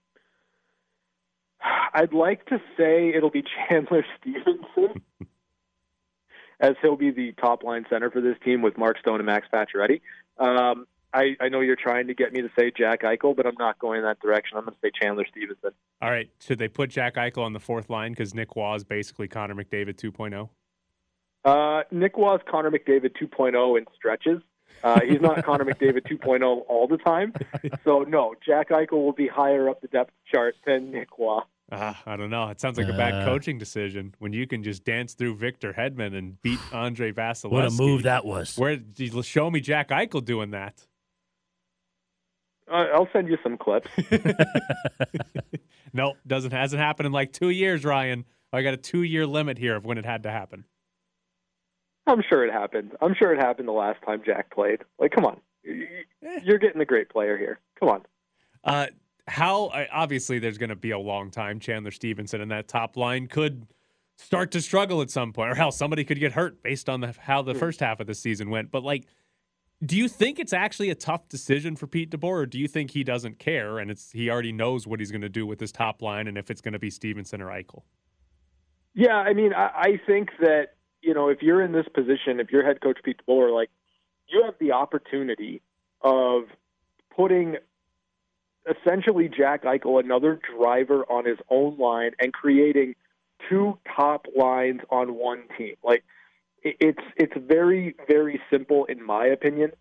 I'd 1.95 2.13
like 2.13 2.47
to 2.47 2.61
say 2.77 3.13
it'll 3.15 3.31
be 3.31 3.45
Chandler 3.69 4.05
Stephenson, 4.19 5.03
as 6.61 6.75
he'll 6.81 6.97
be 6.97 7.11
the 7.11 7.33
top 7.33 7.63
line 7.63 7.87
center 7.91 8.11
for 8.11 8.21
this 8.21 8.37
team 8.45 8.63
with 8.63 8.79
Mark 8.79 8.99
Stone 8.99 9.17
and 9.17 9.27
Max 9.27 9.47
Pacioretty. 9.53 10.01
Um, 10.39 10.87
I, 11.15 11.37
I 11.41 11.49
know 11.49 11.61
you're 11.61 11.77
trying 11.77 12.07
to 12.07 12.15
get 12.15 12.33
me 12.33 12.41
to 12.43 12.51
say 12.59 12.73
Jack 12.77 13.03
Eichel, 13.03 13.37
but 13.37 13.47
I'm 13.47 13.57
not 13.59 13.79
going 13.79 13.99
in 13.99 14.05
that 14.05 14.21
direction. 14.21 14.57
I'm 14.57 14.65
going 14.65 14.75
to 14.75 14.81
say 14.83 14.91
Chandler 14.99 15.27
Stephenson. 15.31 15.71
All 16.01 16.11
right. 16.11 16.31
Should 16.41 16.59
they 16.59 16.69
put 16.69 16.91
Jack 16.91 17.17
Eichel 17.17 17.45
on 17.45 17.53
the 17.53 17.61
fourth 17.61 17.91
line 17.91 18.13
because 18.13 18.35
Nick 18.35 18.57
Waugh 18.57 18.75
is 18.75 18.85
basically 18.85 19.29
Connor 19.29 19.55
McDavid 19.55 19.97
2.0? 19.97 20.49
Uh, 21.45 21.83
Nick 21.91 22.17
was 22.17 22.41
Connor 22.51 22.71
McDavid 22.71 23.17
2.0 23.21 23.79
in 23.79 23.85
stretches. 23.95 24.41
Uh, 24.83 25.01
he's 25.01 25.21
not 25.21 25.45
Connor 25.45 25.65
McDavid 25.65 26.07
2.0 26.07 26.63
all 26.69 26.87
the 26.89 26.99
time. 26.99 27.33
So, 27.85 28.01
no, 28.01 28.35
Jack 28.45 28.71
Eichel 28.71 28.93
will 28.93 29.13
be 29.13 29.27
higher 29.27 29.69
up 29.69 29.81
the 29.81 29.89
depth 29.89 30.13
chart 30.33 30.55
than 30.65 30.93
Nick 30.93 31.19
Waugh. 31.19 31.45
Uh, 31.71 31.95
I 32.07 32.17
don't 32.17 32.31
know. 32.31 32.49
It 32.49 32.61
sounds 32.61 32.77
like 32.79 32.89
a 32.89 32.93
bad 32.93 33.15
uh, 33.15 33.25
coaching 33.25 33.59
decision 33.59 34.15
when 34.19 34.33
you 34.33 34.47
can 34.47 34.63
just 34.63 34.85
dance 34.85 35.15
through 35.15 35.37
Victor 35.37 35.73
Hedman 35.73 36.17
and 36.17 36.41
beat 36.43 36.59
Andrei 36.73 37.13
Vasilevskiy. 37.13 37.51
What 37.51 37.65
a 37.67 37.71
move 37.71 38.03
that 38.03 38.25
was! 38.25 38.57
Where 38.57 38.77
did 38.77 39.15
you 39.15 39.23
show 39.23 39.51
me 39.51 39.61
Jack 39.61 39.89
Eichel 39.89 40.25
doing 40.25 40.51
that? 40.51 40.87
Uh, 42.73 42.87
I'll 42.95 43.09
send 43.13 43.29
you 43.29 43.37
some 43.43 43.59
clips. 43.59 43.91
no, 45.93 46.15
doesn't 46.27 46.53
hasn't 46.53 46.81
happened 46.81 47.07
in 47.07 47.13
like 47.13 47.33
two 47.33 47.51
years, 47.51 47.85
Ryan. 47.85 48.25
I 48.53 48.63
got 48.63 48.75
a 48.75 48.79
two 48.79 49.03
year 49.03 49.27
limit 49.27 49.59
here 49.59 49.77
of 49.77 49.85
when 49.85 49.99
it 49.99 50.07
had 50.07 50.23
to 50.23 50.31
happen. 50.31 50.65
I'm 52.07 52.23
sure 52.29 52.45
it 52.45 52.53
happened. 52.53 52.93
I'm 53.01 53.15
sure 53.15 53.33
it 53.33 53.39
happened 53.39 53.69
the 53.69 53.73
last 53.73 54.03
time 54.05 54.23
Jack 54.25 54.53
played. 54.53 54.81
Like, 54.99 55.13
come 55.13 55.25
on, 55.25 55.41
you're 55.65 56.59
getting 56.59 56.81
a 56.81 56.85
great 56.85 57.11
player 57.11 57.37
here. 57.37 57.61
Come 57.79 57.91
on. 57.91 58.03
Uh, 58.65 58.87
how 59.29 59.71
obviously 59.93 60.39
there's 60.39 60.59
going 60.59 60.71
to 60.71 60.77
be 60.77 60.91
a 60.91 60.99
long 60.99 61.31
time. 61.31 61.61
Chandler 61.61 61.91
Stephenson 61.91 62.41
and 62.41 62.51
that 62.51 62.69
top 62.69 62.97
line 62.97 63.27
could 63.29 63.67
start 64.17 64.51
to 64.53 64.61
struggle 64.61 65.03
at 65.03 65.11
some 65.11 65.33
point, 65.33 65.51
or 65.51 65.55
how 65.55 65.71
somebody 65.71 66.05
could 66.05 66.19
get 66.19 66.33
hurt 66.33 66.63
based 66.63 66.89
on 66.89 67.01
the, 67.01 67.15
how 67.21 67.43
the 67.43 67.53
mm. 67.53 67.59
first 67.59 67.81
half 67.81 68.01
of 68.01 68.07
the 68.07 68.15
season 68.15 68.51
went. 68.51 68.71
But 68.71 68.83
like, 68.83 69.07
do 69.85 69.97
you 69.97 70.09
think 70.09 70.39
it's 70.39 70.53
actually 70.53 70.91
a 70.91 70.95
tough 70.95 71.29
decision 71.29 71.75
for 71.75 71.87
Pete 71.87 72.11
DeBoer, 72.11 72.43
or 72.43 72.47
do 72.47 72.59
you 72.59 72.69
think 72.69 72.93
he 72.93 73.03
doesn't 73.03 73.39
care 73.39 73.79
and 73.79 73.91
it's 73.91 74.13
he 74.13 74.31
already 74.31 74.53
knows 74.53 74.87
what 74.87 75.01
he's 75.01 75.11
going 75.11 75.23
to 75.23 75.29
do 75.29 75.47
with 75.47 75.61
his 75.61 75.73
top 75.73 76.03
line 76.03 76.29
and 76.29 76.39
if 76.39 76.51
it's 76.51 76.61
going 76.61 76.73
to 76.73 76.79
be 76.79 76.91
Stephenson 76.91 77.43
or 77.43 77.49
Eichel? 77.49 77.83
Yeah, 78.95 79.17
I 79.17 79.33
mean, 79.33 79.53
I, 79.55 79.71
I 79.75 80.01
think 80.07 80.31
that 80.41 80.75
you 81.01 81.15
know, 81.15 81.29
if 81.29 81.43
you're 81.43 81.63
in 81.63 81.73
this 81.73 81.87
position, 81.93 82.39
if 82.39 82.53
you're 82.53 82.65
head 82.65 82.81
coach 82.81 82.99
Pete 83.05 83.21
DeBoer, 83.27 83.53
like 83.53 83.71
you 84.29 84.43
have 84.45 84.55
the 84.61 84.73
opportunity 84.73 85.63
of 86.01 86.45
putting 87.15 87.57
essentially 88.71 89.29
Jack 89.29 89.65
Eichel, 89.65 89.99
another 89.99 90.41
driver 90.57 91.05
on 91.11 91.25
his 91.25 91.39
own 91.51 91.77
line, 91.79 92.13
and 92.21 92.33
creating 92.33 92.95
two 93.49 93.79
top 93.97 94.27
lines 94.37 94.81
on 94.91 95.15
one 95.15 95.43
team. 95.59 95.75
Like 95.83 96.05
it's 96.65 97.03
it's 97.17 97.33
very 97.37 97.95
very 98.09 98.41
simple 98.51 98.85
in 98.87 99.05
my 99.05 99.27
opinion. 99.27 99.73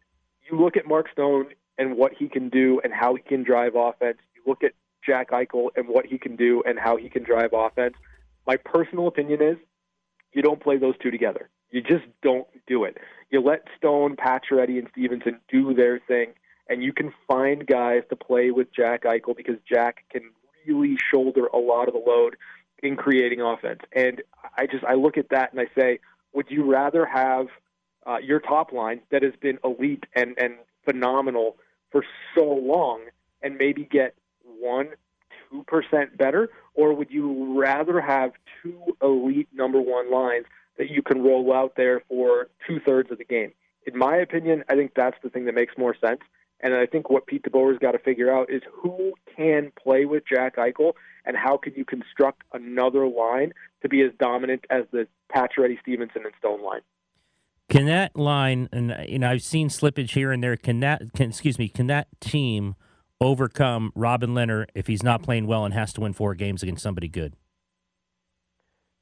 You 0.49 0.59
look 0.59 0.77
at 0.77 0.87
Mark 0.87 1.07
Stone 1.11 1.47
and 1.77 1.97
what 1.97 2.13
he 2.17 2.27
can 2.27 2.49
do 2.49 2.81
and 2.83 2.93
how 2.93 3.15
he 3.15 3.21
can 3.21 3.43
drive 3.43 3.73
offense. 3.75 4.17
You 4.35 4.41
look 4.45 4.63
at 4.63 4.73
Jack 5.05 5.31
Eichel 5.31 5.69
and 5.75 5.87
what 5.87 6.05
he 6.05 6.17
can 6.17 6.35
do 6.35 6.61
and 6.65 6.79
how 6.79 6.97
he 6.97 7.09
can 7.09 7.23
drive 7.23 7.51
offense. 7.53 7.95
My 8.45 8.57
personal 8.57 9.07
opinion 9.07 9.41
is 9.41 9.57
you 10.33 10.41
don't 10.41 10.61
play 10.61 10.77
those 10.77 10.95
two 11.01 11.11
together. 11.11 11.49
You 11.71 11.81
just 11.81 12.05
don't 12.21 12.47
do 12.67 12.83
it. 12.83 12.97
You 13.29 13.41
let 13.41 13.65
Stone, 13.77 14.17
Pacioretty, 14.17 14.77
and 14.77 14.87
Stephenson 14.91 15.39
do 15.49 15.73
their 15.73 15.99
thing, 15.99 16.33
and 16.67 16.83
you 16.83 16.91
can 16.91 17.13
find 17.27 17.65
guys 17.65 18.03
to 18.09 18.15
play 18.15 18.51
with 18.51 18.73
Jack 18.73 19.03
Eichel 19.03 19.35
because 19.35 19.55
Jack 19.67 20.03
can 20.11 20.23
really 20.67 20.97
shoulder 21.11 21.47
a 21.47 21.57
lot 21.57 21.87
of 21.87 21.93
the 21.93 22.03
load 22.05 22.35
in 22.83 22.95
creating 22.95 23.41
offense. 23.41 23.79
And 23.93 24.21
I 24.57 24.65
just 24.67 24.83
I 24.83 24.95
look 24.95 25.17
at 25.17 25.29
that 25.29 25.53
and 25.53 25.61
I 25.61 25.67
say, 25.79 25.99
would 26.33 26.49
you 26.49 26.69
rather 26.69 27.05
have 27.05 27.47
uh, 28.05 28.17
your 28.17 28.39
top 28.39 28.71
line 28.71 29.01
that 29.11 29.23
has 29.23 29.33
been 29.41 29.59
elite 29.63 30.05
and 30.15 30.35
and 30.37 30.55
phenomenal 30.85 31.57
for 31.91 32.03
so 32.35 32.45
long, 32.45 33.01
and 33.41 33.57
maybe 33.57 33.83
get 33.83 34.15
one, 34.59 34.89
2% 35.53 36.17
better? 36.17 36.49
Or 36.73 36.93
would 36.93 37.11
you 37.11 37.59
rather 37.59 37.99
have 37.99 38.31
two 38.63 38.97
elite 39.01 39.49
number 39.53 39.81
one 39.81 40.09
lines 40.11 40.45
that 40.77 40.89
you 40.89 41.01
can 41.01 41.21
roll 41.21 41.53
out 41.53 41.75
there 41.75 42.01
for 42.07 42.47
two 42.67 42.79
thirds 42.79 43.11
of 43.11 43.17
the 43.17 43.25
game? 43.25 43.51
In 43.85 43.97
my 43.97 44.15
opinion, 44.17 44.63
I 44.69 44.75
think 44.75 44.93
that's 44.95 45.17
the 45.23 45.29
thing 45.29 45.45
that 45.45 45.55
makes 45.55 45.77
more 45.77 45.95
sense. 45.99 46.21
And 46.61 46.73
I 46.73 46.85
think 46.85 47.09
what 47.09 47.25
Pete 47.25 47.43
DeBoer's 47.43 47.79
got 47.79 47.91
to 47.91 47.99
figure 47.99 48.31
out 48.31 48.51
is 48.51 48.61
who 48.71 49.13
can 49.35 49.71
play 49.81 50.05
with 50.05 50.23
Jack 50.31 50.57
Eichel 50.57 50.93
and 51.25 51.35
how 51.35 51.57
can 51.57 51.73
you 51.75 51.85
construct 51.85 52.43
another 52.53 53.07
line 53.07 53.53
to 53.81 53.89
be 53.89 54.01
as 54.01 54.11
dominant 54.19 54.65
as 54.69 54.83
the 54.91 55.07
Pacioretty, 55.33 55.79
Stephenson, 55.81 56.23
and 56.23 56.33
Stone 56.39 56.63
line. 56.63 56.81
Can 57.69 57.85
that 57.85 58.15
line, 58.15 58.67
and 58.71 58.95
you 59.07 59.19
know, 59.19 59.29
I've 59.29 59.43
seen 59.43 59.69
slippage 59.69 60.11
here 60.11 60.31
and 60.31 60.43
there. 60.43 60.57
Can 60.57 60.81
that, 60.81 61.13
can 61.13 61.29
excuse 61.29 61.57
me, 61.57 61.69
can 61.69 61.87
that 61.87 62.07
team 62.19 62.75
overcome 63.21 63.91
Robin 63.95 64.31
Lehner 64.31 64.65
if 64.75 64.87
he's 64.87 65.03
not 65.03 65.23
playing 65.23 65.47
well 65.47 65.63
and 65.63 65.73
has 65.73 65.93
to 65.93 66.01
win 66.01 66.11
four 66.11 66.35
games 66.35 66.63
against 66.63 66.83
somebody 66.83 67.07
good? 67.07 67.35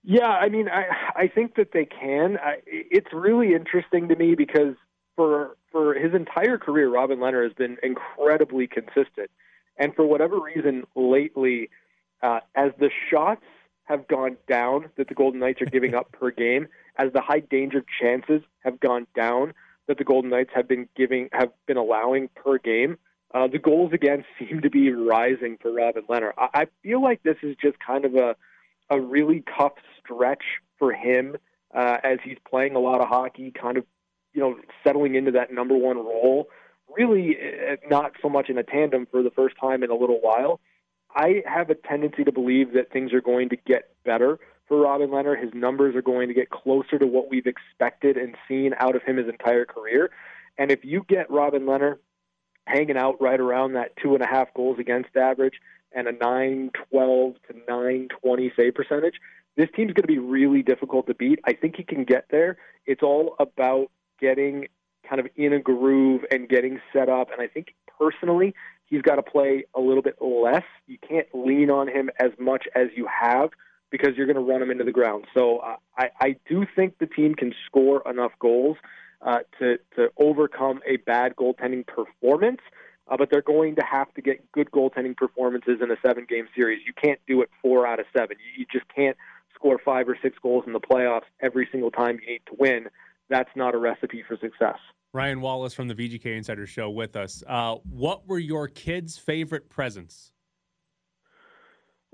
Yeah, 0.04 0.28
I 0.28 0.50
mean, 0.50 0.70
I 0.70 0.86
I 1.16 1.28
think 1.28 1.56
that 1.56 1.72
they 1.74 1.86
can. 1.86 2.38
I, 2.38 2.58
it's 2.66 3.12
really 3.12 3.54
interesting 3.54 4.08
to 4.10 4.16
me 4.16 4.36
because 4.36 4.76
for 5.16 5.58
for 5.72 5.94
his 5.94 6.14
entire 6.14 6.58
career, 6.58 6.90
Robin 6.90 7.20
Lehner 7.20 7.44
has 7.44 7.54
been 7.54 7.78
incredibly 7.84 8.68
consistent, 8.68 9.30
and 9.78 9.96
for 9.96 10.06
whatever 10.06 10.40
reason, 10.40 10.86
lately, 10.96 11.70
uh, 12.22 12.40
as 12.56 12.72
the 12.80 12.90
shots 13.10 13.44
have 13.84 14.08
gone 14.08 14.38
down 14.48 14.90
that 14.98 15.08
the 15.08 15.16
Golden 15.16 15.40
Knights 15.40 15.62
are 15.62 15.66
giving 15.66 15.96
up 15.96 16.12
per 16.12 16.32
game, 16.46 16.68
as 16.98 17.12
the 17.14 17.22
high 17.22 17.40
danger 17.40 17.84
chances 18.00 18.42
have 18.64 18.80
gone 18.80 19.08
down 19.16 19.54
that 19.88 19.98
the 19.98 20.04
Golden 20.04 20.30
Knights 20.30 20.52
have 20.54 20.68
been 20.68 20.88
giving 20.96 21.30
have 21.32 21.52
been 21.66 21.78
allowing 21.78 22.30
per 22.36 22.58
game, 22.60 22.98
uh, 23.34 23.48
the 23.48 23.58
goals 23.58 23.94
again 23.94 24.24
seem 24.40 24.62
to 24.62 24.70
be 24.70 24.92
rising 24.92 25.58
for 25.62 25.72
Robin 25.72 26.04
Lehner. 26.04 26.32
I, 26.38 26.50
I 26.54 26.68
feel 26.84 27.02
like 27.02 27.24
this 27.24 27.38
is 27.42 27.56
just 27.62 27.78
kind 27.80 28.06
of 28.06 28.16
a 28.16 28.36
a 28.90 29.00
really 29.00 29.44
tough 29.58 29.74
stretch 30.00 30.44
for 30.78 30.92
him 30.92 31.38
uh, 31.76 31.98
as 32.04 32.18
he's 32.24 32.38
playing 32.50 32.76
a 32.76 32.80
lot 32.80 33.02
of 33.02 33.08
hockey, 33.08 33.52
kind 33.52 33.78
of 33.78 33.86
you 34.34 34.42
know 34.42 34.58
settling 34.84 35.16
into 35.16 35.32
that 35.32 35.52
number 35.54 35.76
one 35.76 35.98
role. 35.98 36.50
Really, 36.96 37.38
uh, 37.38 37.76
not 37.90 38.14
so 38.22 38.30
much 38.30 38.50
in 38.50 38.58
a 38.58 38.64
tandem 38.64 39.08
for 39.12 39.22
the 39.22 39.30
first 39.30 39.56
time 39.60 39.84
in 39.84 39.92
a 39.92 39.96
little 39.96 40.20
while. 40.22 40.60
I 41.16 41.44
have 41.46 41.70
a 41.70 41.76
tendency 41.76 42.24
to 42.24 42.32
believe 42.32 42.74
that 42.74 42.92
things 42.92 43.14
are 43.14 43.22
going 43.22 43.50
to 43.50 43.56
get 43.56 43.94
better 44.06 44.40
for 44.68 44.80
Robin 44.82 45.10
Lehner. 45.10 45.40
His 45.40 45.54
numbers 45.54 45.96
are 45.96 46.02
going 46.02 46.28
to 46.28 46.34
get 46.34 46.50
closer 46.50 46.98
to 47.00 47.08
what 47.08 47.30
we've 47.30 47.48
expected 47.48 48.18
and 48.18 48.36
seen 48.48 48.74
out 48.80 48.96
of 48.96 49.04
him 49.04 49.18
his 49.18 49.28
entire 49.28 49.66
career. 49.66 50.12
And 50.58 50.72
if 50.72 50.84
you 50.84 51.06
get 51.08 51.30
Robin 51.30 51.64
Lehner 51.64 51.98
hanging 52.66 52.98
out 52.98 53.20
right 53.20 53.40
around 53.40 53.74
that 53.74 53.96
two 53.98 54.14
and 54.14 54.24
a 54.24 54.28
half 54.28 54.54
goals 54.54 54.78
against 54.80 55.16
average 55.16 55.56
and 55.92 56.08
a 56.08 56.12
912 56.12 57.36
to 57.48 57.54
920 57.68 58.54
save 58.56 58.76
percentage, 58.76 59.16
this 59.58 59.70
team's 59.76 59.94
going 59.94 60.04
to 60.04 60.08
be 60.08 60.20
really 60.20 60.62
difficult 60.62 61.08
to 61.08 61.16
beat. 61.16 61.40
I 61.46 61.54
think 61.54 61.76
he 61.76 61.84
can 61.84 62.04
get 62.04 62.26
there. 62.30 62.58
It's 62.86 63.02
all 63.02 63.36
about 63.40 63.90
getting 64.20 64.68
kind 65.08 65.20
of 65.20 65.28
in 65.36 65.54
a 65.54 65.60
groove 65.60 66.24
and 66.32 66.48
getting 66.48 66.80
set 66.94 67.10
up. 67.10 67.32
And 67.32 67.42
I 67.42 67.48
think 67.48 67.74
personally, 67.98 68.54
he's 68.86 69.02
got 69.02 69.16
to 69.16 69.24
play 69.24 69.66
a 69.76 69.80
little 69.80 70.04
bit 70.04 70.18
less. 70.22 70.64
You 70.88 70.98
can't 71.08 71.28
lean 71.34 71.70
on 71.70 71.88
him 71.88 72.10
as 72.20 72.32
much 72.40 72.68
as 72.76 72.88
you 72.96 73.08
have 73.08 73.50
because 73.92 74.16
you're 74.16 74.28
going 74.28 74.36
to 74.36 74.42
run 74.42 74.62
him 74.62 74.72
into 74.72 74.84
the 74.84 74.92
ground. 74.92 75.26
So 75.36 75.58
uh, 75.58 75.78
I, 75.98 76.10
I 76.20 76.36
do 76.48 76.66
think 76.76 77.00
the 77.00 77.08
team 77.08 77.34
can 77.36 77.54
score 77.66 78.04
enough 78.10 78.32
goals 78.40 78.78
uh, 79.22 79.40
to 79.60 79.78
to 79.96 80.10
overcome 80.18 80.82
a 80.88 80.98
bad 80.98 81.36
goaltending 81.36 81.86
performance. 81.86 82.62
Uh, 83.08 83.18
but 83.18 83.32
they're 83.32 83.42
going 83.42 83.76
to 83.76 83.82
have 83.82 84.14
to 84.14 84.22
get 84.22 84.52
good 84.52 84.70
goaltending 84.70 85.18
performances 85.18 85.80
in 85.82 85.90
a 85.90 85.96
seven 86.06 86.28
game 86.30 86.48
series. 86.56 86.80
You 86.86 86.94
can't 86.94 87.20
do 87.28 87.42
it 87.42 87.50
four 87.60 87.88
out 87.88 88.00
of 88.00 88.06
seven. 88.16 88.38
You, 88.40 88.60
you 88.60 88.66
just 88.72 88.86
can't 88.96 89.18
score 89.56 89.80
five 89.84 90.08
or 90.08 90.18
six 90.22 90.38
goals 90.42 90.64
in 90.68 90.74
the 90.74 90.80
playoffs 90.80 91.24
every 91.42 91.68
single 91.72 91.90
time 91.90 92.20
you 92.22 92.34
need 92.34 92.42
to 92.46 92.56
win. 92.58 92.88
That's 93.30 93.50
not 93.56 93.76
a 93.76 93.78
recipe 93.78 94.24
for 94.28 94.38
success. 94.38 94.78
Ryan 95.14 95.42
Wallace 95.42 95.74
from 95.74 95.88
the 95.88 95.96
VGK 95.96 96.38
Insider 96.38 96.68
Show 96.68 96.90
with 96.90 97.16
us. 97.16 97.44
Uh, 97.48 97.76
what 97.90 98.28
were 98.28 98.38
your 98.40 98.68
kids' 98.68 99.18
favorite 99.18 99.70
presents? 99.70 100.32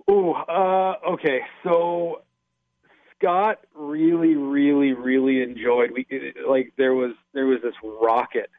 Oh, 0.08 0.34
uh, 0.34 0.95
okay. 1.13 1.41
So 1.63 2.21
Scott 3.17 3.60
really, 3.73 4.36
really, 4.36 4.93
really 4.93 5.41
enjoyed. 5.41 5.91
We 5.91 6.06
like 6.47 6.73
there 6.78 6.93
was 6.93 7.13
there 7.34 7.47
was 7.47 7.62
this 7.63 7.73
rocket 7.84 8.49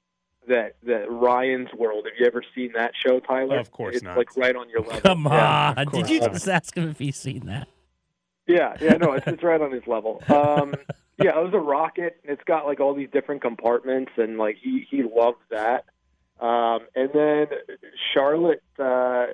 that 0.49 0.77
that 0.83 1.11
Ryan's 1.11 1.69
World. 1.79 2.07
Have 2.07 2.15
you 2.19 2.27
ever 2.27 2.43
seen 2.55 2.73
that 2.75 2.93
show, 3.07 3.21
Tyler? 3.21 3.59
Of 3.59 3.71
course 3.71 3.97
it's 3.97 4.05
not. 4.05 4.17
like 4.17 4.37
right 4.37 4.57
on 4.57 4.69
your 4.69 4.81
level. 4.81 5.01
Come 5.01 5.25
Yeah, 5.25 5.75
on. 5.77 5.87
Did 5.87 6.11
you 6.11 6.21
just 6.21 6.49
ask 6.49 6.77
him 6.77 6.89
if 6.89 6.99
he's 6.99 7.17
seen 7.17 7.47
that? 7.47 7.69
Yeah, 8.47 8.77
yeah, 8.81 8.95
no, 8.95 9.13
it's 9.13 9.27
it's 9.27 9.43
right 9.43 9.61
on 9.61 9.73
his 9.73 9.87
level. 9.87 10.23
Um, 10.29 10.75
yeah, 11.23 11.39
it 11.39 11.43
was 11.43 11.55
a 11.55 11.59
rocket. 11.59 12.21
It's 12.25 12.43
got 12.45 12.67
like 12.67 12.81
all 12.81 12.95
these 12.95 13.09
different 13.11 13.41
compartments, 13.41 14.13
and 14.17 14.37
like 14.37 14.57
he 14.63 14.87
he 14.91 15.03
loved 15.03 15.39
that. 15.51 15.85
Um, 16.41 16.81
and 16.95 17.11
then 17.15 17.47
Charlotte, 18.13 18.63
uh, 18.79 19.27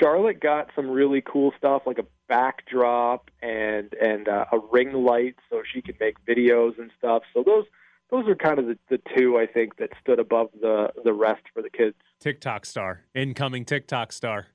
Charlotte 0.00 0.40
got 0.40 0.70
some 0.76 0.88
really 0.88 1.20
cool 1.20 1.52
stuff 1.58 1.82
like 1.86 1.98
a 1.98 2.06
backdrop 2.28 3.30
and 3.42 3.92
and 3.94 4.28
uh, 4.28 4.44
a 4.52 4.58
ring 4.70 4.92
light, 4.92 5.34
so 5.50 5.62
she 5.72 5.82
could 5.82 5.98
make 5.98 6.24
videos 6.24 6.78
and 6.78 6.92
stuff. 6.96 7.24
So 7.32 7.42
those 7.44 7.64
those 8.10 8.28
are 8.28 8.36
kind 8.36 8.60
of 8.60 8.66
the, 8.66 8.78
the 8.88 9.00
two 9.16 9.36
I 9.36 9.46
think 9.46 9.78
that 9.78 9.90
stood 10.00 10.20
above 10.20 10.50
the 10.60 10.92
the 11.02 11.12
rest 11.12 11.42
for 11.52 11.62
the 11.62 11.70
kids. 11.70 11.96
TikTok 12.20 12.66
star, 12.66 13.02
incoming 13.14 13.64
TikTok 13.64 14.12
star. 14.12 14.46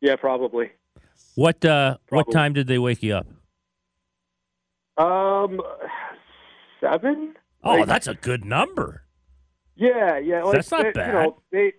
Yeah, 0.00 0.16
probably. 0.16 0.72
What 1.36 1.64
uh 1.64 1.98
what 2.08 2.32
time 2.32 2.54
did 2.54 2.66
they 2.66 2.78
wake 2.78 3.04
you 3.04 3.14
up? 3.14 3.28
Um, 4.98 5.60
seven. 6.80 7.34
Oh, 7.62 7.74
Like, 7.76 7.86
that's 7.86 8.06
a 8.06 8.14
good 8.14 8.44
number. 8.44 9.04
Yeah, 9.76 10.18
yeah. 10.18 10.42
Like, 10.42 10.54
That's 10.56 10.70
not 10.70 10.82
they, 10.84 10.92
bad. 10.92 11.06
You 11.06 11.12
know, 11.12 11.42
they 11.52 11.72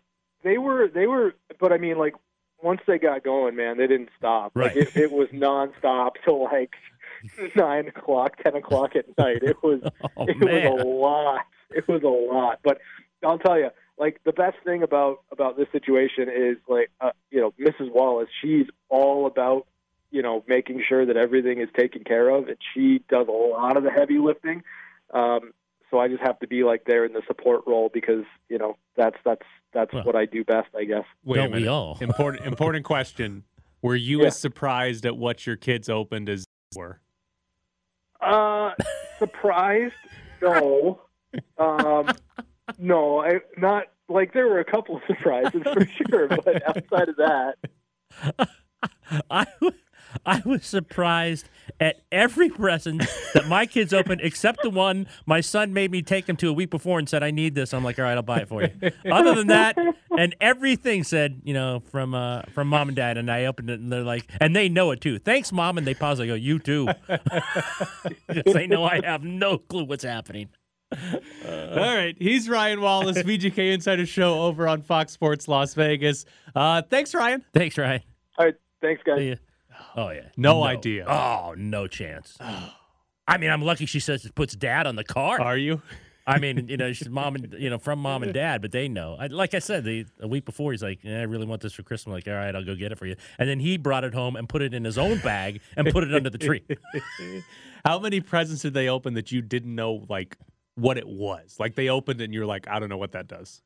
they 0.43 0.57
were 0.57 0.87
they 0.87 1.05
were, 1.07 1.33
but 1.59 1.71
I 1.71 1.77
mean, 1.77 1.97
like 1.97 2.15
once 2.63 2.81
they 2.87 2.97
got 2.97 3.23
going, 3.23 3.55
man, 3.55 3.77
they 3.77 3.87
didn't 3.87 4.09
stop. 4.17 4.51
Right. 4.55 4.75
Like 4.75 4.87
it, 4.87 4.95
it 4.97 5.11
was 5.11 5.27
nonstop 5.29 6.11
till 6.25 6.43
like 6.43 6.71
nine 7.55 7.87
o'clock, 7.89 8.37
ten 8.43 8.55
o'clock 8.55 8.95
at 8.95 9.05
night. 9.17 9.43
It 9.43 9.57
was 9.61 9.81
Oh, 10.17 10.25
it 10.27 10.37
man. 10.39 10.71
was 10.73 10.81
a 10.81 10.87
lot. 10.87 11.41
It 11.69 11.87
was 11.87 12.01
a 12.03 12.07
lot. 12.07 12.59
But 12.63 12.79
I'll 13.23 13.37
tell 13.39 13.57
you, 13.59 13.69
like 13.99 14.19
the 14.23 14.33
best 14.33 14.57
thing 14.65 14.81
about 14.81 15.23
about 15.31 15.57
this 15.57 15.67
situation 15.71 16.27
is 16.27 16.57
like 16.67 16.89
uh, 17.01 17.11
you 17.29 17.39
know 17.39 17.53
Mrs. 17.59 17.91
Wallace. 17.93 18.29
She's 18.41 18.65
all 18.89 19.27
about 19.27 19.67
you 20.11 20.21
know 20.21 20.43
making 20.47 20.83
sure 20.87 21.05
that 21.05 21.17
everything 21.17 21.59
is 21.61 21.69
taken 21.77 22.03
care 22.03 22.29
of, 22.29 22.47
and 22.47 22.57
she 22.73 23.01
does 23.09 23.27
a 23.27 23.31
lot 23.31 23.77
of 23.77 23.83
the 23.83 23.91
heavy 23.91 24.17
lifting. 24.19 24.63
Um, 25.13 25.51
so 25.89 25.99
I 25.99 26.07
just 26.07 26.21
have 26.21 26.39
to 26.39 26.47
be 26.47 26.63
like 26.63 26.85
there 26.85 27.03
in 27.05 27.13
the 27.13 27.21
support 27.27 27.63
role 27.67 27.89
because 27.93 28.23
you 28.49 28.57
know 28.57 28.77
that's 28.95 29.17
that's 29.25 29.41
that's 29.73 29.93
Well. 29.93 30.03
what 30.03 30.15
I 30.15 30.25
do 30.25 30.43
best, 30.43 30.69
I 30.77 30.83
guess. 30.85 31.03
Wait 31.23 31.39
a 31.39 31.41
Don't 31.43 31.51
we 31.51 31.59
minute. 31.59 31.71
all? 31.71 31.97
Important 32.01 32.45
important 32.45 32.85
question. 32.85 33.43
Were 33.81 33.95
you 33.95 34.21
Yeah. 34.21 34.27
as 34.27 34.37
surprised 34.39 35.05
at 35.05 35.17
what 35.17 35.45
your 35.47 35.55
kids 35.55 35.89
opened 35.89 36.29
as 36.29 36.45
were? 36.75 37.01
Uh, 38.21 38.71
surprised? 39.17 39.93
No. 40.41 41.01
Um, 41.57 42.09
no, 42.77 43.19
I 43.21 43.39
not 43.57 43.85
like 44.09 44.33
there 44.33 44.47
were 44.47 44.59
a 44.59 44.65
couple 44.65 44.97
of 44.97 45.01
surprises 45.07 45.61
for 45.73 45.85
sure, 46.09 46.27
but 46.27 46.61
outside 46.67 47.09
of 47.09 47.15
that, 47.17 47.55
I, 49.29 49.45
w- 49.61 49.71
I 50.25 50.41
was 50.45 50.65
surprised 50.65 51.47
at 51.79 52.01
every 52.11 52.49
present 52.49 53.03
that 53.33 53.47
my 53.47 53.65
kids 53.65 53.93
opened, 53.93 54.21
except 54.21 54.61
the 54.61 54.69
one 54.69 55.07
my 55.25 55.41
son 55.41 55.73
made 55.73 55.91
me 55.91 56.01
take 56.01 56.27
him 56.27 56.35
to 56.37 56.49
a 56.49 56.53
week 56.53 56.69
before 56.69 56.99
and 56.99 57.07
said, 57.07 57.23
"I 57.23 57.31
need 57.31 57.55
this." 57.55 57.73
I'm 57.73 57.83
like, 57.83 57.97
"All 57.99 58.05
right, 58.05 58.15
I'll 58.15 58.21
buy 58.21 58.39
it 58.39 58.47
for 58.47 58.61
you." 58.63 58.69
Other 59.11 59.35
than 59.35 59.47
that, 59.47 59.77
and 60.17 60.35
everything 60.41 61.03
said, 61.03 61.41
you 61.43 61.53
know, 61.53 61.81
from 61.91 62.13
uh, 62.13 62.43
from 62.53 62.67
mom 62.67 62.89
and 62.89 62.95
dad, 62.95 63.17
and 63.17 63.31
I 63.31 63.45
opened 63.45 63.69
it, 63.69 63.79
and 63.79 63.91
they're 63.91 64.03
like, 64.03 64.29
and 64.39 64.55
they 64.55 64.69
know 64.69 64.91
it 64.91 65.01
too. 65.01 65.19
Thanks, 65.19 65.51
mom, 65.51 65.77
and 65.77 65.87
they 65.87 65.93
pause. 65.93 66.19
I 66.19 66.27
go, 66.27 66.33
"You 66.33 66.59
too," 66.59 66.87
because 68.27 68.53
they 68.53 68.67
know 68.67 68.83
I 68.83 69.01
have 69.03 69.23
no 69.23 69.57
clue 69.57 69.83
what's 69.85 70.03
happening. 70.03 70.49
All 71.47 71.77
right. 71.77 72.15
He's 72.19 72.49
Ryan 72.49 72.81
Wallace, 72.81 73.17
VGK 73.23 73.73
Insider 73.73 74.05
Show 74.05 74.41
over 74.41 74.67
on 74.67 74.81
Fox 74.81 75.13
Sports 75.13 75.47
Las 75.47 75.73
Vegas. 75.73 76.25
Uh, 76.53 76.81
thanks, 76.81 77.13
Ryan. 77.13 77.43
Thanks, 77.53 77.77
Ryan. 77.77 78.01
all 78.37 78.45
right, 78.45 78.55
thanks 78.81 79.01
guys. 79.05 79.37
Oh 79.95 80.09
yeah, 80.09 80.29
No 80.37 80.63
idea. 80.63 81.05
Oh, 81.07 81.53
no 81.57 81.87
chance. 81.87 82.37
I 83.27 83.37
mean, 83.37 83.49
I'm 83.49 83.61
lucky 83.61 83.85
she 83.85 83.99
says 83.99 84.25
it 84.25 84.35
puts 84.35 84.55
dad 84.55 84.87
on 84.87 84.95
the 84.95 85.03
car. 85.03 85.39
Are 85.39 85.57
you? 85.57 85.81
I 86.27 86.37
mean, 86.39 86.67
you 86.67 86.77
know, 86.77 86.93
she's 86.93 87.09
mom 87.09 87.35
and 87.35 87.55
you 87.57 87.69
know 87.69 87.77
from 87.79 87.99
mom 87.99 88.23
and 88.23 88.33
dad, 88.33 88.61
but 88.61 88.71
they 88.71 88.87
know. 88.87 89.15
I, 89.19 89.27
like 89.27 89.53
I 89.53 89.59
said, 89.59 89.83
the 89.83 90.05
a 90.19 90.27
week 90.27 90.45
before, 90.45 90.71
he's 90.71 90.83
like, 90.83 90.99
yeah, 91.03 91.19
"I 91.19 91.23
really 91.23 91.45
want 91.45 91.61
this 91.61 91.73
for 91.73 91.83
Christmas." 91.83 92.07
I'm 92.07 92.13
like, 92.13 92.27
all 92.27 92.33
right, 92.33 92.55
I'll 92.55 92.63
go 92.63 92.75
get 92.75 92.91
it 92.91 92.97
for 92.97 93.05
you. 93.05 93.15
And 93.39 93.49
then 93.49 93.59
he 93.59 93.77
brought 93.77 94.03
it 94.03 94.13
home 94.13 94.35
and 94.35 94.47
put 94.47 94.61
it 94.61 94.73
in 94.73 94.83
his 94.83 94.97
own 94.97 95.19
bag 95.19 95.61
and 95.75 95.87
put 95.89 96.03
it 96.03 96.13
under 96.13 96.29
the 96.29 96.37
tree. 96.37 96.63
How 97.85 97.99
many 97.99 98.21
presents 98.21 98.61
did 98.61 98.73
they 98.73 98.87
open 98.87 99.15
that 99.15 99.31
you 99.31 99.41
didn't 99.41 99.73
know 99.73 100.05
like 100.09 100.37
what 100.75 100.97
it 100.97 101.07
was? 101.07 101.55
Like 101.59 101.75
they 101.75 101.89
opened 101.89 102.21
it 102.21 102.25
and 102.25 102.33
you're 102.33 102.45
like, 102.45 102.67
I 102.67 102.79
don't 102.79 102.89
know 102.89 102.97
what 102.97 103.13
that 103.13 103.27
does. 103.27 103.61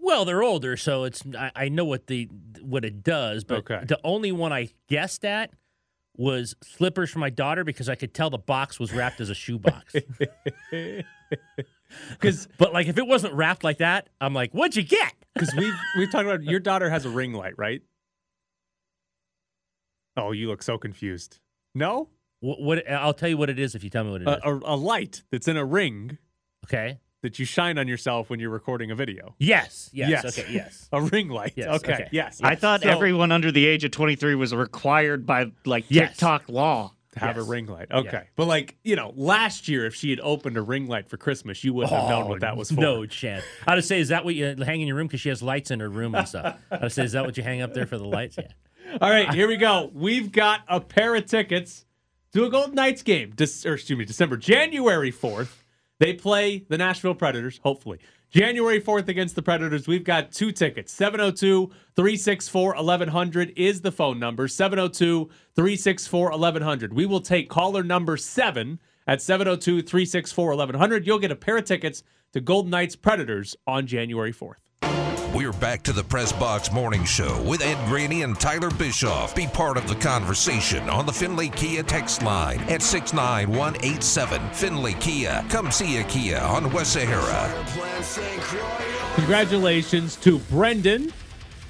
Well, 0.00 0.24
they're 0.24 0.42
older, 0.42 0.76
so 0.76 1.04
it's 1.04 1.22
I, 1.36 1.50
I 1.54 1.68
know 1.68 1.84
what 1.84 2.06
the 2.06 2.28
what 2.60 2.84
it 2.84 3.02
does. 3.02 3.44
But 3.44 3.58
Okay. 3.58 3.84
the 3.84 3.98
only 4.04 4.32
one 4.32 4.52
I 4.52 4.70
guessed 4.88 5.24
at 5.24 5.50
was 6.16 6.56
slippers 6.62 7.10
for 7.10 7.18
my 7.20 7.30
daughter 7.30 7.62
because 7.64 7.88
I 7.88 7.94
could 7.94 8.12
tell 8.14 8.30
the 8.30 8.38
box 8.38 8.80
was 8.80 8.92
wrapped 8.92 9.20
as 9.20 9.30
a 9.30 9.34
shoebox. 9.34 9.94
Because 12.10 12.48
but 12.58 12.72
like 12.72 12.86
if 12.86 12.98
it 12.98 13.06
wasn't 13.06 13.34
wrapped 13.34 13.64
like 13.64 13.78
that, 13.78 14.08
I'm 14.20 14.34
like, 14.34 14.52
what'd 14.52 14.76
you 14.76 14.82
get? 14.82 15.14
because 15.34 15.54
we've 15.54 15.74
we've 15.96 16.10
talked 16.10 16.26
about 16.26 16.42
your 16.42 16.60
daughter 16.60 16.90
has 16.90 17.04
a 17.04 17.10
ring 17.10 17.32
light, 17.32 17.54
right? 17.56 17.82
Oh, 20.16 20.32
you 20.32 20.48
look 20.48 20.62
so 20.62 20.78
confused. 20.78 21.38
No? 21.74 22.08
What, 22.40 22.60
what? 22.60 22.90
I'll 22.90 23.14
tell 23.14 23.28
you 23.28 23.36
what 23.36 23.50
it 23.50 23.58
is 23.58 23.74
if 23.74 23.84
you 23.84 23.90
tell 23.90 24.04
me 24.04 24.10
what 24.10 24.22
it 24.22 24.28
is. 24.28 24.36
A, 24.42 24.50
a, 24.50 24.74
a 24.74 24.76
light 24.76 25.22
that's 25.30 25.48
in 25.48 25.56
a 25.56 25.64
ring 25.64 26.18
okay. 26.66 26.98
That 27.22 27.38
you 27.38 27.44
shine 27.44 27.78
on 27.78 27.88
yourself 27.88 28.30
when 28.30 28.38
you're 28.40 28.50
recording 28.50 28.90
a 28.90 28.94
video. 28.94 29.34
Yes. 29.38 29.90
Yes. 29.92 30.10
Yes. 30.10 30.38
Okay. 30.38 30.52
Yes. 30.52 30.88
A 30.92 31.02
ring 31.02 31.28
light. 31.28 31.52
Yes, 31.56 31.68
okay. 31.76 31.94
okay. 31.94 32.08
Yes. 32.12 32.40
I 32.42 32.54
thought 32.54 32.82
So- 32.82 32.88
everyone 32.88 33.32
under 33.32 33.50
the 33.50 33.66
age 33.66 33.84
of 33.84 33.90
23 33.90 34.34
was 34.36 34.54
required 34.54 35.26
by 35.26 35.50
like 35.64 35.84
Yes. 35.88 36.10
TikTok 36.10 36.48
law. 36.48 36.92
to 37.12 37.20
have 37.20 37.36
Yes. 37.36 37.46
a 37.46 37.50
ring 37.50 37.66
light. 37.66 37.90
Okay. 37.90 38.10
Yeah. 38.12 38.22
But 38.36 38.48
like, 38.48 38.76
you 38.84 38.94
know, 38.94 39.14
last 39.16 39.66
year 39.66 39.86
if 39.86 39.94
she 39.94 40.10
had 40.10 40.20
opened 40.20 40.58
a 40.58 40.62
ring 40.62 40.86
light 40.88 41.08
for 41.08 41.16
Christmas, 41.16 41.64
you 41.64 41.72
wouldn't 41.72 41.90
have 41.92 42.10
known 42.10 42.28
what 42.28 42.40
that 42.40 42.52
oh, 42.52 42.56
was 42.56 42.70
for. 42.70 42.78
Oh, 42.80 42.82
No 42.82 43.06
chance. 43.06 43.42
I 43.66 43.74
would 43.74 43.84
say, 43.84 43.98
is 43.98 44.08
that 44.08 44.26
what 44.26 44.34
you 44.34 44.46
uh, 44.46 44.64
hang 44.64 44.82
in 44.82 44.86
your 44.86 44.96
room? 44.98 45.06
Because 45.06 45.22
she 45.22 45.30
has 45.30 45.42
lights 45.42 45.70
in 45.70 45.80
her 45.80 45.88
room 45.88 46.14
and 46.14 46.28
stuff. 46.28 46.58
I 46.70 46.78
would 46.82 46.92
say, 46.92 47.04
is 47.04 47.12
that 47.12 47.24
what 47.24 47.36
you 47.38 47.42
hang 47.42 47.62
up 47.62 47.72
there 47.72 47.86
for 47.86 47.96
the 47.96 48.04
lights? 48.04 48.36
Yeah. 48.38 48.48
All 49.00 49.10
right, 49.10 49.32
here 49.34 49.48
we 49.48 49.56
go. 49.56 49.90
We've 49.94 50.30
got 50.30 50.60
a 50.68 50.80
pair 50.80 51.14
of 51.14 51.24
tickets 51.26 51.86
to 52.34 52.44
a 52.44 52.50
Golden 52.50 52.74
Knights 52.74 53.02
game. 53.02 53.32
Dec- 53.32 53.66
or 53.68 53.74
excuse 53.74 53.98
me, 53.98 54.04
December, 54.04 54.36
January 54.36 55.10
4th. 55.10 55.48
They 55.98 56.14
play 56.14 56.64
the 56.68 56.78
Nashville 56.78 57.14
Predators, 57.14 57.60
hopefully. 57.62 57.98
January 58.30 58.80
4th 58.80 59.08
against 59.08 59.34
the 59.34 59.42
Predators. 59.42 59.88
We've 59.88 60.04
got 60.04 60.32
two 60.32 60.52
tickets. 60.52 60.92
702 60.92 61.70
364 61.96 62.74
1100 62.74 63.52
is 63.56 63.80
the 63.80 63.90
phone 63.90 64.18
number. 64.18 64.46
702 64.46 65.30
364 65.56 66.30
1100. 66.30 66.92
We 66.92 67.06
will 67.06 67.20
take 67.20 67.48
caller 67.48 67.82
number 67.82 68.16
seven 68.16 68.78
at 69.06 69.22
702 69.22 69.82
364 69.82 70.50
1100. 70.50 71.06
You'll 71.06 71.18
get 71.18 71.32
a 71.32 71.36
pair 71.36 71.56
of 71.56 71.64
tickets 71.64 72.02
to 72.32 72.40
Golden 72.40 72.70
Knights 72.70 72.94
Predators 72.94 73.56
on 73.66 73.86
January 73.86 74.32
4th. 74.32 74.67
We're 75.34 75.52
back 75.52 75.82
to 75.84 75.92
the 75.92 76.02
Press 76.02 76.32
Box 76.32 76.72
Morning 76.72 77.04
Show 77.04 77.40
with 77.42 77.60
Ed 77.62 77.76
Graney 77.86 78.22
and 78.22 78.38
Tyler 78.40 78.70
Bischoff. 78.70 79.36
Be 79.36 79.46
part 79.46 79.76
of 79.76 79.86
the 79.86 79.94
conversation 79.94 80.88
on 80.88 81.04
the 81.06 81.12
Findlay 81.12 81.48
Kia 81.50 81.82
text 81.82 82.22
line 82.22 82.58
at 82.60 82.80
69187. 82.82 84.40
Findlay 84.52 84.94
Kia. 84.94 85.44
Come 85.50 85.70
see 85.70 85.98
a 85.98 86.04
Kia 86.04 86.38
on 86.40 86.72
West 86.72 86.94
Sahara. 86.94 87.52
Congratulations 89.16 90.16
to 90.16 90.38
Brendan. 90.50 91.12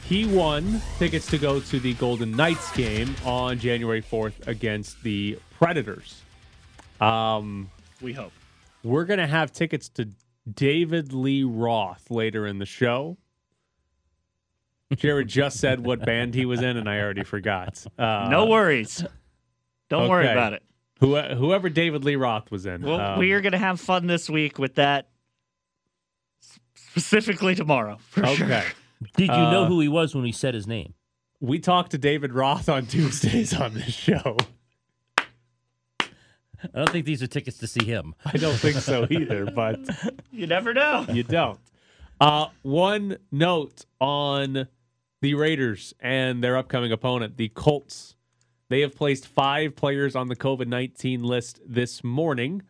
He 0.05 0.25
won 0.25 0.81
tickets 0.99 1.27
to 1.27 1.37
go 1.39 1.59
to 1.61 1.81
the 1.81 1.95
Golden 1.95 2.31
Knights 2.31 2.71
game 2.77 3.15
on 3.25 3.59
January 3.59 4.01
4th 4.03 4.47
against 4.47 5.03
the 5.03 5.39
Predators. 5.59 6.23
Um, 7.01 7.71
We 8.01 8.13
hope. 8.13 8.33
we're 8.85 9.05
going 9.05 9.19
to 9.19 9.27
have 9.27 9.53
tickets 9.53 9.89
to 9.91 10.09
David 10.55 11.13
Lee 11.13 11.43
Roth 11.45 12.11
later 12.11 12.47
in 12.47 12.59
the 12.59 12.67
show. 12.67 13.19
Jared 14.97 15.29
just 15.29 15.59
said 15.61 15.85
what 15.85 16.05
band 16.05 16.35
he 16.35 16.47
was 16.47 16.63
in, 16.63 16.77
and 16.77 16.89
I 16.89 16.99
already 17.01 17.25
forgot. 17.25 17.85
Uh, 17.99 18.29
no 18.31 18.47
worries. 18.47 19.05
Don't 19.91 20.09
worry 20.09 20.29
about 20.29 20.55
it. 20.55 20.63
Who, 21.01 21.17
whoever 21.21 21.69
David 21.69 22.05
Lee 22.05 22.17
Roth 22.17 22.51
was 22.51 22.67
in. 22.67 22.83
Well, 22.83 23.01
Um, 23.01 23.19
we 23.19 23.33
are 23.33 23.41
going 23.41 23.53
to 23.53 23.59
have 23.59 23.81
fun 23.81 24.07
this 24.07 24.29
week 24.29 24.59
with 24.59 24.75
that, 24.77 25.09
specifically 26.75 27.55
tomorrow. 27.55 27.99
For 28.11 28.27
sure. 28.27 28.49
Did 29.17 29.29
you 29.29 29.37
know 29.37 29.65
Uh, 29.65 29.67
who 29.67 29.81
he 29.81 29.89
was 29.89 30.15
when 30.15 30.25
we 30.25 30.33
said 30.33 30.55
his 30.55 30.67
name? 30.67 30.95
We 31.41 31.61
talked 31.61 31.93
to 31.93 31.99
David 31.99 32.33
Roth 32.33 32.69
on 32.69 32.87
Tuesdays 32.89 33.55
on 33.55 33.75
this 33.75 33.95
show. 33.95 34.37
I 36.01 36.09
don't 36.75 36.89
think 36.91 37.07
these 37.07 37.23
are 37.23 37.29
tickets 37.29 37.59
to 37.59 37.69
see 37.69 37.85
him. 37.85 38.15
I 38.25 38.33
don't 38.37 38.57
think 38.57 38.79
so 38.79 39.07
either, 39.11 39.45
but 39.47 39.79
You 40.33 40.47
never 40.49 40.75
know. 40.75 41.07
you 41.09 41.23
don't. 41.23 41.61
Uh, 42.21 42.47
one 42.63 43.19
note 43.31 43.85
on 44.01 44.67
the 45.21 45.35
Raiders 45.35 45.95
and 46.01 46.43
their 46.43 46.57
upcoming 46.57 46.93
opponent, 46.93 47.37
the 47.37 47.49
Colts. 47.49 48.15
They 48.69 48.81
have 48.83 48.95
placed 48.95 49.27
five 49.27 49.75
players 49.75 50.15
on 50.15 50.29
the 50.29 50.37
COVID 50.37 50.67
19 50.67 51.23
list 51.23 51.61
this 51.67 52.05
morning, 52.05 52.63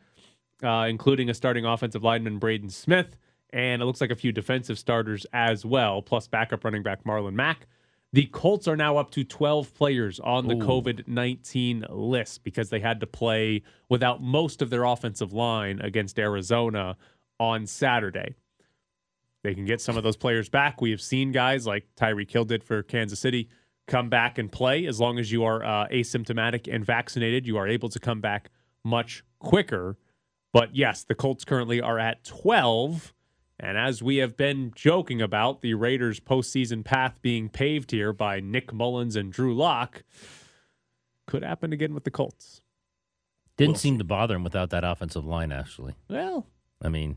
uh, 0.63 0.87
including 0.89 1.29
a 1.29 1.35
starting 1.35 1.65
offensive 1.65 2.05
lineman, 2.05 2.39
Braden 2.39 2.71
Smith, 2.71 3.17
and 3.51 3.83
it 3.83 3.85
looks 3.85 4.01
like 4.01 4.11
a 4.11 4.17
few 4.17 4.33
defensive 4.33 4.79
starters 4.79 5.27
as 5.33 5.65
well, 5.65 6.01
plus 6.03 6.29
backup 6.29 6.65
running 6.65 6.83
back 6.83 7.05
Marlon 7.05 7.35
Mack. 7.35 7.67
The 8.13 8.27
Colts 8.27 8.67
are 8.67 8.77
now 8.77 8.97
up 8.97 9.11
to 9.13 9.25
12 9.25 9.75
players 9.75 10.19
on 10.19 10.49
the 10.49 10.55
COVID 10.55 11.09
19 11.09 11.85
list 11.91 12.43
because 12.43 12.71
they 12.71 12.81
had 12.81 13.01
to 13.01 13.07
play 13.07 13.63
without 13.91 14.23
most 14.23 14.63
of 14.63 14.71
their 14.71 14.85
offensive 14.85 15.35
line 15.35 15.79
against 15.81 16.19
Arizona 16.19 16.97
on 17.39 17.67
Saturday. 17.67 18.35
They 19.43 19.55
can 19.55 19.65
get 19.65 19.81
some 19.81 19.97
of 19.97 20.03
those 20.03 20.17
players 20.17 20.49
back. 20.49 20.81
We 20.81 20.91
have 20.91 21.01
seen 21.01 21.33
guys 21.33 21.67
like 21.67 21.87
Tyreek 21.97 22.31
Hill 22.31 22.45
did 22.45 22.65
for 22.65 22.83
Kansas 22.83 23.21
City 23.21 23.49
come 23.87 24.09
back 24.09 24.39
and 24.39 24.51
play. 24.51 24.87
As 24.87 25.01
long 25.01 25.19
as 25.19 25.31
you 25.33 25.45
are 25.45 25.65
uh, 25.65 25.89
asymptomatic 25.89 26.73
and 26.73 26.85
vaccinated, 26.85 27.47
you 27.47 27.57
are 27.57 27.67
able 27.67 27.89
to 27.89 27.99
come 27.99 28.21
back 28.21 28.51
much 28.85 29.23
quicker. 29.39 29.97
But 30.53 30.75
yes, 30.75 31.05
the 31.05 31.15
Colts 31.15 31.45
currently 31.45 31.81
are 31.81 31.99
at 31.99 32.25
12. 32.25 33.15
And 33.61 33.77
as 33.77 34.03
we 34.03 34.17
have 34.17 34.37
been 34.37 34.73
joking 34.75 35.21
about, 35.21 35.63
the 35.63 35.75
Raiders' 35.75 36.21
postseason 36.21 36.85
path 36.85 37.19
being 37.23 37.49
paved 37.49 37.91
here 37.91 38.13
by 38.13 38.41
Nick 38.41 38.73
Mullens 38.73 39.17
and 39.17 39.33
Drew 39.33 39.55
Lock 39.55 40.05
could 41.27 41.43
happen 41.43 41.73
again 41.73 41.93
with 41.93 42.05
the 42.05 42.11
Colts. 42.11 42.63
Didn't 43.57 43.73
We'll 43.73 43.79
seem 43.79 43.99
to 43.99 44.05
bother 44.05 44.37
him 44.37 44.45
without 44.45 44.71
that 44.71 44.85
offensive 44.85 45.25
line, 45.25 45.51
actually. 45.51 45.95
Well, 46.09 46.47
I 46.81 46.89
mean, 46.89 47.17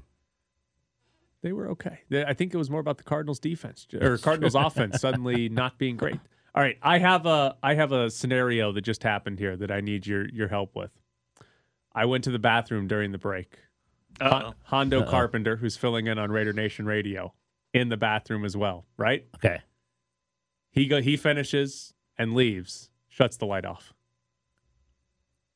they 1.41 1.51
were 1.51 1.69
okay. 1.71 1.99
I 2.11 2.33
think 2.33 2.53
it 2.53 2.57
was 2.57 2.69
more 2.69 2.79
about 2.79 2.97
the 2.97 3.03
Cardinals 3.03 3.39
defense 3.39 3.87
or 3.99 4.17
Cardinals 4.17 4.55
offense 4.57 4.99
suddenly 5.01 5.49
not 5.49 5.77
being 5.77 5.97
great. 5.97 6.19
All 6.55 6.61
right, 6.61 6.77
I 6.81 6.97
have 6.97 7.25
a 7.25 7.55
I 7.63 7.75
have 7.75 7.91
a 7.91 8.09
scenario 8.09 8.71
that 8.73 8.81
just 8.81 9.03
happened 9.03 9.39
here 9.39 9.55
that 9.55 9.71
I 9.71 9.81
need 9.81 10.05
your 10.05 10.27
your 10.29 10.47
help 10.49 10.75
with. 10.75 10.91
I 11.93 12.05
went 12.05 12.23
to 12.25 12.31
the 12.31 12.39
bathroom 12.39 12.87
during 12.87 13.11
the 13.11 13.17
break. 13.17 13.57
Uh-oh. 14.19 14.53
Hondo 14.63 15.01
Uh-oh. 15.01 15.09
Carpenter, 15.09 15.55
who's 15.55 15.77
filling 15.77 16.07
in 16.07 16.17
on 16.19 16.31
Raider 16.31 16.53
Nation 16.53 16.85
Radio, 16.85 17.33
in 17.73 17.89
the 17.89 17.97
bathroom 17.97 18.45
as 18.45 18.55
well. 18.55 18.85
Right? 18.97 19.25
okay. 19.35 19.61
He 20.71 20.87
go 20.87 21.01
he 21.01 21.17
finishes 21.17 21.93
and 22.17 22.33
leaves, 22.33 22.89
shuts 23.07 23.37
the 23.37 23.45
light 23.45 23.65
off. 23.65 23.93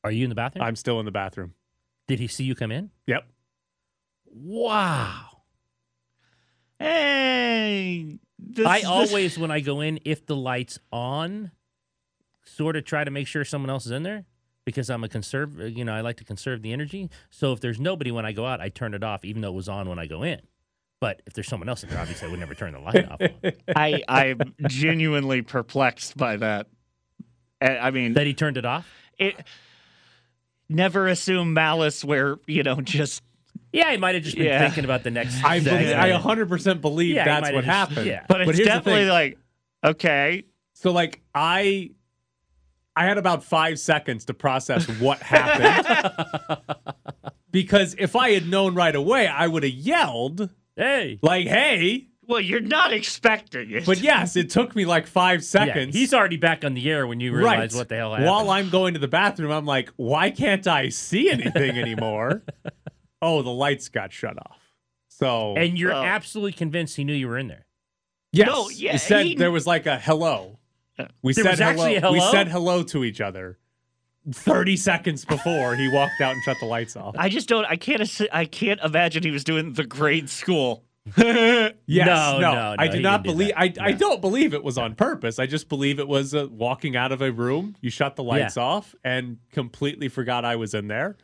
Are 0.02 0.10
you 0.10 0.24
in 0.24 0.30
the 0.30 0.34
bathroom? 0.34 0.64
I'm 0.64 0.76
still 0.76 0.98
in 0.98 1.04
the 1.04 1.12
bathroom. 1.12 1.54
Did 2.06 2.20
he 2.20 2.26
see 2.28 2.44
you 2.44 2.54
come 2.54 2.70
in? 2.70 2.90
Yep. 3.06 3.26
Wow. 4.26 5.35
Hey. 6.78 8.18
this- 8.38 8.66
I 8.66 8.78
this- 8.80 8.86
always, 8.86 9.38
when 9.38 9.50
I 9.50 9.60
go 9.60 9.80
in, 9.80 10.00
if 10.04 10.26
the 10.26 10.36
light's 10.36 10.78
on, 10.92 11.50
sort 12.44 12.76
of 12.76 12.84
try 12.84 13.04
to 13.04 13.10
make 13.10 13.26
sure 13.26 13.44
someone 13.44 13.70
else 13.70 13.86
is 13.86 13.92
in 13.92 14.02
there 14.02 14.24
because 14.64 14.88
I'm 14.90 15.04
a 15.04 15.08
conserve. 15.08 15.58
You 15.60 15.84
know, 15.84 15.92
I 15.94 16.00
like 16.00 16.16
to 16.18 16.24
conserve 16.24 16.62
the 16.62 16.72
energy. 16.72 17.10
So 17.30 17.52
if 17.52 17.60
there's 17.60 17.80
nobody 17.80 18.10
when 18.10 18.24
I 18.26 18.32
go 18.32 18.46
out, 18.46 18.60
I 18.60 18.68
turn 18.68 18.94
it 18.94 19.02
off, 19.04 19.24
even 19.24 19.42
though 19.42 19.48
it 19.50 19.54
was 19.54 19.68
on 19.68 19.88
when 19.88 19.98
I 19.98 20.06
go 20.06 20.22
in. 20.22 20.40
But 21.00 21.20
if 21.26 21.34
there's 21.34 21.46
someone 21.48 21.68
else 21.68 21.82
in 21.82 21.90
there, 21.90 21.98
obviously 22.00 22.28
I 22.28 22.30
would 22.30 22.40
never 22.40 22.54
turn 22.54 22.72
the 22.72 22.78
light 22.80 23.06
off. 23.10 23.20
I, 23.76 24.02
I'm 24.08 24.54
genuinely 24.66 25.42
perplexed 25.42 26.16
by 26.16 26.36
that. 26.38 26.68
I 27.60 27.76
I 27.78 27.90
mean, 27.90 28.14
that 28.14 28.26
he 28.26 28.32
turned 28.34 28.56
it 28.56 28.64
off. 28.64 28.86
it 29.18 29.36
never 30.68 31.06
assume 31.06 31.52
malice 31.52 32.02
where 32.04 32.36
you 32.46 32.62
know 32.62 32.80
just 32.80 33.22
Yeah, 33.76 33.90
he 33.92 33.96
might 33.98 34.14
have 34.14 34.24
just 34.24 34.36
been 34.36 34.46
Yeah. 34.46 34.60
thinking 34.60 34.84
about 34.84 35.02
the 35.04 35.10
next. 35.10 35.44
I 35.44 35.58
day. 35.60 35.70
believe, 35.70 35.96
I 35.96 36.10
100% 36.12 36.80
believe 36.80 37.14
Yeah, 37.14 37.24
he 37.24 37.28
that's 37.30 37.42
might 37.42 37.54
what 37.54 37.64
have 37.64 37.88
just- 37.88 37.90
happened. 37.96 38.06
yeah. 38.10 38.24
but 38.28 38.40
it's 38.40 38.46
here's 38.48 38.58
the 38.58 38.64
definitely 38.64 39.02
thing. 39.02 39.08
like 39.10 39.38
okay 39.84 40.44
So 40.72 40.90
like 40.92 41.20
I 41.34 41.90
I 42.96 43.04
had 43.04 43.18
about 43.18 43.44
5 43.44 43.78
seconds 43.78 44.24
to 44.24 44.34
process 44.34 44.86
what 45.00 45.18
happened. 45.20 46.58
because 47.50 47.94
if 47.98 48.16
I 48.16 48.30
had 48.30 48.48
known 48.48 48.74
right 48.74 48.94
away, 48.96 49.26
I 49.26 49.46
would 49.46 49.62
have 49.64 49.72
yelled 49.72 50.48
Hey, 50.76 51.18
like, 51.22 51.46
"Hey!" 51.46 52.06
well 52.28 52.40
you're 52.40 52.60
not 52.60 52.92
expecting 52.92 53.70
it 53.70 53.86
But 53.86 53.98
yes, 54.00 54.34
it 54.36 54.50
took 54.50 54.74
me 54.74 54.84
like 54.84 55.06
5 55.06 55.40
yeah, 55.40 55.44
seconds. 55.44 55.94
he's 55.94 56.12
already 56.14 56.36
back 56.38 56.64
on 56.64 56.74
the 56.74 56.90
air 56.90 57.06
when 57.06 57.20
you 57.20 57.32
realize 57.34 57.74
what 57.74 57.88
the 57.88 57.96
hell 57.96 58.10
happened. 58.12 58.26
While 58.28 58.50
I'm 58.50 58.68
going 58.70 58.94
to 58.94 59.00
the 59.00 59.08
bathroom, 59.08 59.50
I'm 59.52 59.64
like, 59.66 59.90
"Why 59.96 60.30
can't 60.30 60.66
I 60.66 60.88
see 60.88 61.30
anything 61.30 61.78
anymore?" 61.78 62.42
oh, 63.26 63.42
the 63.42 63.50
lights 63.50 63.88
got 63.88 64.12
shut 64.12 64.36
off. 64.38 64.60
So 65.08 65.54
and 65.56 65.78
you're 65.78 65.92
Well- 65.92 66.04
absolutely 66.04 66.52
convinced 66.52 66.96
he 66.96 67.04
knew 67.04 67.14
you 67.14 67.28
were 67.28 67.38
in 67.38 67.48
there. 67.48 67.66
Yes. 68.32 68.46
No, 68.48 68.68
yeah, 68.70 68.92
he 68.92 68.98
said 68.98 69.26
he- 69.26 69.34
there 69.34 69.50
was 69.50 69.66
like 69.66 69.86
a 69.86 69.98
hello. 69.98 70.58
We 71.22 71.32
There 71.34 71.44
said 71.44 71.50
was 71.52 71.60
actually 71.60 71.94
hello. 71.96 72.12
We 72.12 72.20
said 72.20 72.48
hello 72.48 72.82
to 72.84 73.04
each 73.04 73.20
other. 73.20 73.58
Thirty 74.32 74.76
seconds 74.76 75.24
before 75.24 75.76
he 75.76 75.88
walked 75.88 76.20
out 76.20 76.32
and 76.32 76.42
shut 76.42 76.56
the 76.58 76.66
lights 76.66 76.96
off. 76.96 77.14
i 77.16 77.28
just 77.28 77.48
don't 77.48 77.64
i 77.66 77.76
can't 77.76 78.02
i 78.32 78.44
can't 78.44 78.80
imagine 78.80 79.22
he 79.22 79.30
was 79.30 79.44
doing 79.44 79.74
the 79.74 79.84
grade 79.84 80.28
school 80.28 80.82
Yes, 81.16 81.72
No, 81.88 82.38
no, 82.40 82.52
no, 82.54 82.74
I 82.76 82.88
do 82.88 83.00
not 83.00 83.22
didn't 83.22 83.22
do 83.22 83.30
believe. 83.44 83.54
that. 83.54 83.80
I, 83.80 83.86
I 83.88 83.92
don't 83.92 84.20
believe 84.20 84.52
it 84.54 84.64
was 84.64 84.76
on 84.76 84.96
purpose. 84.96 85.38
I 85.38 85.46
just 85.46 85.68
believe 85.68 86.00
it 86.00 86.08
was 86.08 86.34
uh, 86.34 86.48
walking 86.50 86.96
out 86.96 87.12
of 87.12 87.22
a 87.22 87.30
room. 87.30 87.76
You 87.80 87.90
shut 87.90 88.16
the 88.16 88.24
lights 88.24 88.56
off 88.56 88.94
and 89.04 89.36
completely 89.52 90.08
forgot 90.08 90.44
I 90.44 90.56
was 90.56 90.74
in 90.74 90.88
there, 90.88 91.16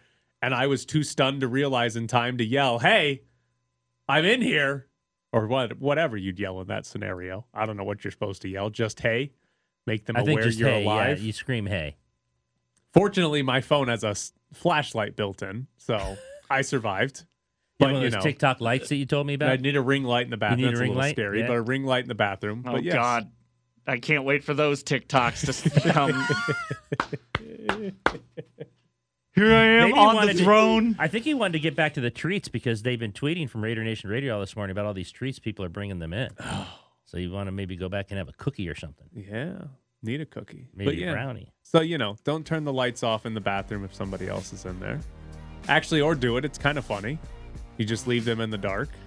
and 0.42 0.54
I 0.54 0.66
was 0.66 0.84
too 0.84 1.02
stunned 1.02 1.40
to 1.40 1.48
realize 1.48 1.96
in 1.96 2.08
time 2.08 2.36
to 2.38 2.44
yell, 2.44 2.80
"Hey, 2.80 3.22
I'm 4.08 4.24
in 4.24 4.42
here," 4.42 4.88
or 5.32 5.46
what, 5.46 5.78
whatever 5.80 6.16
you'd 6.16 6.40
yell 6.40 6.60
in 6.60 6.66
that 6.66 6.84
scenario. 6.84 7.46
I 7.54 7.64
don't 7.64 7.76
know 7.76 7.84
what 7.84 8.02
you're 8.04 8.10
supposed 8.10 8.42
to 8.42 8.48
yell. 8.48 8.68
Just 8.70 9.00
"Hey," 9.00 9.32
make 9.86 10.04
them 10.06 10.16
I 10.16 10.24
think 10.24 10.40
aware 10.40 10.44
just 10.44 10.58
you're 10.58 10.68
hey, 10.68 10.84
alive. 10.84 11.20
yeah, 11.20 11.24
you 11.26 11.32
scream 11.32 11.66
hey. 11.66 11.96
Fortunately, 12.92 13.42
my 13.42 13.60
phone 13.62 13.88
has 13.88 14.04
a 14.04 14.08
s- 14.08 14.32
flashlight 14.52 15.16
built 15.16 15.42
in, 15.42 15.68
so 15.78 16.16
I 16.50 16.62
survived. 16.62 17.24
You 17.80 17.86
But 17.86 17.88
have 17.88 17.94
one 17.94 18.02
you 18.02 18.06
of 18.08 18.12
know, 18.12 18.16
those 18.18 18.24
TikTok 18.24 18.60
lights 18.60 18.88
that 18.90 18.96
you 18.96 19.06
told 19.06 19.26
me 19.26 19.34
about. 19.34 19.48
I 19.48 19.56
need 19.56 19.74
a 19.74 19.80
ring 19.80 20.04
light 20.04 20.24
in 20.26 20.30
the 20.30 20.36
bathroom. 20.36 20.60
need 20.60 20.66
a 20.66 20.70
That's 20.72 20.80
ring 20.80 20.88
little 20.90 21.02
light? 21.02 21.16
scary, 21.16 21.40
Yeah. 21.40 21.46
but 21.48 21.56
a 21.56 21.62
ring 21.62 21.84
light 21.84 22.04
in 22.04 22.08
the 22.08 22.14
bathroom. 22.14 22.62
Oh 22.64 22.72
but 22.72 22.84
yes. 22.84 22.94
God, 22.94 23.32
I 23.88 23.98
can't 23.98 24.22
wait 24.24 24.44
for 24.44 24.54
those 24.54 24.84
TikToks 24.84 25.82
to 25.82 25.90
come. 25.92 26.24
Here 29.42 29.54
I 29.54 29.64
am 29.64 29.80
Maybe 29.88 29.92
he 29.94 29.98
on 29.98 30.14
wanted 30.14 30.34
the 30.34 30.38
to- 30.38 30.44
throne. 30.44 30.96
I 30.98 31.08
think 31.08 31.24
he 31.24 31.34
wanted 31.34 31.54
to 31.54 31.58
get 31.60 31.74
back 31.74 31.94
to 31.94 32.00
the 32.00 32.10
treats 32.10 32.48
because 32.48 32.82
they've 32.82 32.98
been 32.98 33.12
tweeting 33.12 33.48
from 33.50 33.62
Raider 33.64 33.82
Nation 33.82 34.08
Radio 34.10 34.34
all 34.34 34.40
this 34.40 34.54
morning 34.54 34.72
about 34.72 34.86
all 34.86 34.94
these 34.94 35.10
treats 35.10 35.38
people 35.38 35.64
are 35.64 35.68
bringing 35.68 35.98
them 35.98 36.12
in. 36.12 36.30
so 37.04 37.16
you 37.18 37.30
want 37.30 37.48
to 37.48 37.52
maybe 37.52 37.76
go 37.76 37.88
back 37.88 38.06
and 38.10 38.18
have 38.18 38.28
a 38.28 38.32
cookie 38.34 38.68
or 38.68 38.74
something. 38.74 39.08
Yeah, 39.14 39.54
need 40.02 40.20
a 40.20 40.26
cookie. 40.26 40.68
Maybe 40.74 41.02
but 41.04 41.08
a 41.10 41.12
brownie. 41.12 41.52
So 41.62 41.80
you 41.80 41.98
know, 41.98 42.16
don't 42.24 42.46
turn 42.46 42.64
the 42.64 42.72
lights 42.72 43.02
off 43.02 43.26
in 43.26 43.34
the 43.34 43.40
bathroom 43.40 43.84
if 43.84 43.94
somebody 43.94 44.28
else 44.28 44.52
is 44.52 44.64
in 44.64 44.78
there. 44.80 45.00
Actually, 45.68 46.00
or 46.00 46.14
do 46.14 46.36
it. 46.36 46.44
It's 46.44 46.58
kind 46.58 46.78
of 46.78 46.84
funny. 46.84 47.18
You 47.78 47.84
just 47.84 48.06
leave 48.06 48.24
them 48.24 48.40
in 48.40 48.50
the 48.50 48.58
dark. 48.58 48.88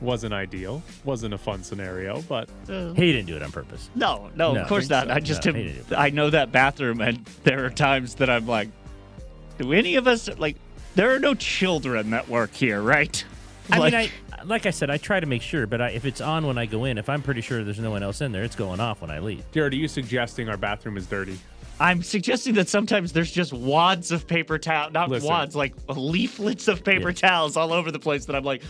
Wasn't 0.00 0.32
ideal. 0.32 0.82
Wasn't 1.04 1.34
a 1.34 1.38
fun 1.38 1.62
scenario, 1.64 2.22
but 2.22 2.48
mm. 2.66 2.96
He 2.96 3.12
didn't 3.12 3.26
do 3.26 3.36
it 3.36 3.42
on 3.42 3.50
purpose. 3.50 3.90
No, 3.96 4.30
no, 4.36 4.52
No, 4.52 4.62
of 4.62 4.68
course 4.68 4.86
think 4.88 4.90
not. 4.90 5.06
so. 5.08 5.14
I 5.14 5.20
just 5.20 5.44
No, 5.44 5.50
am, 5.50 5.56
didn't. 5.56 5.92
I 5.92 6.10
know 6.10 6.30
that 6.30 6.52
bathroom, 6.52 7.00
and 7.00 7.24
there 7.44 7.64
are 7.64 7.70
times 7.70 8.14
that 8.16 8.30
I'm 8.30 8.46
like, 8.46 8.68
do 9.58 9.72
any 9.72 9.96
of 9.96 10.06
us 10.06 10.28
like? 10.38 10.56
There 10.94 11.14
are 11.14 11.18
no 11.18 11.34
children 11.34 12.10
that 12.10 12.28
work 12.28 12.52
here, 12.52 12.80
right? 12.80 13.24
I 13.70 13.78
Like- 13.78 13.92
mean, 13.92 14.02
I 14.02 14.42
like 14.44 14.66
I 14.66 14.70
said, 14.70 14.88
I 14.88 14.98
try 14.98 15.18
to 15.18 15.26
make 15.26 15.42
sure, 15.42 15.66
but 15.66 15.80
I, 15.80 15.88
if 15.90 16.04
it's 16.04 16.20
on 16.20 16.46
when 16.46 16.58
I 16.58 16.66
go 16.66 16.84
in, 16.84 16.96
if 16.96 17.08
I'm 17.08 17.22
pretty 17.22 17.40
sure 17.40 17.64
there's 17.64 17.80
no 17.80 17.90
one 17.90 18.04
else 18.04 18.20
in 18.20 18.30
there, 18.30 18.44
it's 18.44 18.54
going 18.54 18.78
off 18.78 19.00
when 19.00 19.10
I 19.10 19.18
leave. 19.18 19.42
Jared, 19.50 19.72
are 19.72 19.76
you 19.76 19.88
suggesting 19.88 20.48
our 20.48 20.56
bathroom 20.56 20.96
is 20.96 21.06
dirty? 21.08 21.38
I'm 21.80 22.02
suggesting 22.02 22.54
that 22.54 22.68
sometimes 22.68 23.12
there's 23.12 23.30
just 23.30 23.52
wads 23.52 24.10
of 24.10 24.26
paper 24.26 24.58
towel, 24.58 24.90
not 24.90 25.10
Listen. 25.10 25.28
wads, 25.28 25.54
like 25.54 25.74
leaflets 25.88 26.66
of 26.66 26.82
paper 26.82 27.12
towels 27.12 27.56
all 27.56 27.72
over 27.72 27.92
the 27.92 28.00
place. 28.00 28.24
That 28.26 28.34
I'm 28.34 28.44
like, 28.44 28.62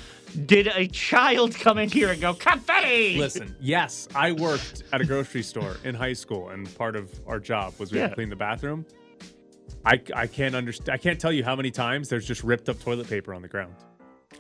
did 0.45 0.67
a 0.67 0.87
child 0.89 1.55
come 1.55 1.79
in 1.79 1.89
here 1.89 2.11
and 2.11 2.21
go 2.21 2.35
confetti? 2.35 3.17
Listen, 3.17 3.57
yes, 3.61 4.09
I 4.15 4.33
worked 4.33 4.83
at 4.93 5.01
a 5.01 5.05
grocery 5.05 5.43
store 5.43 5.77
in 5.85 5.95
high 5.95 6.13
school, 6.13 6.51
and 6.51 6.73
part 6.77 6.97
of 6.97 7.11
our 7.27 7.41
job 7.41 7.75
was 7.79 7.93
we 7.93 7.99
had 7.99 8.11
to 8.11 8.15
clean 8.15 8.29
the 8.29 8.37
bathroom. 8.37 8.85
I, 9.85 10.01
I 10.15 10.27
can't 10.27 10.55
understand. 10.55 10.91
I 10.91 10.99
can't 10.99 11.21
tell 11.21 11.33
you 11.33 11.45
how 11.45 11.57
many 11.57 11.71
times 11.71 12.09
there's 12.09 12.27
just 12.27 12.45
ripped 12.45 12.69
up 12.69 12.79
toilet 12.79 13.09
paper 13.09 13.33
on 13.33 13.41
the 13.41 13.49
ground. 13.49 13.75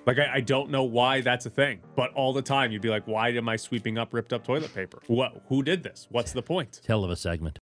Like 0.04 0.18
I, 0.18 0.34
I 0.34 0.40
don't 0.40 0.70
know 0.70 0.84
why 0.84 1.22
that's 1.22 1.46
a 1.46 1.50
thing, 1.50 1.80
but 1.96 2.12
all 2.12 2.32
the 2.32 2.42
time 2.42 2.70
you'd 2.70 2.82
be 2.82 2.88
like, 2.90 3.06
"Why 3.06 3.30
am 3.30 3.48
I 3.48 3.56
sweeping 3.56 3.98
up 3.98 4.12
ripped 4.12 4.32
up 4.32 4.44
toilet 4.44 4.74
paper? 4.74 5.00
What? 5.06 5.42
Who 5.48 5.62
did 5.62 5.82
this? 5.82 6.06
What's 6.10 6.32
the 6.32 6.42
point?" 6.42 6.82
Hell 6.86 7.04
of 7.04 7.10
a 7.10 7.16
segment. 7.16 7.56